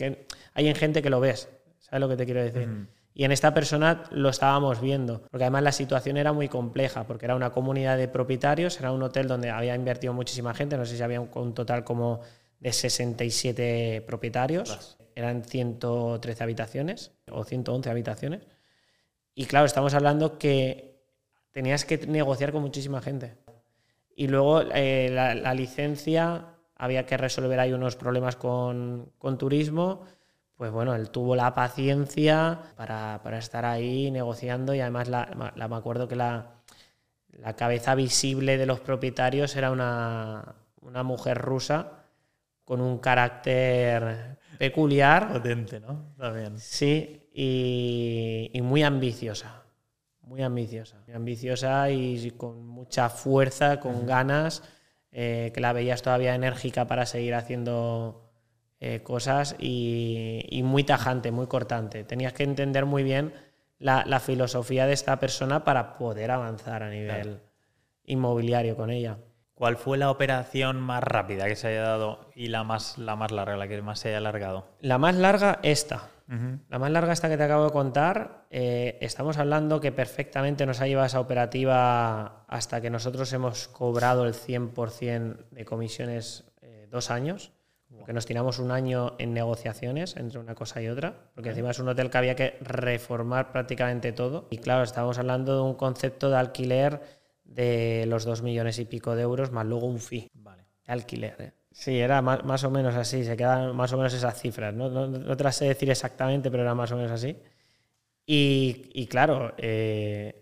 [0.55, 1.49] hay en gente que lo ves,
[1.79, 2.67] ¿sabes lo que te quiero decir?
[3.13, 7.25] Y en esta persona lo estábamos viendo, porque además la situación era muy compleja, porque
[7.25, 10.95] era una comunidad de propietarios, era un hotel donde había invertido muchísima gente, no sé
[10.95, 12.21] si había un, un total como
[12.59, 14.97] de 67 propietarios, Ostras.
[15.15, 18.47] eran 113 habitaciones o 111 habitaciones.
[19.33, 21.03] Y claro, estamos hablando que
[21.51, 23.35] tenías que negociar con muchísima gente.
[24.15, 30.01] Y luego eh, la, la licencia, había que resolver ahí unos problemas con, con turismo.
[30.61, 35.67] Pues bueno, él tuvo la paciencia para, para estar ahí negociando y además la, la-
[35.67, 36.51] me acuerdo que la,
[37.31, 42.03] la cabeza visible de los propietarios era una, una mujer rusa
[42.63, 45.33] con un carácter peculiar.
[45.33, 46.13] Potente, ¿no?
[46.15, 46.59] También.
[46.59, 49.63] Sí, y, y muy ambiciosa.
[50.21, 50.97] Muy ambiciosa.
[51.07, 54.61] Muy ambiciosa y con mucha fuerza, con ganas,
[55.11, 58.30] eh, que la veías todavía enérgica para seguir haciendo
[58.81, 62.03] eh, cosas y, y muy tajante, muy cortante.
[62.03, 63.33] Tenías que entender muy bien
[63.79, 67.39] la, la filosofía de esta persona para poder avanzar a nivel Claro.
[68.03, 69.17] inmobiliario con ella.
[69.53, 73.31] ¿Cuál fue la operación más rápida que se haya dado y la más, la más
[73.31, 74.65] larga, la que más se haya alargado?
[74.79, 76.09] La más larga, esta.
[76.69, 80.79] La más larga esta que te acabo de contar, eh, estamos hablando que perfectamente nos
[80.79, 87.11] ha llevado esa operativa hasta que nosotros hemos cobrado el 100% de comisiones eh, dos
[87.11, 87.51] años,
[87.97, 91.79] porque nos tiramos un año en negociaciones entre una cosa y otra, porque encima es
[91.79, 94.47] un hotel que había que reformar prácticamente todo.
[94.49, 97.01] Y claro, estamos hablando de un concepto de alquiler
[97.43, 100.63] de los dos millones y pico de euros, más luego un fee Vale.
[100.87, 101.35] alquiler.
[101.39, 101.51] ¿eh?
[101.71, 104.73] Sí, era más, más o menos así, se quedan más o menos esas cifras.
[104.73, 107.37] No, no, no te las sé decir exactamente, pero era más o menos así.
[108.25, 110.40] Y, y claro, eh,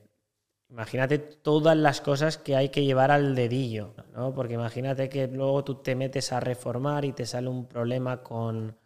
[0.70, 4.34] imagínate todas las cosas que hay que llevar al dedillo, ¿no?
[4.34, 8.78] Porque imagínate que luego tú te metes a reformar y te sale un problema con,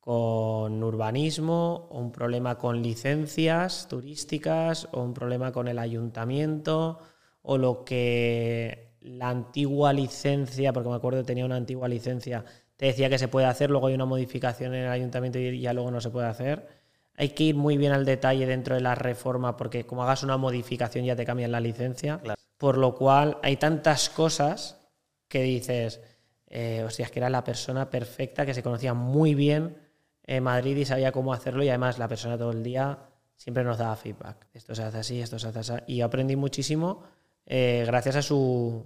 [0.00, 7.00] con urbanismo, o un problema con licencias turísticas, o un problema con el ayuntamiento,
[7.42, 12.44] o lo que la antigua licencia, porque me acuerdo que tenía una antigua licencia,
[12.76, 15.72] te decía que se puede hacer, luego hay una modificación en el ayuntamiento y ya
[15.72, 16.77] luego no se puede hacer.
[17.18, 20.36] Hay que ir muy bien al detalle dentro de la reforma, porque como hagas una
[20.36, 22.20] modificación ya te cambian la licencia.
[22.20, 22.40] Claro.
[22.56, 24.80] Por lo cual hay tantas cosas
[25.28, 26.00] que dices,
[26.46, 29.76] eh, hostia, es que era la persona perfecta, que se conocía muy bien
[30.24, 32.98] en Madrid y sabía cómo hacerlo y además la persona todo el día
[33.36, 34.46] siempre nos daba feedback.
[34.54, 35.72] Esto se hace así, esto se hace así.
[35.86, 37.02] Y aprendí muchísimo
[37.46, 38.84] eh, gracias a su,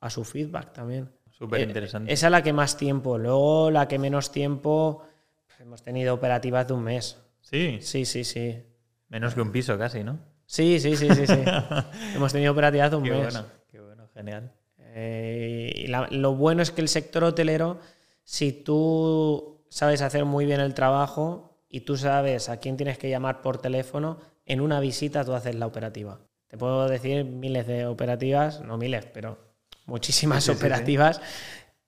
[0.00, 1.10] a su feedback también.
[1.30, 2.12] Súper Eh, interesante.
[2.12, 3.18] esa es la que más tiempo.
[3.18, 5.02] Luego la que menos tiempo,
[5.46, 7.16] pues, hemos tenido operativas de un mes.
[7.50, 8.62] Sí, Sí, sí, sí.
[9.08, 10.18] menos que un piso casi, ¿no?
[10.46, 11.34] Sí, sí, sí, sí, sí.
[12.14, 13.20] hemos tenido operativas de un Qué mes.
[13.22, 14.52] bueno, qué bueno, genial.
[14.78, 17.78] Eh, y la- lo bueno es que el sector hotelero,
[18.24, 23.08] si tú sabes hacer muy bien el trabajo y tú sabes a quién tienes que
[23.10, 26.20] llamar por teléfono, en una visita tú haces la operativa.
[26.48, 29.38] Te puedo decir miles de operativas, no miles, pero
[29.86, 31.20] muchísimas Sí, sí, operativas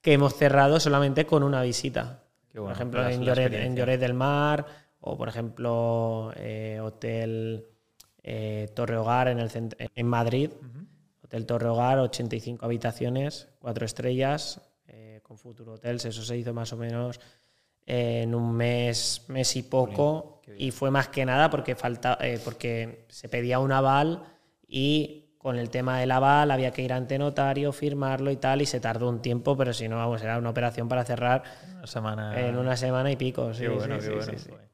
[0.02, 2.24] que hemos cerrado solamente con una visita.
[2.52, 3.76] Qué bueno, por ejemplo, en Lloret, en.
[3.76, 4.66] Lloret del Mar
[5.00, 7.66] o, por ejemplo, eh, Hotel
[8.22, 9.50] eh, Torre Hogar en, el
[9.94, 10.50] en Madrid.
[11.24, 16.04] Hotel Torre Hogar, 85 habitaciones, 4 estrellas, eh, con Futuro Hotels.
[16.04, 17.20] Eso se hizo más o menos
[17.86, 20.42] en un mes, mes y poco.
[20.58, 24.24] Y fue más que nada porque, falta, eh, porque se pedía un aval
[24.66, 28.66] y con el tema del aval había que ir ante notario, firmarlo y tal, y
[28.66, 31.44] se tardó un tiempo, pero si no, vamos, era una operación para cerrar
[31.76, 32.40] Una semana.
[32.40, 33.54] en una semana y pico.
[33.54, 34.64] sí, Qué bueno, sí, qué sí, bueno.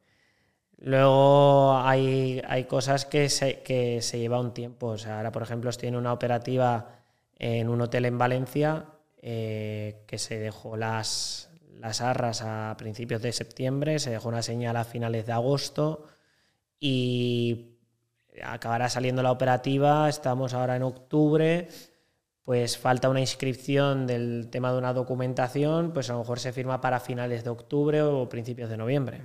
[0.78, 4.88] Luego hay, hay cosas que se, que se lleva un tiempo.
[4.88, 6.96] O sea, ahora, por ejemplo, estoy en una operativa
[7.38, 8.86] en un hotel en Valencia
[9.20, 14.76] eh, que se dejó las, las arras a principios de septiembre, se dejó una señal
[14.76, 16.06] a finales de agosto
[16.78, 17.76] y
[18.42, 20.08] acabará saliendo la operativa.
[20.08, 21.68] Estamos ahora en octubre.
[22.44, 26.80] Pues falta una inscripción del tema de una documentación, pues a lo mejor se firma
[26.80, 29.20] para finales de octubre o principios de noviembre.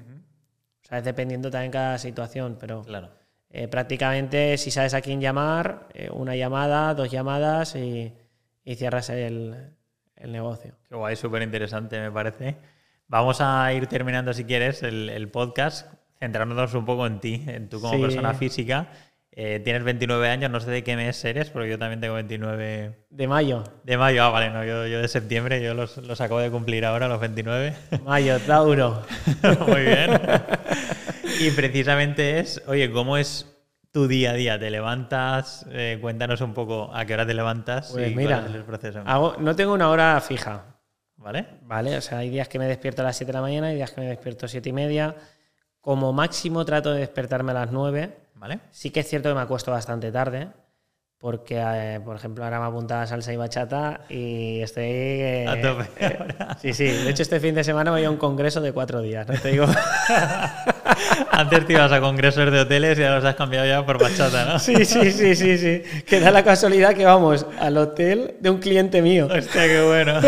[0.99, 3.09] Dependiendo también cada situación, pero Claro.
[3.49, 8.13] eh, prácticamente si sabes a quién llamar, eh, una llamada, dos llamadas y,
[8.65, 9.72] y cierras el,
[10.18, 10.76] el negocio.
[10.89, 12.57] Qué guay, súper interesante, me parece.
[13.07, 17.68] Vamos a ir terminando, si quieres, el, el podcast, centrándonos un poco en ti, en
[17.69, 18.01] tú como Sí.
[18.01, 18.88] persona física.
[19.34, 23.06] Eh, tienes 29 años, no sé de qué mes eres, porque yo también tengo 29
[23.10, 24.24] De mayo, de mayo.
[24.26, 27.20] Ah, vale, no, yo, yo de septiembre, yo los, los acabo de cumplir ahora, los
[27.22, 27.74] 29.
[28.03, 29.02] mayo, Tauro.
[29.68, 30.20] Muy bien.
[31.40, 33.48] Y precisamente es, oye, ¿cómo es
[33.94, 34.60] tu día a día?
[34.60, 35.66] ¿Te levantas?
[35.72, 38.64] Eh, cuéntanos un poco a qué hora te levantas Pues y mira, cuál es el
[38.66, 39.02] proceso.
[39.06, 40.66] Hago- no tengo una hora fija,
[41.16, 41.45] ¿Vale?
[41.62, 41.95] ¿vale?
[41.98, 43.91] O sea, hay días que me despierto a las 7 de la mañana, hay días
[43.91, 45.16] que me despierto a 7 y media.
[45.82, 48.10] Como máximo trato de despertarme a las 9.
[48.36, 48.60] ¿Vale?
[48.72, 50.48] Sí que es cierto que me acuesto bastante tarde,
[51.20, 54.84] porque, eh, por ejemplo, ahora me apunta a salsa y bachata y estoy...
[54.88, 55.86] eh, A tope
[56.62, 56.86] sí, sí.
[56.86, 59.36] De hecho, este fin de semana voy a un congreso de cuatro días, ¿no?
[59.40, 59.66] Te digo...
[61.32, 64.45] Antes te ibas a congresos de hoteles y ahora los has cambiado ya por bachata,
[64.45, 64.60] ¿no?
[64.60, 65.84] Sí, sí, sí, sí, sí.
[66.06, 69.28] Que da la casualidad que vamos al hotel de un cliente mío.
[69.28, 70.14] Hostia, qué bueno.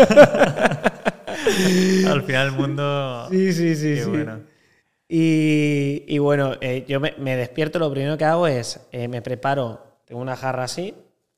[2.10, 3.26] Al final el mundo...
[3.30, 4.10] Sí, sí, sí, Qué sí.
[4.10, 4.40] bueno.
[5.08, 9.20] Y, y bueno, eh, yo me, me despierto, lo primero que hago es, eh, me
[9.22, 10.94] preparo, tengo una jarra así,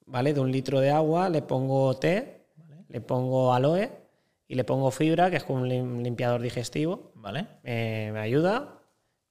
[0.06, 0.32] ¿vale?
[0.32, 2.44] De un litro de agua, le pongo té,
[2.88, 3.90] le pongo aloe
[4.48, 7.10] y le pongo fibra, que es como un lim- limpiador digestivo.
[7.16, 7.46] ¿Vale?
[7.64, 8.78] Eh, me ayuda,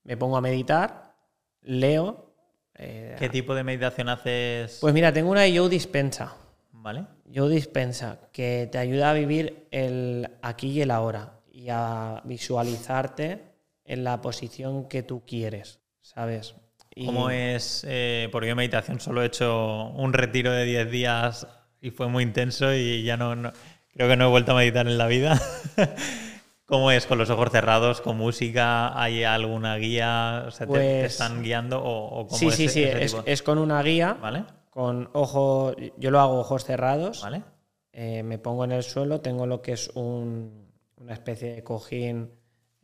[0.03, 1.13] me pongo a meditar,
[1.61, 2.33] leo.
[2.75, 4.79] eh, ¿Qué tipo de meditación haces?
[4.81, 6.35] pues mira, tengo una Yo Dispensa.
[6.73, 7.05] ¿Vale?
[7.25, 13.54] Yo Dispensa, que te ayuda a vivir el aquí y el ahora y a visualizarte
[13.85, 16.55] en la posición que tú quieres, ¿sabes?
[16.95, 17.85] Y- ¿Cómo es?
[17.87, 21.47] eh, porque yo meditación solo he hecho un retiro de 10 días
[21.81, 23.51] y fue muy intenso y ya no, no-
[23.93, 25.39] creo que no he vuelto a meditar en la vida.
[26.65, 27.05] ¿Cómo es?
[27.05, 28.99] ¿Con los ojos cerrados, con música?
[28.99, 30.45] ¿Hay alguna guía?
[30.47, 33.11] O sea, ¿te- ¿te, Pues- están guiando o, o cómo Sí, es sí, sí, es,
[33.11, 33.23] tipo?
[33.25, 34.45] es con una guía, ¿Vale?
[34.71, 37.43] con ojos, yo lo hago ojos cerrados, ¿Vale?
[37.93, 42.31] eh, me pongo en el suelo, tengo lo que es un- una especie de cojín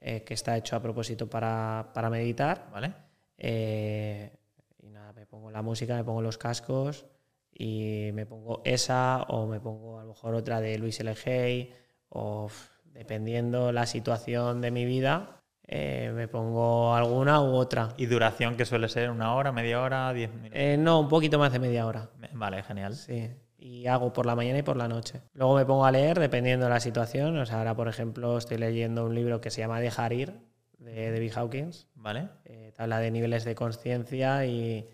[0.02, 2.68] eh, que está hecho a propósito para, para meditar.
[2.72, 2.94] ¿Vale?
[3.38, 4.32] Eh,
[4.80, 7.06] y nada, me pongo la música, me pongo los cascos
[7.54, 11.14] y me pongo esa o me pongo a lo mejor otra de Luis L.
[11.26, 11.72] Hay
[12.10, 12.50] o
[12.86, 17.94] dependiendo la situación de mi vida, eh, me pongo alguna u otra.
[17.98, 19.10] ¿Y duración que suele ser?
[19.10, 20.60] ¿Una hora, media hora, diez minutos?
[20.80, 22.10] No, un poquito más de media hora.
[22.34, 22.96] Vale, genial.
[22.96, 23.30] Sí.
[23.64, 25.22] Y hago por la mañana y por la noche.
[25.34, 27.38] Luego me pongo a leer dependiendo de la situación.
[27.38, 30.34] O sea, ahora, por ejemplo, estoy leyendo un libro que se llama Dejar ir,
[30.80, 31.88] de David Hawkins.
[31.94, 32.30] ¿Vale?
[32.46, 34.90] Eh, te habla de niveles de conciencia y,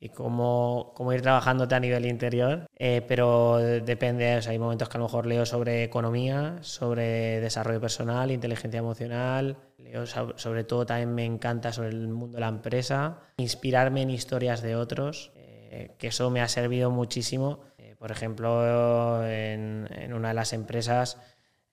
[0.00, 2.66] y cómo, cómo ir trabajándote a nivel interior.
[2.76, 7.40] Eh, pero depende, o sea, hay momentos que a lo mejor leo sobre economía, sobre
[7.40, 9.58] desarrollo personal, inteligencia emocional.
[9.76, 14.08] Leo so- sobre todo también me encanta sobre el mundo de la empresa, inspirarme en
[14.08, 17.60] historias de otros, eh, que eso me ha servido muchísimo.
[17.98, 21.18] Por ejemplo, en, en una de las empresas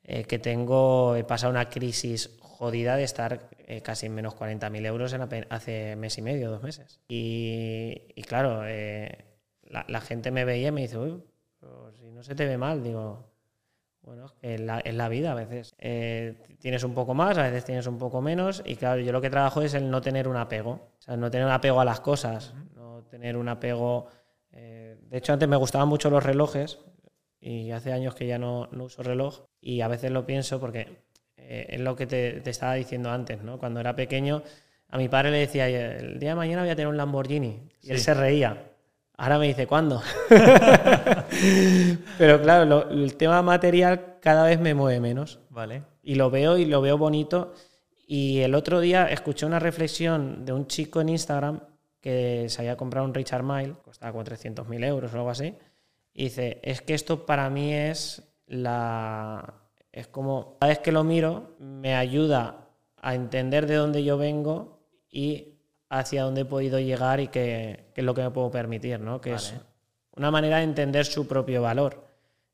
[0.03, 4.85] eh, que tengo, he pasado una crisis jodida de estar eh, casi en menos 40.000
[4.85, 6.99] euros en hace mes y medio, dos meses.
[7.07, 9.25] Y, y claro, eh,
[9.63, 11.23] la, la gente me veía y me dice, uy,
[11.59, 13.31] pero si no se te ve mal, digo,
[14.01, 15.75] bueno, es la, es la vida a veces.
[15.79, 18.63] Eh, tienes un poco más, a veces tienes un poco menos.
[18.65, 20.71] Y claro, yo lo que trabajo es el no tener un apego.
[20.71, 24.07] O sea, no tener un apego a las cosas, no tener un apego...
[24.51, 26.79] eh, de hecho, antes me gustaban mucho los relojes
[27.39, 31.03] y hace años que ya no, no uso reloj y a veces lo pienso porque
[31.37, 33.57] eh, es lo que te, te estaba diciendo antes, ¿no?
[33.59, 34.41] Cuando era pequeño,
[34.89, 37.69] a mi padre le decía, el día de mañana voy a tener un Lamborghini.
[37.81, 38.71] Y él se reía.
[39.17, 40.01] Ahora me dice, ¿cuándo?
[42.17, 45.39] Pero claro, lo- el tema material cada vez me mueve menos.
[45.49, 45.83] ¿Vale?
[46.03, 47.53] Y lo veo y lo veo bonito.
[48.07, 51.59] Y el otro día escuché una reflexión de un chico en Instagram
[52.05, 55.55] que se había comprado un Richard Mille, costaba como 300.000 euros o algo así.
[56.13, 59.55] Y dice, es que esto para mí es la...
[59.91, 62.67] Es como, cada vez que lo miro, me ayuda
[63.01, 65.55] a entender de dónde yo vengo y
[65.89, 69.19] hacia dónde he podido llegar y qué, qué es lo que me puedo permitir, ¿no?
[69.19, 69.55] Que es
[70.15, 72.05] una manera de entender su propio valor.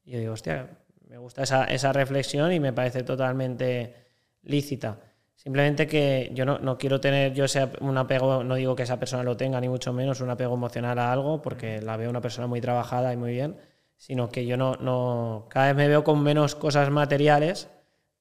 [0.06, 0.70] Y yo digo, hostia,
[1.10, 3.96] me gusta esa, esa reflexión y me parece totalmente
[4.44, 4.98] lícita.
[5.44, 8.84] Simplemente que yo no, no quiero tener yo ese, ap- un apego, no digo que
[8.84, 12.12] esa persona lo tenga, ni mucho menos un apego emocional a algo, porque la veo
[12.12, 13.58] una persona muy trabajada y muy bien,
[13.98, 17.70] sino que yo no, no cada vez me veo con menos cosas materiales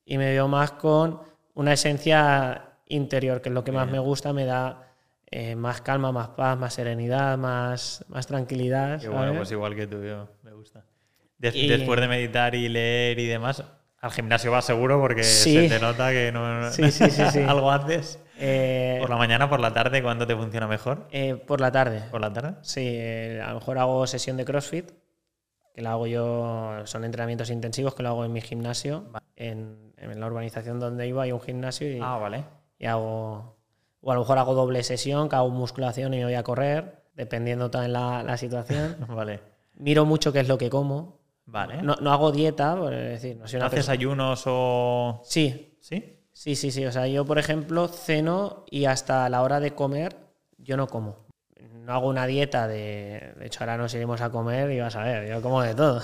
[0.07, 1.21] y me veo más con
[1.55, 4.87] una esencia interior, que es lo que más me gusta, me da
[5.31, 8.99] eh, más calma, más paz, más serenidad, más, más tranquilidad.
[9.37, 10.27] Pues igual que tú, yo.
[10.43, 10.85] Me gusta.
[11.37, 13.63] Des- Y- Después de meditar y leer y demás,
[14.01, 15.69] al gimnasio vas seguro porque Sí.
[15.69, 17.39] se te nota que no Sí, sí, sí, sí.
[17.49, 18.19] algo haces.
[18.39, 20.03] Eh, ¿Por la mañana, por la tarde?
[20.03, 21.07] ¿Cuándo te funciona mejor?
[21.11, 22.03] eh, por la tarde.
[22.11, 22.55] ¿Por la tarde?
[22.63, 24.91] Sí, eh, a lo mejor hago sesión de CrossFit,
[25.75, 29.05] que la hago yo, son entrenamientos intensivos que lo hago en mi gimnasio.
[29.37, 32.45] En, en la urbanización donde iba hay un gimnasio y, Ah, vale.
[32.79, 33.57] y hago,
[34.01, 37.03] o a lo mejor hago doble sesión, que hago musculación y me voy a correr,
[37.15, 38.97] dependiendo también la, la situación.
[39.09, 39.41] Vale.
[39.75, 41.20] Miro mucho qué es lo que como.
[41.47, 41.83] Vale.
[41.83, 45.21] No, no hago dieta, por decir, no soy una ¿Haces persona- ayunos o...?
[45.25, 46.19] Sí, ¿Sí?
[46.33, 46.87] sí, sí, sí.
[46.87, 50.17] O sea, yo, por ejemplo, ceno y hasta la hora de comer
[50.59, 51.29] yo no como.
[51.73, 53.33] No hago una dieta de...
[53.39, 56.01] De hecho, ahora nos iremos a comer y vas a ver, yo como de todo.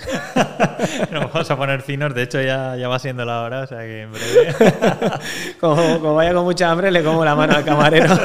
[1.12, 2.14] Nos vamos a poner finos.
[2.14, 4.54] De hecho, ya, ya va siendo la hora, o sea que en breve...
[5.60, 8.12] Como, como vaya con mucha hambre, le como la mano al camarero.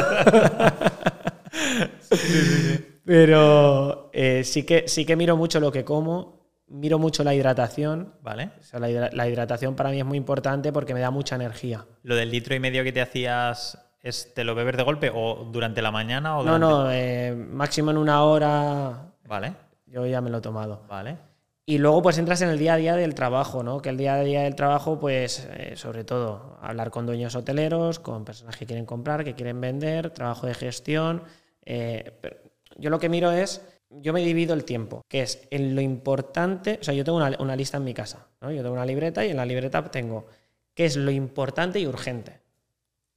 [3.06, 6.41] Pero eh, sí, que, sí que miro mucho lo que como,
[6.72, 8.14] miro mucho la hidratación.
[8.22, 8.52] Vale.
[8.60, 11.36] O sea, la, hidra- la hidratación para mí es muy importante porque me da mucha
[11.36, 11.86] energía.
[12.04, 15.48] ¿Lo del litro y medio que te hacías, es, te lo bebes de golpe o
[15.52, 16.66] durante la mañana o No, durante...
[16.68, 19.54] no, eh, máximo en una hora Vale,
[19.86, 20.84] yo ya me lo he tomado.
[20.90, 21.18] vale.
[21.64, 23.82] Y luego pues entras en el día a día del trabajo, ¿no?
[23.82, 28.00] Que el día a día del trabajo pues eh, sobre todo hablar con dueños hoteleros,
[28.00, 31.24] con personas que quieren comprar, que quieren vender, trabajo de gestión.
[31.64, 32.38] eh, pero
[32.78, 33.62] yo lo que miro es,
[34.00, 37.36] yo me divido el tiempo, que es en lo importante, o sea, yo tengo una,
[37.40, 38.52] una lista en mi casa, ¿no?
[38.52, 40.28] Yo tengo una libreta y en la libreta tengo
[40.74, 42.40] qué es lo importante y urgente.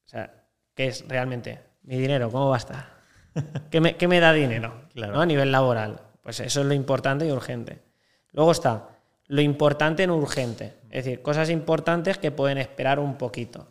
[0.06, 0.32] O sea,
[0.74, 2.94] qué es realmente mi dinero, cómo va a estar.
[3.70, 5.14] ¿Qué me, qué me da dinero Claro.
[5.14, 5.20] ¿no?
[5.20, 6.00] a nivel laboral?
[6.22, 7.78] Pues eso es lo importante y urgente.
[8.32, 8.88] Luego está
[9.26, 13.68] lo importante no urgente, es decir, cosas importantes que pueden esperar un poquito.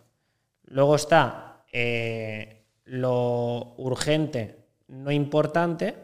[0.66, 5.96] Luego está eh, lo urgente no importante,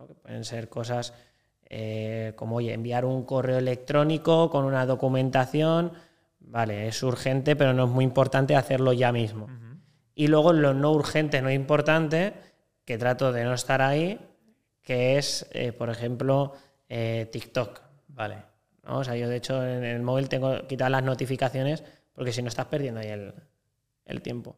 [0.00, 0.06] ¿no?
[0.06, 1.12] que pueden ser cosas
[1.72, 5.92] eh, como oye, enviar un correo electrónico con una documentación,
[6.40, 9.48] vale, es urgente, pero no es muy importante hacerlo ya mismo.
[10.16, 12.34] Y luego lo no urgente, no importante,
[12.84, 14.18] que trato de no estar ahí,
[14.82, 16.54] que es, eh, por ejemplo,
[16.88, 17.80] eh, TikTok.
[18.08, 18.42] Vale.
[18.82, 18.98] ¿no?
[18.98, 22.48] O sea, yo de hecho en el móvil tengo quitadas las notificaciones porque si no
[22.48, 23.32] estás perdiendo ahí el,
[24.06, 24.56] el tiempo.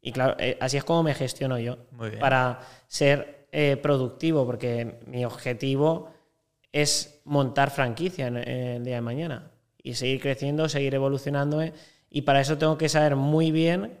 [0.00, 2.20] Y claro, así es como me gestiono yo Muy bien.
[2.20, 6.10] para ser eh, productivo, porque mi objetivo
[6.72, 9.50] es montar franquicia en, en el día de mañana
[9.82, 11.72] y seguir creciendo, seguir evolucionándome.
[12.10, 13.98] Y para eso tengo que saber muy bien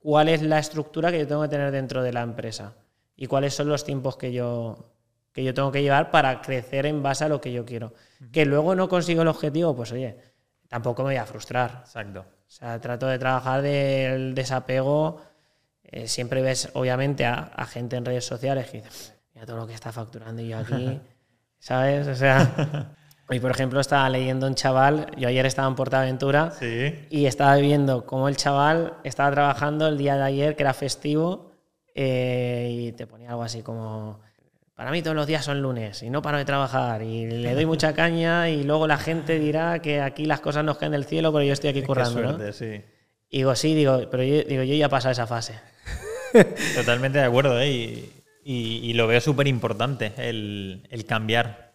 [0.00, 2.74] cuál es la estructura que yo tengo que tener dentro de la empresa
[3.14, 4.90] y cuáles son los tiempos que yo,
[5.30, 7.92] que yo tengo que llevar para crecer en base a lo que yo quiero.
[8.32, 10.18] Que luego no consigo el objetivo, pues oye,
[10.66, 11.82] tampoco me voy a frustrar.
[11.84, 12.20] Exacto.
[12.20, 15.20] O sea, trato de trabajar del desapego.
[15.92, 18.90] Eh, siempre ves, obviamente, a, a gente en redes sociales que dice,
[19.34, 21.00] mira todo lo que está facturando y yo aquí,
[21.58, 22.06] ¿sabes?
[22.08, 22.94] O sea,
[23.28, 27.06] hoy, por ejemplo, estaba leyendo un chaval, yo ayer estaba en Portaventura Sí.
[27.10, 31.52] y estaba viendo cómo el chaval estaba trabajando el día de ayer, que era festivo,
[31.94, 34.20] eh, y te ponía algo así como,
[34.74, 37.64] para mí todos los días son lunes y no paro de trabajar y le doy
[37.64, 41.32] mucha caña y luego la gente dirá que aquí las cosas nos caen del cielo,
[41.32, 42.28] pero yo estoy aquí Qué currando, ¿no?
[42.36, 42.84] suerte, sí.
[43.30, 45.54] Y digo, sí, digo, pero yo, digo, yo ya he pasado esa fase.
[46.74, 47.70] Totalmente de acuerdo, ¿eh?
[47.70, 48.12] Y,
[48.44, 51.66] y- y lo veo súper importante, el, el cambiar.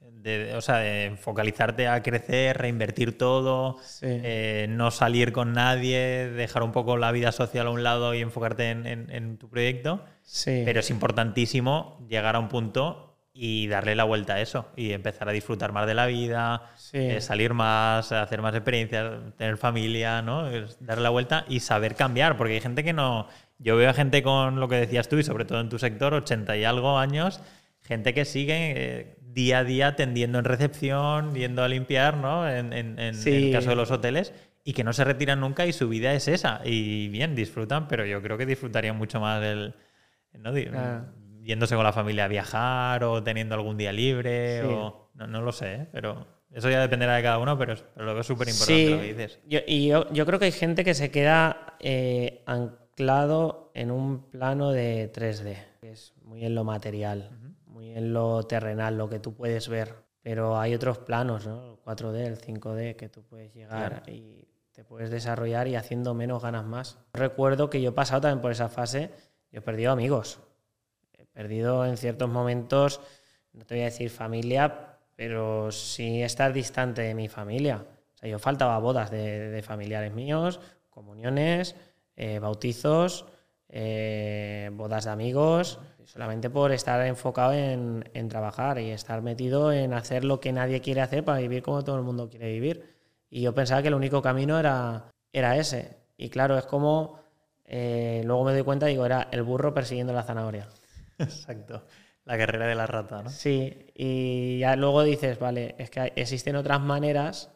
[0.00, 4.06] De, o sea, de focalizarte a crecer, reinvertir todo, Sí.
[4.08, 8.20] eh, no salir con nadie, dejar un poco la vida social a un lado y
[8.20, 10.04] enfocarte en, en- en tu proyecto.
[10.22, 10.62] Sí.
[10.64, 15.28] Pero es importantísimo llegar a un punto y darle la vuelta a eso y empezar
[15.28, 16.98] a disfrutar más de la vida, Sí.
[16.98, 20.50] eh, salir más, hacer más experiencias, tener familia, ¿no?
[20.80, 23.28] Darle la vuelta y saber cambiar, porque hay gente que no...
[23.58, 26.14] Yo veo a gente con lo que decías tú y sobre todo en tu sector,
[26.14, 27.40] 80 y algo años,
[27.82, 32.48] gente que sigue eh, día a día tendiendo en recepción, yendo a limpiar, ¿no?
[32.48, 33.48] En, en- en Sí.
[33.48, 34.32] el caso de los hoteles.
[34.64, 36.60] Y que no se retiran nunca y su vida es esa.
[36.64, 39.74] Y bien, disfrutan, pero yo creo que disfrutarían mucho más del,
[40.34, 40.52] ¿no?
[40.52, 41.06] Claro.
[41.42, 44.66] Yéndose con la familia a viajar o teniendo algún día libre Sí.
[44.70, 45.86] o no, no lo sé, ¿eh?
[45.90, 49.06] pero eso ya dependerá de cada uno, pero, lo veo súper importante Sí, lo que
[49.14, 49.38] dices.
[49.46, 52.42] yo- y yo, yo creo que hay gente que se queda eh,
[52.98, 57.30] anclado en un plano de 3D, que es muy en lo material,
[57.66, 59.94] muy en lo terrenal, lo que tú puedes ver.
[60.20, 61.74] Pero hay otros planos, ¿no?
[61.74, 66.42] El 4D, el 5D, que tú puedes llegar y te puedes desarrollar y haciendo menos
[66.42, 66.98] ganas más.
[67.12, 69.12] Recuerdo que yo he pasado también por esa fase,
[69.52, 70.40] yo he perdido amigos,
[71.12, 73.00] he perdido en ciertos momentos,
[73.52, 77.86] no te voy a decir familia, pero sí estar distante de mi familia.
[78.14, 80.58] O sea, yo faltaba bodas de, de familiares míos,
[80.90, 81.76] comuniones,
[82.18, 83.24] eh, bautizos,
[83.68, 89.94] eh, bodas de amigos, solamente por estar enfocado en, en trabajar y estar metido en
[89.94, 92.98] hacer lo que nadie quiere hacer para vivir como todo el mundo quiere vivir.
[93.30, 95.96] Y yo pensaba que el único camino era, era ese.
[96.16, 97.20] Y claro, es como,
[97.64, 100.68] eh, luego me doy cuenta, digo, era el burro persiguiendo la zanahoria.
[101.18, 101.84] Exacto.
[102.24, 103.30] La carrera de la rata, ¿no?
[103.30, 107.52] Sí, y ya luego dices, vale, es que existen otras maneras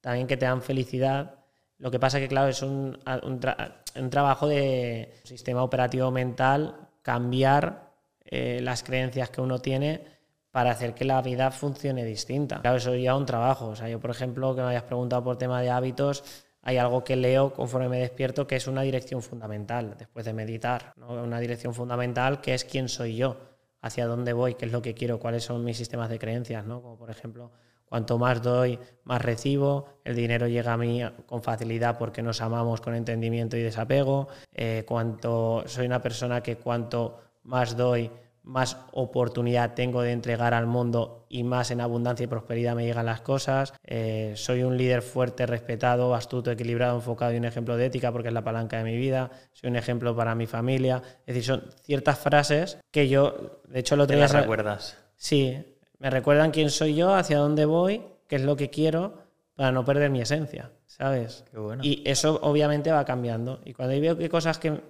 [0.00, 1.34] también que te dan felicidad.
[1.78, 6.88] Lo que pasa que, claro, es un, un, tra un trabajo de sistema operativo mental,
[7.02, 7.92] cambiar
[8.24, 10.04] eh, las creencias que uno tiene
[10.50, 12.60] para hacer que la vida funcione distinta.
[12.60, 13.68] Claro, eso ya es un trabajo.
[13.68, 16.24] O sea, yo, por ejemplo, que me hayas preguntado por tema de hábitos,
[16.62, 20.94] hay algo que leo conforme me despierto que es una dirección fundamental después de meditar.
[20.96, 21.22] ¿no?
[21.22, 23.36] Una dirección fundamental que es quién soy yo,
[23.82, 26.64] hacia dónde voy, qué es lo que quiero, cuáles son mis sistemas de creencias.
[26.64, 26.82] ¿no?
[26.82, 27.52] Como por ejemplo,
[27.88, 32.80] cuanto más doy, más recibo, el dinero llega a mí con facilidad porque nos amamos
[32.80, 34.28] con entendimiento y desapego.
[34.52, 38.10] Eh, cuanto soy una persona que cuanto más doy,
[38.46, 43.06] más oportunidad tengo de entregar al mundo y más en abundancia y prosperidad me llegan
[43.06, 43.74] las cosas.
[43.84, 48.28] Eh, soy un líder fuerte, respetado, astuto, equilibrado, enfocado y un ejemplo de ética porque
[48.28, 49.30] es la palanca de mi vida.
[49.52, 51.02] Soy un ejemplo para mi familia.
[51.26, 54.24] Es decir, son ciertas frases que yo, de hecho, lo otro ¿Te día...
[54.24, 54.96] las recuerdas?
[55.16, 59.14] Sí, me recuerdan quién soy yo, hacia dónde voy, qué es lo que quiero
[59.54, 61.44] para no perder mi esencia, ¿sabes?
[61.50, 61.82] Qué bueno.
[61.84, 63.60] Y eso obviamente va cambiando.
[63.64, 64.80] Y cuando veo que cosas que...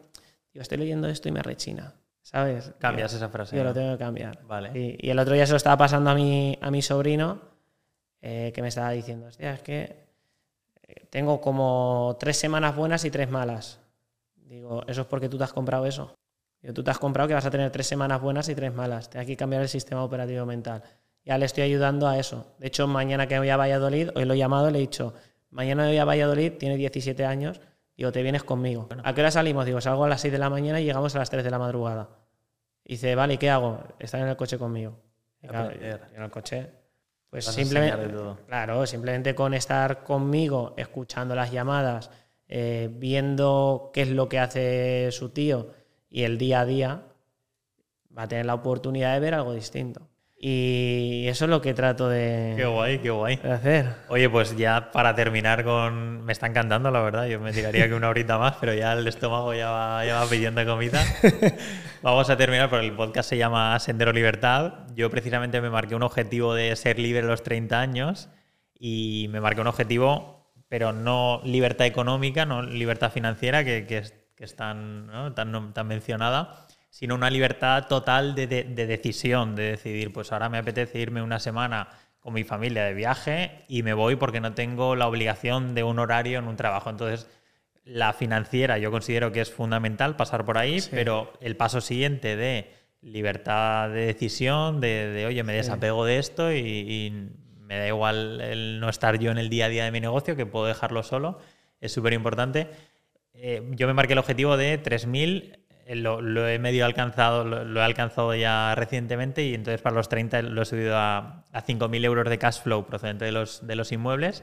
[0.53, 1.95] Yo estoy leyendo esto y me rechina.
[2.27, 2.73] ¿sabes?
[2.79, 3.57] Cambias yo, esa frase.
[3.57, 3.69] Yo ¿no?
[3.69, 4.43] lo tengo que cambiar.
[4.47, 4.71] Vale.
[4.75, 7.41] Y, y, el otro día se lo estaba pasando a mi, a mi sobrino,
[8.21, 10.09] eh, que me estaba diciendo, hostia, es que
[10.83, 13.79] eh, tengo como tres semanas buenas y tres malas.
[14.35, 16.17] Digo, eso es porque tú te has comprado eso.
[16.75, 19.09] Tú te has comprado que vas a tener tres semanas buenas y tres malas.
[19.09, 20.83] Te hay que cambiar el sistema operativo mental.
[21.25, 22.55] Ya le estoy ayudando a eso.
[22.59, 25.15] De hecho, mañana que voy a Valladolid, hoy lo he llamado y le he dicho,
[25.51, 27.61] mañana voy a Valladolid, tiene 17 años,
[27.97, 28.89] Digo, te vienes conmigo.
[29.05, 29.65] ¿A qué hora salimos?
[29.65, 31.59] Digo, salgo a las 6 de la mañana y llegamos a las 3 de la
[31.59, 32.11] madrugada.
[32.85, 33.83] Y dice, vale, ¿y qué hago?
[33.99, 34.99] Estar en el coche conmigo.
[35.43, 36.71] Y claro, en el coche.
[37.31, 38.15] Pues simplemente.
[38.47, 42.11] Claro, simplemente con estar conmigo, escuchando las llamadas,
[42.49, 45.71] eh, viendo qué es lo que hace su tío
[46.17, 47.03] y el día a día,
[48.17, 50.09] va a tener la oportunidad de ver algo distinto.
[50.35, 53.39] Y eso es lo que trato de, qué guay, qué guay.
[53.45, 53.97] hacer.
[54.09, 56.25] Oye, pues ya para terminar con...
[56.25, 57.27] Me está encantando, la verdad.
[57.27, 60.27] Yo me tiraría que una horita más, pero ya el estómago ya va, ya va
[60.27, 61.05] pidiendo comida.
[62.03, 64.87] Vamos a terminar, porque el podcast se llama Sendero Libertad.
[64.95, 68.31] Yo precisamente me marqué un objetivo de ser libre a los 30 años
[68.73, 74.15] y me marqué un objetivo, pero no libertad económica, no libertad financiera, que, que es,
[74.37, 75.33] que es tan, ¿no?
[75.33, 80.49] tan, tan mencionada sino una libertad total de, de, de, decisión, de decidir, pues ahora
[80.49, 81.89] me apetece irme una semana
[82.21, 85.99] con mi familia de viaje y me voy porque no tengo la obligación de un
[85.99, 86.89] horario en un trabajo.
[86.89, 87.29] Entonces,
[87.85, 90.89] la financiera yo considero que es fundamental pasar por ahí, sí.
[90.91, 92.73] pero el paso siguiente de
[93.03, 96.13] libertad de decisión, de, de oye, me desapego sí.
[96.13, 97.31] de esto y, y,
[97.61, 100.35] me da igual el no estar yo en el día a día de mi negocio,
[100.35, 101.41] que puedo dejarlo solo,
[101.81, 102.71] es súper importante.
[103.37, 105.59] Eh, yo me marqué el objetivo de 3.000
[105.95, 110.09] lo, lo, he medio alcanzado, lo, lo, he alcanzado ya recientemente y entonces para los
[110.09, 113.77] 30 lo he subido a, a 5.000 euros de cash flow procedente de los, de
[113.77, 114.43] los inmuebles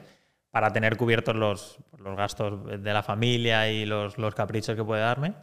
[0.50, 5.02] para tener cubiertos los, los gastos de la familia y los, los, caprichos que puede
[5.02, 5.34] darme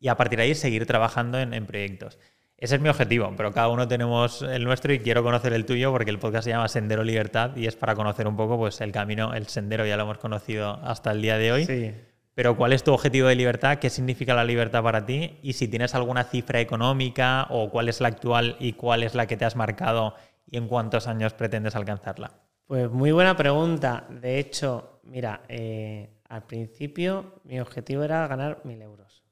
[0.00, 2.18] y a partir de ahí seguir trabajando en, en, proyectos.
[2.56, 5.92] Ese es mi objetivo, pero cada uno tenemos el nuestro y quiero conocer el tuyo
[5.92, 8.90] porque el podcast se llama Sendero Libertad y es para conocer un poco pues, el
[8.90, 11.66] camino, el sendero, ya lo hemos conocido hasta el día de hoy.
[11.66, 11.92] Sí.
[12.34, 13.78] Pero ¿cuál es tu objetivo de libertad?
[13.78, 15.38] ¿Qué significa la libertad para ti?
[15.42, 19.26] Y si tienes alguna cifra económica o cuál es la actual y cuál es la
[19.26, 20.14] que te has marcado
[20.46, 22.32] y en cuántos años pretendes alcanzarla.
[22.66, 24.06] Pues muy buena pregunta.
[24.08, 29.22] De hecho, mira, eh, al principio mi objetivo era ganar mil euros.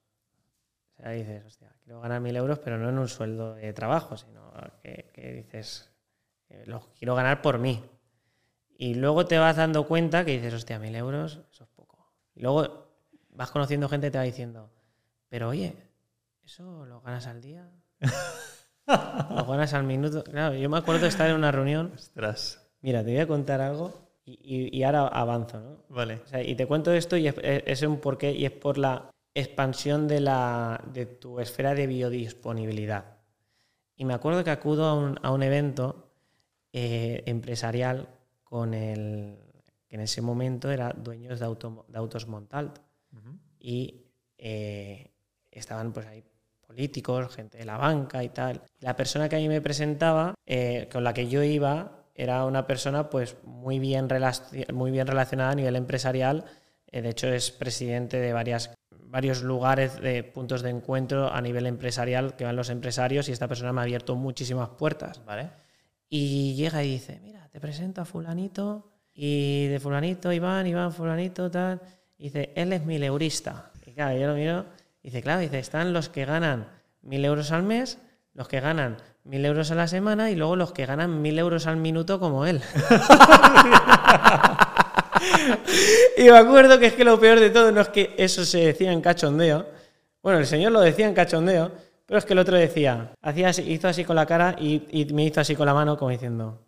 [0.93, 4.17] O sea, dices, hostia, quiero ganar mil euros, pero no en un sueldo de trabajo,
[4.17, 4.53] sino
[4.83, 5.91] que, dices,
[6.51, 7.83] eh, los quiero ganar por mí.
[8.79, 12.13] Y luego te vas dando cuenta que dices, hostia, mil euros, eso es poco.
[12.35, 12.82] Y luego
[13.43, 14.71] vas conociendo gente que te va diciendo,
[15.29, 15.75] pero oye,
[16.45, 17.69] ¿eso lo ganas al día?
[18.87, 20.23] ¿Lo ganas al minuto?
[20.23, 21.91] Claro, yo me acuerdo de estar en una reunión.
[21.93, 22.65] Ostras.
[22.83, 23.93] Mira, te voy a contar algo
[24.25, 25.77] y, y, y ahora avanzo, ¿no?
[25.89, 26.21] Vale.
[26.25, 29.11] O sea, y te cuento esto y es, es, un porqué y es por la
[29.35, 33.17] expansión de, la, de tu esfera de biodisponibilidad.
[33.97, 36.13] Y me acuerdo que acudo a un, a un evento
[36.73, 38.09] eh, empresarial
[38.45, 39.37] con el
[39.89, 42.79] que en ese momento era dueños de, auto, de autos Montalt.
[43.59, 44.07] Y
[44.39, 45.13] eh,
[45.51, 46.25] estaban pues ahí
[46.67, 48.63] políticos, gente de la banca y tal.
[48.81, 52.67] La persona que a mí me presentaba, eh, con la que yo iba, era una
[52.67, 54.09] persona pues muy bien,
[54.73, 56.45] muy bien relacionada a nivel empresarial.
[56.91, 58.75] de hecho, es presidente de varias
[59.13, 63.47] varios lugares de puntos de encuentro a nivel empresarial que van los empresarios y esta
[63.47, 65.23] persona me ha abierto muchísimas puertas.
[65.27, 65.51] Vale.
[66.09, 71.51] Y llega y dice, mira, te presento a fulanito y de fulanito, Iván, Iván, fulanito,
[71.51, 71.83] tal.
[72.23, 73.73] Y dice, él es mileurista.
[73.85, 74.65] Y claro, yo lo miro
[75.03, 76.69] y dice, claro, dice, están los que ganan
[77.03, 77.99] mil euros al mes,
[78.33, 81.67] los que ganan mil euros a la semana y luego los que ganan mil euros
[81.67, 82.63] al minuto como él.
[86.17, 88.67] y me acuerdo que es que lo peor de todo no es que eso se
[88.67, 89.67] decía en cachondeo.
[90.23, 91.73] Bueno, el señor lo decía en cachondeo,
[92.07, 95.41] pero es que el otro decía, hacía hizo así con la cara y, me hizo
[95.41, 96.61] así con la mano como diciendo,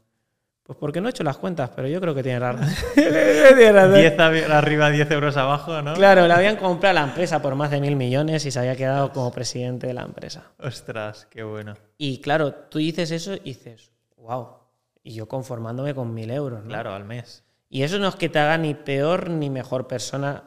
[0.65, 2.67] pues porque no he hecho las cuentas, pero yo creo que tiene razón.
[2.97, 4.19] 10
[4.51, 5.93] arriba, 10 euros abajo, ¿no?
[5.93, 9.13] Claro, le habían comprado la empresa por más de mil millones y se había quedado
[9.13, 10.53] como presidente de la empresa.
[10.59, 11.75] Ostras, qué bueno.
[11.99, 14.57] Y claro, tú dices eso y dices, wow.
[15.03, 16.71] Y yo conformándome con mil euros, ¿no?
[16.71, 17.45] Claro, al mes.
[17.69, 20.45] Y eso no es que te haga ni peor ni mejor persona,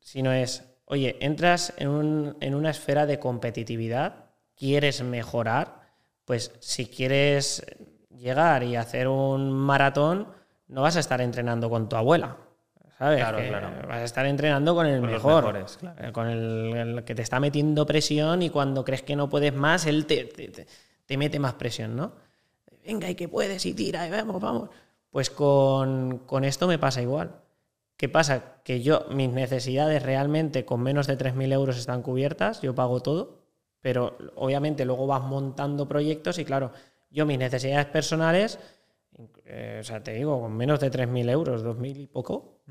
[0.00, 5.82] sino es, oye, entras en, un, en una esfera de competitividad, quieres mejorar,
[6.24, 7.62] pues si quieres
[8.20, 10.28] llegar y hacer un maratón,
[10.68, 12.36] no vas a estar entrenando con tu abuela.
[12.98, 13.20] ¿Sabes?
[13.20, 13.88] Claro, claro.
[13.88, 18.42] Vas a estar entrenando con el mejor, eh, con el, que te está metiendo presión
[18.42, 20.66] y cuando crees que no puedes más, él te, te,
[21.06, 22.12] te mete más presión, ¿no?
[22.84, 24.70] Venga, y que puedes, y tira, y vamos, vamos.
[25.10, 27.36] Pues con, esto me pasa igual.
[27.96, 28.62] ¿Qué pasa?
[28.64, 33.40] Que yo, mis necesidades realmente con menos de 3.000 euros están cubiertas, yo pago todo,
[33.80, 36.72] pero obviamente luego vas montando proyectos y claro,
[37.10, 38.58] yo mis necesidades personales,
[39.44, 42.62] eh, o sea, te digo, con menos de 3.000 euros, 2.000 y poco,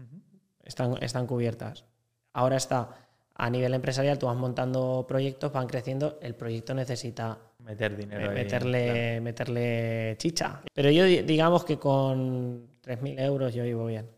[0.63, 1.85] están, están cubiertas.
[2.33, 2.89] Ahora está,
[3.35, 7.37] a nivel empresarial tú vas montando proyectos, van creciendo, el proyecto necesita
[7.69, 8.31] Meter dinero.
[8.31, 10.61] Meterle, meterle chicha.
[10.73, 14.09] Pero yo digamos que con 3.000 euros yo vivo bien.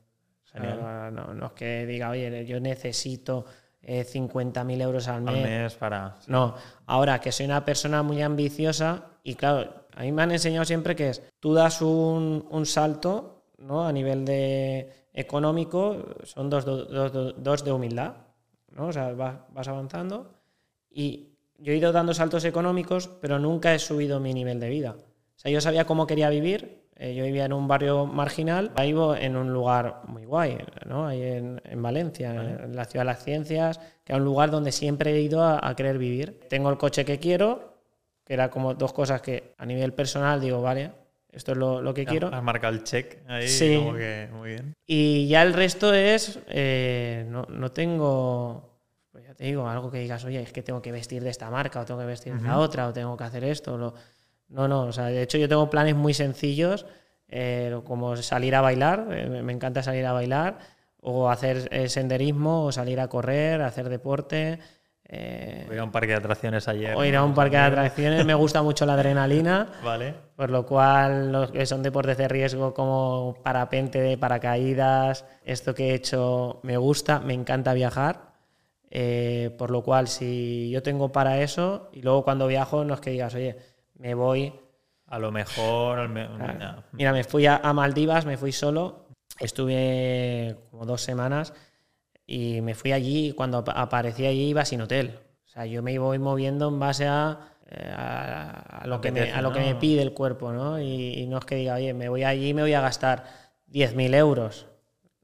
[0.54, 3.46] no, es que diga, oye, yo necesito
[3.84, 5.36] 50.000 eh, euros al mes.
[5.36, 6.16] Al mes para...
[6.28, 10.66] No, ahora que soy una persona muy ambiciosa y claro, a mí me han enseñado
[10.66, 13.86] siempre que es, tú das un, un salto ¿no?
[13.86, 18.14] a nivel de económico, son dos, dos, dos de humildad.
[18.72, 18.88] ¿no?
[18.88, 20.34] O sea, vas, vas avanzando
[20.90, 24.96] y yo he ido dando saltos económicos, pero nunca he subido mi nivel de vida.
[24.98, 26.82] O sea, yo sabía cómo quería vivir.
[26.96, 31.08] Eh, yo vivía en un barrio marginal, ahí vivo en un lugar muy guay, ¿no?
[31.08, 35.12] Ahí en, Valencia, en la ciudad de las ciencias, que es un lugar donde siempre
[35.14, 36.40] he ido a, querer vivir.
[36.48, 37.71] Tengo el coche que quiero,
[38.24, 40.92] que era como dos cosas que a nivel personal digo, vale,
[41.32, 42.28] esto es lo, que quiero.
[42.34, 43.78] Has marcado el check ahí, sí.
[43.78, 44.74] como que muy bien.
[44.86, 48.72] Y ya el resto es, eh, no, no tengo
[49.36, 51.86] te digo, algo que digas, oye, es que tengo que vestir de esta marca, o
[51.86, 53.96] tengo que vestir de la otra, o tengo que hacer esto.
[54.50, 56.86] No, no, o sea, de hecho yo tengo planes muy sencillos,
[57.28, 60.60] eh, como salir a bailar, eh, me encanta salir a bailar,
[61.00, 64.60] o hacer eh, senderismo, o salir a correr, hacer deporte.
[65.14, 66.96] Eh, ir a un parque de atracciones ayer.
[66.96, 69.68] O ir a un parque de atracciones, me gusta mucho la adrenalina.
[69.84, 70.14] Vale.
[70.38, 75.96] Por lo cual, los que son deportes de riesgo como parapente, paracaídas, esto que he
[75.96, 78.32] hecho me gusta, me encanta viajar.
[78.90, 83.02] Eh, por lo cual, si yo tengo para eso, y luego cuando viajo, no es
[83.02, 83.58] que digas, oye,
[83.98, 84.54] me voy.
[85.08, 86.10] A lo mejor.
[86.94, 89.08] Mira, me fui a, Maldivas, me fui solo,
[89.42, 91.54] estuve como dos semanas
[92.32, 93.28] y me fui allí.
[93.28, 95.20] Y cuando aparecí allí, iba sin hotel.
[95.46, 97.40] O sea, yo me voy moviendo en base a.
[97.70, 100.80] Eh, lo, que me, a lo que me pide el cuerpo, ¿no?
[100.80, 103.26] Y, y, no es que diga, oye, me voy allí y me voy a gastar
[103.72, 104.68] 10.000 euros.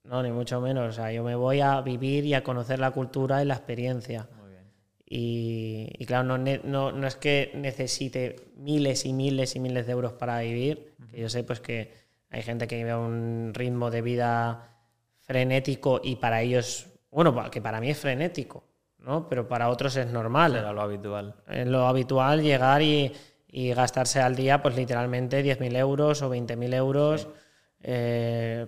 [0.04, 0.90] No, ni mucho menos.
[0.90, 4.28] O sea, yo me voy a vivir y a conocer la cultura y la experiencia.
[4.40, 4.64] Muy bien.
[5.06, 10.14] Y, claro, no, no, no, es que necesite miles y miles y miles de euros
[10.14, 10.94] para vivir.
[11.12, 11.94] que yo sé pues que
[12.30, 14.74] hay gente que vive a un ritmo de vida
[15.22, 18.64] frenético y para ellos, bueno, que para mí es frenético,
[19.00, 19.28] ¿no?
[19.28, 20.56] Pero para otros es normal.
[20.56, 21.36] Era lo habitual.
[21.48, 23.14] Es lo habitual llegar y,
[23.48, 27.28] y gastarse al día, pues literalmente 10.000 euros o 20.000 euros.
[27.82, 28.68] Eh,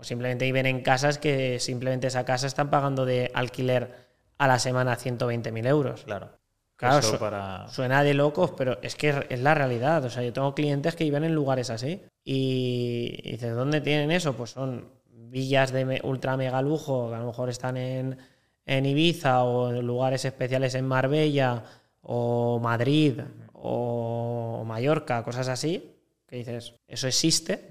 [0.00, 3.94] simplemente viven en casas que simplemente esa casa están pagando de alquiler
[4.38, 6.04] a la semana 120.000 euros.
[6.04, 6.30] Claro.
[6.76, 7.68] Claro, para...
[7.68, 10.04] suena de locos, pero es que es la realidad.
[10.04, 12.02] O sea, yo tengo clientes que viven en lugares así.
[12.24, 14.34] Y, y dices, ¿dónde tienen eso?
[14.34, 14.88] Pues son
[15.34, 18.16] villas de ultra mega lujo, que a lo mejor están en,
[18.64, 21.64] en Ibiza o en lugares especiales en Marbella
[22.02, 23.20] o Madrid
[23.52, 25.92] o Mallorca, cosas así,
[26.28, 27.68] que dices, eso existe.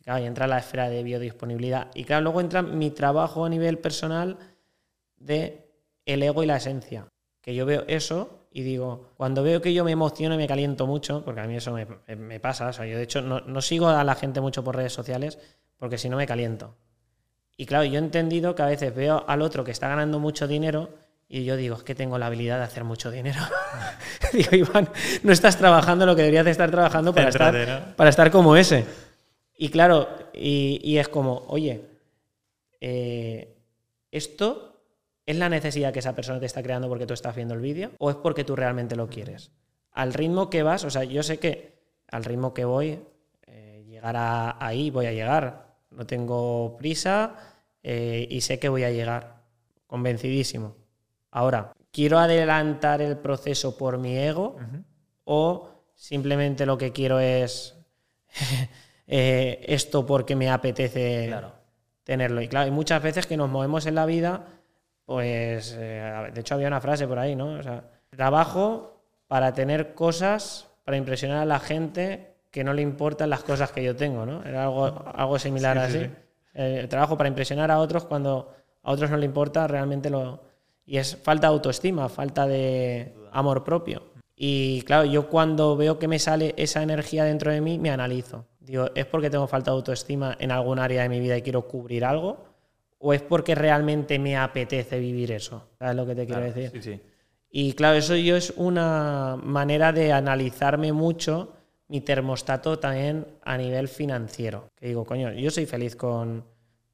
[0.00, 1.92] Y claro, y entra la esfera de biodisponibilidad.
[1.94, 4.38] Y claro, luego entra mi trabajo a nivel personal
[5.16, 5.70] de
[6.06, 7.06] el ego y la esencia.
[7.40, 10.88] Que yo veo eso y digo, cuando veo que yo me emociono y me caliento
[10.88, 13.88] mucho, porque a mí eso me, pasa, o sea, yo de hecho no, no sigo
[13.88, 15.38] a la gente mucho por redes sociales,
[15.76, 16.74] porque si no me caliento.
[17.56, 20.46] Y claro, yo he entendido que a veces veo al otro que está ganando mucho
[20.46, 20.90] dinero
[21.28, 23.40] y yo digo, es que tengo la habilidad de hacer mucho dinero.
[24.32, 24.88] digo, Iván,
[25.22, 28.84] no estás trabajando lo que deberías de estar trabajando para, estar, para estar como ese.
[29.58, 31.82] Y claro, y, es como, oye,
[32.80, 33.56] eh,
[34.12, 34.82] ¿esto
[35.24, 37.90] es la necesidad que esa persona te está creando porque tú estás viendo el vídeo
[37.98, 39.50] o es porque tú realmente lo quieres?
[39.92, 41.74] Al ritmo que vas, o sea, yo sé que
[42.10, 43.00] al ritmo que voy,
[43.46, 45.65] eh, llegar a, ahí voy a llegar.
[45.96, 47.34] No tengo prisa
[47.82, 49.42] eh, y sé que voy a llegar,
[49.86, 50.76] convencidísimo.
[51.30, 54.56] Ahora, ¿quiero adelantar el proceso por mi ego
[55.24, 57.74] o simplemente lo que quiero es
[59.06, 61.34] eh, esto porque me apetece
[62.04, 62.42] tenerlo?
[62.42, 64.46] Y claro, hay muchas veces que nos movemos en la vida,
[65.06, 67.54] pues, eh, de hecho había una frase por ahí, ¿no?
[67.54, 73.28] O sea, trabajo para tener cosas, para impresionar a la gente que no le importan
[73.28, 74.42] las cosas que yo tengo, ¿no?
[74.42, 76.08] Era algo, algo similar así.
[76.54, 78.50] Eh, trabajo para impresionar a otros cuando
[78.82, 80.40] a otros no le importa realmente lo,
[80.86, 84.04] y es falta de autoestima, falta de amor propio.
[84.34, 88.46] Y claro, yo cuando veo que me sale esa energía dentro de mí, me analizo.
[88.58, 91.68] Digo, ¿es porque tengo falta de autoestima en algún área de mi vida y quiero
[91.68, 92.42] cubrir algo?
[92.96, 95.68] ¿O es porque realmente me apetece vivir eso?
[95.78, 96.70] ¿Sabes lo que te quiero decir?
[96.72, 97.00] Sí, sí.
[97.50, 101.52] Y claro, eso yo es una manera de analizarme mucho
[101.88, 104.68] mi termostato también a nivel financiero.
[104.76, 106.44] Que digo, coño, yo soy feliz con,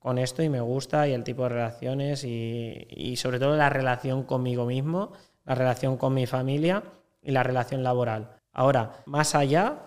[0.02, 4.24] con esto y me gusta y el tipo de relaciones y, sobre todo la relación
[4.24, 5.12] conmigo mismo,
[5.44, 6.82] la relación con mi familia
[7.22, 8.36] y la relación laboral.
[8.52, 9.78] Ahora, más allá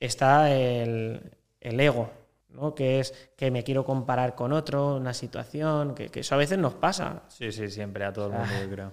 [0.00, 2.10] está el, ego,
[2.48, 2.74] ¿no?
[2.74, 6.74] que es que me quiero comparar con otro, una situación, que, eso a veces nos
[6.74, 7.24] pasa.
[7.28, 8.92] Sí, sí, siempre a todo el mundo, yo creo.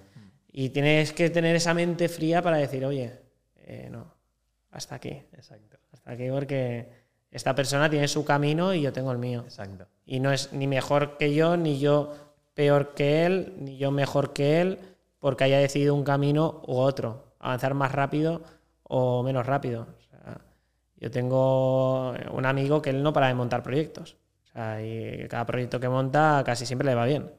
[0.52, 3.12] Y tienes que tener esa mente fría para decir, oye,
[3.56, 4.15] eh, no,
[4.76, 5.22] hasta aquí.
[5.32, 5.78] Exacto.
[5.92, 6.88] Hasta aquí porque
[7.30, 9.42] esta persona tiene su camino y yo tengo el mío.
[9.44, 9.86] Exacto.
[10.04, 12.14] Y no es ni mejor que yo, ni yo
[12.54, 14.78] peor que él, ni yo mejor que él,
[15.18, 18.42] porque haya decidido un camino u otro, avanzar más rápido
[18.82, 19.86] o menos rápido.
[20.96, 24.16] yo tengo un amigo que él no para de montar proyectos.
[24.54, 27.30] y cada proyecto que monta casi siempre le va bien.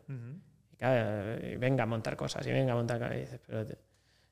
[0.79, 3.39] y venga a montar cosas, y venga a montar cosas.
[3.45, 3.65] Pero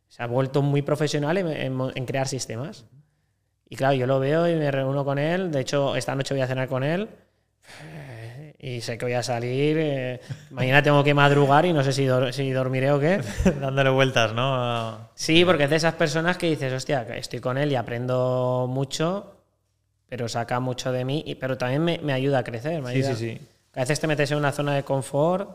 [0.08, 2.86] se ha vuelto muy profesional en, crear sistemas.
[3.68, 5.52] Y claro, yo lo veo y me reúno con él.
[5.52, 7.10] De hecho, esta noche voy a cenar con él.
[8.60, 9.78] Y sé que voy a salir.
[9.80, 10.22] Eh,
[10.52, 13.22] mañana tengo que madrugar y no sé si, si dormiré o qué.
[13.62, 15.10] Dándole vueltas, ¿no?
[15.16, 19.36] Sí, porque es de esas personas que dices, hostia, estoy con él y aprendo mucho,
[20.08, 22.84] pero saca mucho de mí, pero también me, ayuda a crecer.
[22.88, 23.42] sí, sí, sí.
[23.74, 25.50] A veces te metes en una zona de confort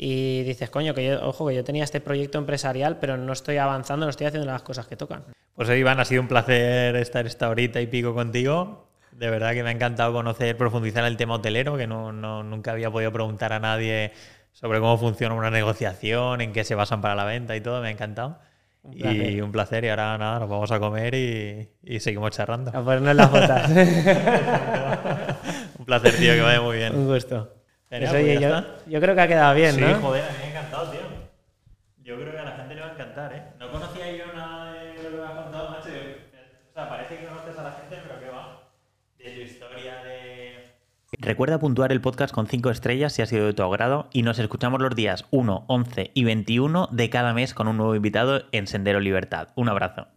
[0.00, 3.56] y dices, coño, que yo, ojo, que yo tenía este proyecto empresarial, pero no estoy
[3.56, 5.24] avanzando, no estoy haciendo las cosas que tocan.
[5.54, 8.86] Pues Iván, ha sido un placer estar esta horita y pico contigo.
[9.10, 12.70] De verdad que me ha encantado conocer, profundizar en el tema hotelero, que no, nunca
[12.70, 14.12] había podido preguntar a nadie
[14.52, 17.82] sobre cómo funciona una negociación, en qué se basan para la venta y todo.
[17.82, 18.38] Me ha encantado.
[18.92, 19.84] y un placer.
[19.84, 22.70] Y ahora nada, nos vamos a comer y, seguimos charlando.
[22.70, 23.68] A ponernos las botas.
[25.76, 26.94] un placer, tío, que vaya muy bien.
[26.94, 27.57] Un gusto.
[27.88, 28.02] Pues
[28.86, 29.88] yo, creo que ha quedado bien, sí, ¿no?
[29.88, 31.00] Sí, joder, a mí me ha encantado, tío.
[32.04, 33.42] Yo creo que a la gente le va a encantar, ¿eh?
[33.58, 35.88] No conocía yo nada de lo que me has contado, macho.
[35.88, 38.60] O sea, parece que conoces a la gente, pero que va.
[39.18, 40.74] De tu historia de...
[41.12, 44.38] Recuerda puntuar el podcast con 5 estrellas si ha sido de tu agrado y nos
[44.38, 48.66] escuchamos los días 1, 11 y 21 de cada mes con un nuevo invitado en
[48.66, 49.48] Sendero Libertad.
[49.54, 50.08] Un abrazo.